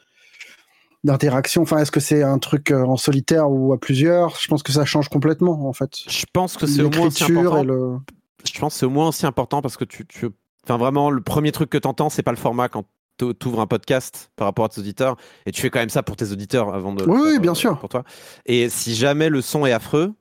[1.05, 1.63] d'interaction.
[1.63, 4.37] Enfin, est-ce que c'est un truc euh, en solitaire ou à plusieurs?
[4.39, 5.91] Je pense que ça change complètement en fait.
[6.09, 7.63] Je pense que c'est au moins aussi important.
[7.63, 7.97] le.
[8.45, 10.29] Je pense que c'est au moins aussi important parce que tu, tu...
[10.65, 12.85] Enfin, vraiment, le premier truc que t'entends, c'est pas le format quand
[13.19, 15.17] tu ouvres un podcast par rapport à tes auditeurs.
[15.47, 17.05] Et tu fais quand même ça pour tes auditeurs avant de.
[17.05, 17.79] Oui, bien euh, sûr.
[17.79, 18.05] Pour toi.
[18.47, 20.13] Et si jamais le son est affreux,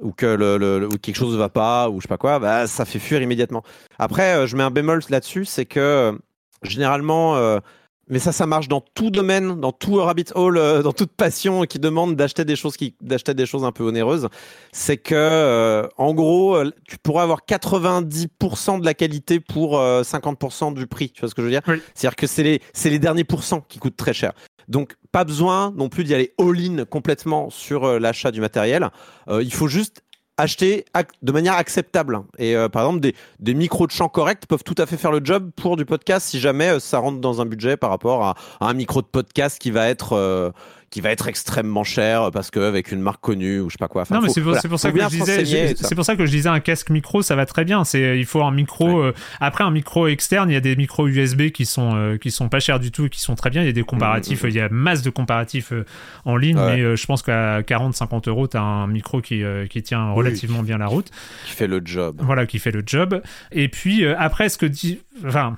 [0.00, 2.66] ou que le, ou quelque chose ne va pas, ou je sais pas quoi, bah,
[2.66, 3.62] ça fait fuir immédiatement.
[3.98, 6.18] Après, euh, je mets un bémol là-dessus, c'est que
[6.62, 7.60] généralement, euh,
[8.08, 11.64] mais ça, ça marche dans tout domaine, dans tout rabbit hole, euh, dans toute passion
[11.64, 14.28] qui demande d'acheter des choses qui, d'acheter des choses un peu onéreuses.
[14.72, 20.02] C'est que, euh, en gros, euh, tu pourras avoir 90% de la qualité pour euh,
[20.02, 21.10] 50% du prix.
[21.10, 21.62] Tu vois ce que je veux dire?
[21.68, 21.80] Oui.
[21.94, 24.32] C'est-à-dire que c'est les, c'est les derniers pourcents qui coûtent très cher.
[24.68, 28.88] Donc, pas besoin non plus d'y aller all-in complètement sur euh, l'achat du matériel.
[29.28, 30.02] Euh, il faut juste
[30.38, 32.20] acheter ac- de manière acceptable.
[32.38, 35.12] Et euh, par exemple, des, des micros de champ corrects peuvent tout à fait faire
[35.12, 38.24] le job pour du podcast si jamais euh, ça rentre dans un budget par rapport
[38.24, 40.50] à, à un micro de podcast qui va être euh,
[40.90, 43.88] qui va être extrêmement cher parce que avec une marque connue ou je sais pas
[43.88, 44.02] quoi.
[44.02, 44.60] Enfin, non, mais c'est pour, voilà.
[44.62, 47.20] c'est pour ça que je disais, c'est pour ça que je disais un casque micro,
[47.20, 47.84] ça va très bien.
[47.84, 49.00] C'est, il faut un micro.
[49.00, 52.30] euh, après, un micro externe, il y a des micros USB qui sont euh, qui
[52.30, 53.62] sont pas chers du tout et qui sont très bien.
[53.62, 54.50] Il y a des comparatifs, Mhm.
[54.50, 55.84] il y a masse de comparatifs euh,
[56.24, 56.76] en ligne, Ouais.
[56.76, 60.62] mais euh, je pense qu'à 40-50 euros, t'as un micro qui euh, qui tient relativement
[60.62, 61.10] bien la route.
[61.44, 62.20] qui fait le job.
[62.22, 63.20] Voilà, qui fait le job.
[63.52, 65.56] Et puis euh, après, ce que dit, enfin,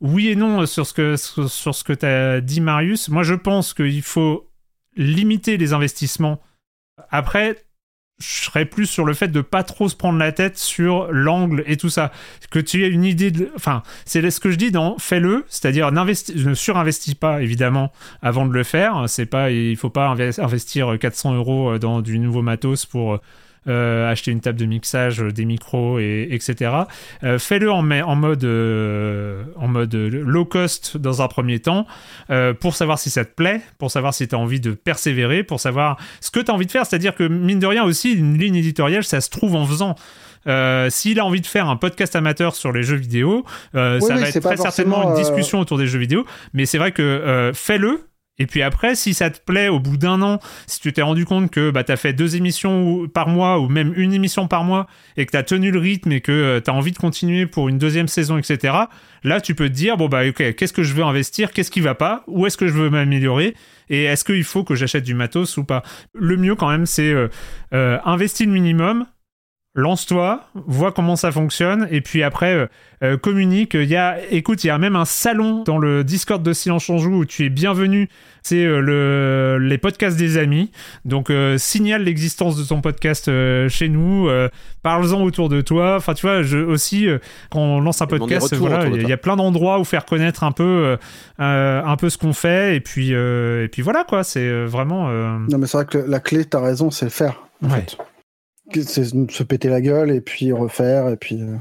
[0.00, 3.08] oui et non sur ce que sur, sur ce que t'as dit, Marius.
[3.08, 4.48] Moi, je pense qu'il faut
[4.96, 6.40] limiter les investissements.
[7.10, 7.56] Après,
[8.20, 11.64] je serais plus sur le fait de pas trop se prendre la tête sur l'angle
[11.66, 12.12] et tout ça.
[12.50, 13.50] Que tu aies une idée de.
[13.56, 15.90] Enfin, c'est ce que je dis dans fais-le, c'est-à-dire
[16.48, 17.90] ne surinvestis pas évidemment
[18.22, 19.04] avant de le faire.
[19.08, 23.18] C'est pas, il faut pas inves- investir 400 euros dans du nouveau matos pour
[23.68, 26.72] euh, acheter une table de mixage, euh, des micros, et, etc.
[27.22, 31.86] Euh, Fais-le en, en mode, euh, en mode low cost dans un premier temps,
[32.30, 35.44] euh, pour savoir si ça te plaît, pour savoir si tu as envie de persévérer,
[35.44, 36.86] pour savoir ce que tu as envie de faire.
[36.86, 39.96] C'est-à-dire que, mine de rien aussi, une ligne éditoriale, ça se trouve en faisant.
[40.46, 44.08] Euh, S'il a envie de faire un podcast amateur sur les jeux vidéo, euh, Oui,
[44.08, 46.26] ça oui, va être très certainement une euh, discussion autour des jeux vidéo.
[46.52, 48.00] Mais c'est vrai que euh, fais-le.
[48.38, 51.24] Et puis après, si ça te plaît au bout d'un an, si tu t'es rendu
[51.24, 54.64] compte que bah, tu as fait deux émissions par mois ou même une émission par
[54.64, 57.46] mois et que tu as tenu le rythme et que tu as envie de continuer
[57.46, 58.74] pour une deuxième saison, etc.,
[59.22, 61.80] là, tu peux te dire, bon, bah, ok, qu'est-ce que je veux investir Qu'est-ce qui
[61.80, 63.54] va pas Où est-ce que je veux m'améliorer
[63.88, 65.82] Et est-ce qu'il faut que j'achète du matos ou pas?
[66.12, 67.28] Le mieux, quand même, c'est euh,
[67.72, 69.06] euh, investir le minimum,
[69.76, 72.66] lance-toi, vois comment ça fonctionne, et puis après, euh,
[73.02, 73.74] euh, communique.
[73.74, 76.88] Il y a, écoute, il y a même un salon dans le Discord de Silence
[76.88, 78.08] on Joue où tu es bienvenu.
[78.42, 80.70] C'est euh, le, les podcasts des amis.
[81.04, 84.28] Donc, euh, signale l'existence de ton podcast euh, chez nous.
[84.28, 84.48] Euh,
[84.82, 85.96] Parle-en autour de toi.
[85.96, 87.18] Enfin, tu vois, je, aussi, euh,
[87.50, 89.80] quand on lance un Et podcast, retours voilà, il y, il y a plein d'endroits
[89.80, 90.96] où faire connaître un peu,
[91.38, 92.76] un peu ce qu'on fait.
[92.76, 94.22] Et puis, euh, et puis voilà, quoi.
[94.24, 95.08] C'est vraiment.
[95.08, 97.42] euh, Non, mais c'est vrai que la clé, t'as raison, c'est le faire.
[97.64, 97.76] En Ouais.
[97.80, 97.96] fait.
[98.72, 101.40] C'est se péter la gueule et puis refaire et puis.
[101.42, 101.56] euh,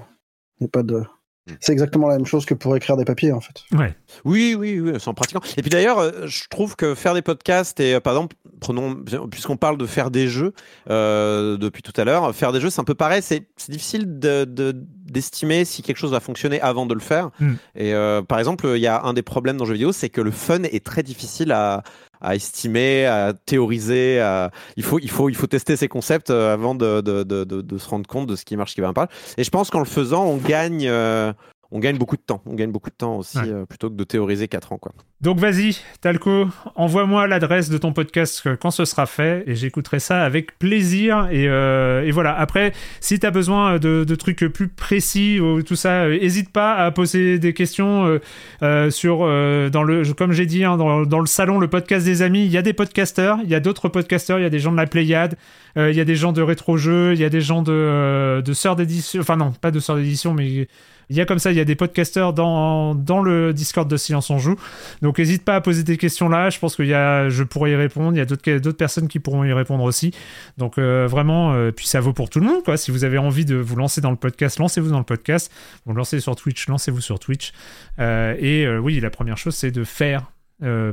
[0.62, 1.04] y a pas de.
[1.46, 1.56] Hmm.
[1.60, 3.64] C'est exactement la même chose que pour écrire des papiers en fait.
[3.74, 3.94] ouais.
[4.24, 5.42] Oui, oui, oui, c'est en pratiquant.
[5.58, 8.96] Et puis d'ailleurs, euh, je trouve que faire des podcasts et euh, par exemple, prenons,
[9.30, 10.54] puisqu'on parle de faire des jeux
[10.90, 13.22] euh, depuis tout à l'heure, faire des jeux, c'est un peu pareil.
[13.22, 17.30] C'est c'est difficile de- de- d'estimer si quelque chose va fonctionner avant de le faire.
[17.42, 17.54] Mm.
[17.76, 20.10] Et euh, par exemple, il y a un des problèmes dans le jeu vidéo, c'est
[20.10, 21.84] que le fun est très difficile à
[22.24, 24.20] à estimer, à théoriser.
[24.20, 27.44] à- Il, faut, il, faut, il faut tester ces concepts euh, avant de, de, de,
[27.44, 29.08] de- de se rendre compte de ce qui marche, ce qui va pas.
[29.38, 31.32] Et je pense qu'en le faisant, on gagne, euh,
[31.72, 32.42] on gagne beaucoup de temps.
[32.46, 33.48] On gagne beaucoup de temps aussi, Ouais.
[33.50, 34.78] euh, plutôt que de théoriser 4 ans.
[34.78, 34.94] Quoi.
[35.24, 40.02] Donc vas-y, Talco, envoie-moi l'adresse de ton podcast euh, quand ce sera fait et j'écouterai
[40.02, 41.30] ça avec plaisir.
[41.32, 46.10] Et, euh, voilà, après, si tu as besoin de, trucs plus précis ou tout ça,
[46.10, 48.20] n'hésite pas à poser des questions euh,
[48.64, 52.22] euh, sur, euh, dans le, comme j'ai dit, hein, dans, le salon, le podcast des
[52.22, 52.46] amis.
[52.46, 54.74] Il y a des podcasteurs, il y a d'autres podcasteurs, il y a des gens
[54.74, 55.38] de la Pléiade,
[55.78, 58.42] euh, il y a des gens de rétro-jeux, il y a des gens de, euh,
[58.42, 60.68] de sœurs d'édition, enfin non, pas de sœurs d'édition, mais
[61.10, 63.98] il y a comme ça, il y a des podcasteurs dans, dans le Discord de
[63.98, 64.56] Silence on Joue.
[65.02, 67.72] Donc n'hésite pas à poser des questions là, je pense que y a, je pourrais
[67.72, 70.12] y répondre, il y a d'autres personnes qui pourront y répondre aussi.
[70.58, 72.78] Donc euh, vraiment, euh, puis ça vaut pour tout le monde, quoi.
[72.78, 75.52] Si vous avez envie de vous lancer dans le podcast, lancez-vous dans le podcast.
[75.86, 77.54] Vous lancez sur Twitch, lancez-vous sur Twitch.
[78.00, 80.32] Euh, et oui, la première chose, c'est de faire.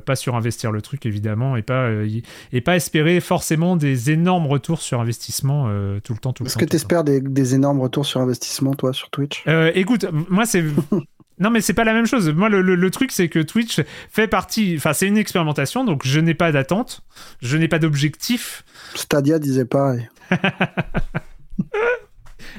[0.05, 2.23] pas surinvestir le truc évidemment et pas y-
[2.53, 5.67] et pas espérer forcément des énormes retours sur investissement
[6.03, 6.71] tout le temps tout le Est-ce que temps.
[6.71, 9.45] t'espères des, des énormes retours sur investissement toi sur Twitch?
[9.75, 10.65] Écoute, moi c'est.
[11.41, 12.29] Non mais c'est pas la même chose.
[12.31, 13.81] Moi le, le- le truc c'est que Twitch
[14.11, 17.01] fait partie, enfin c'est une expérimentation donc je n'ai pas d'attente,
[17.43, 18.65] je n'ai pas d'objectif.
[18.95, 20.09] Stadia disait pareil.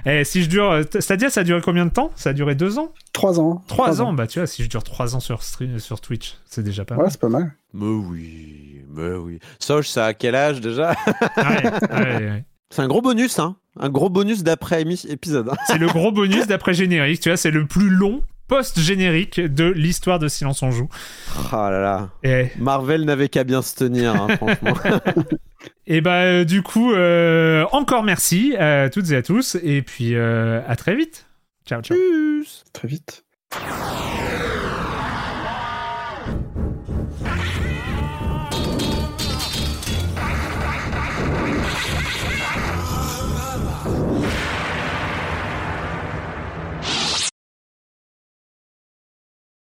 [0.06, 0.82] Et si je dure.
[0.92, 2.12] C'est-à-dire, ça a duré combien de temps?
[2.16, 2.94] Ça a duré deux ans?
[3.14, 3.62] Trois ans.
[3.68, 4.14] Trois ans?
[4.14, 6.96] Bah, tu vois, si je dure trois ans sur, stream, sur Twitch, c'est déjà pas
[6.96, 7.12] Ouais, mal.
[7.12, 7.54] c'est pas mal.
[7.74, 9.40] Mais oui, mais oui.
[9.60, 10.92] Soch, ça à quel âge déjà?
[11.38, 12.46] Ouais, ouais, ouais.
[12.74, 13.58] C'est un gros bonus, hein.
[13.78, 15.50] Un gros bonus d'après épisode.
[15.50, 15.58] hein.
[15.68, 18.22] C'est le gros bonus d'après générique, tu vois, c'est le plus long
[18.52, 20.90] post-générique de l'histoire de Silence on joue.
[21.54, 22.10] Oh là là.
[22.22, 24.74] Et, Marvel n'avait qu'à bien se tenir, hein, franchement.
[25.88, 30.16] et bah, euh, du coup, euh, encore merci à toutes et à tous, et puis
[30.16, 31.28] euh, à très vite.
[31.66, 31.98] Ciao, ciao.
[31.98, 32.66] Tchuss.
[32.74, 33.24] Très vite.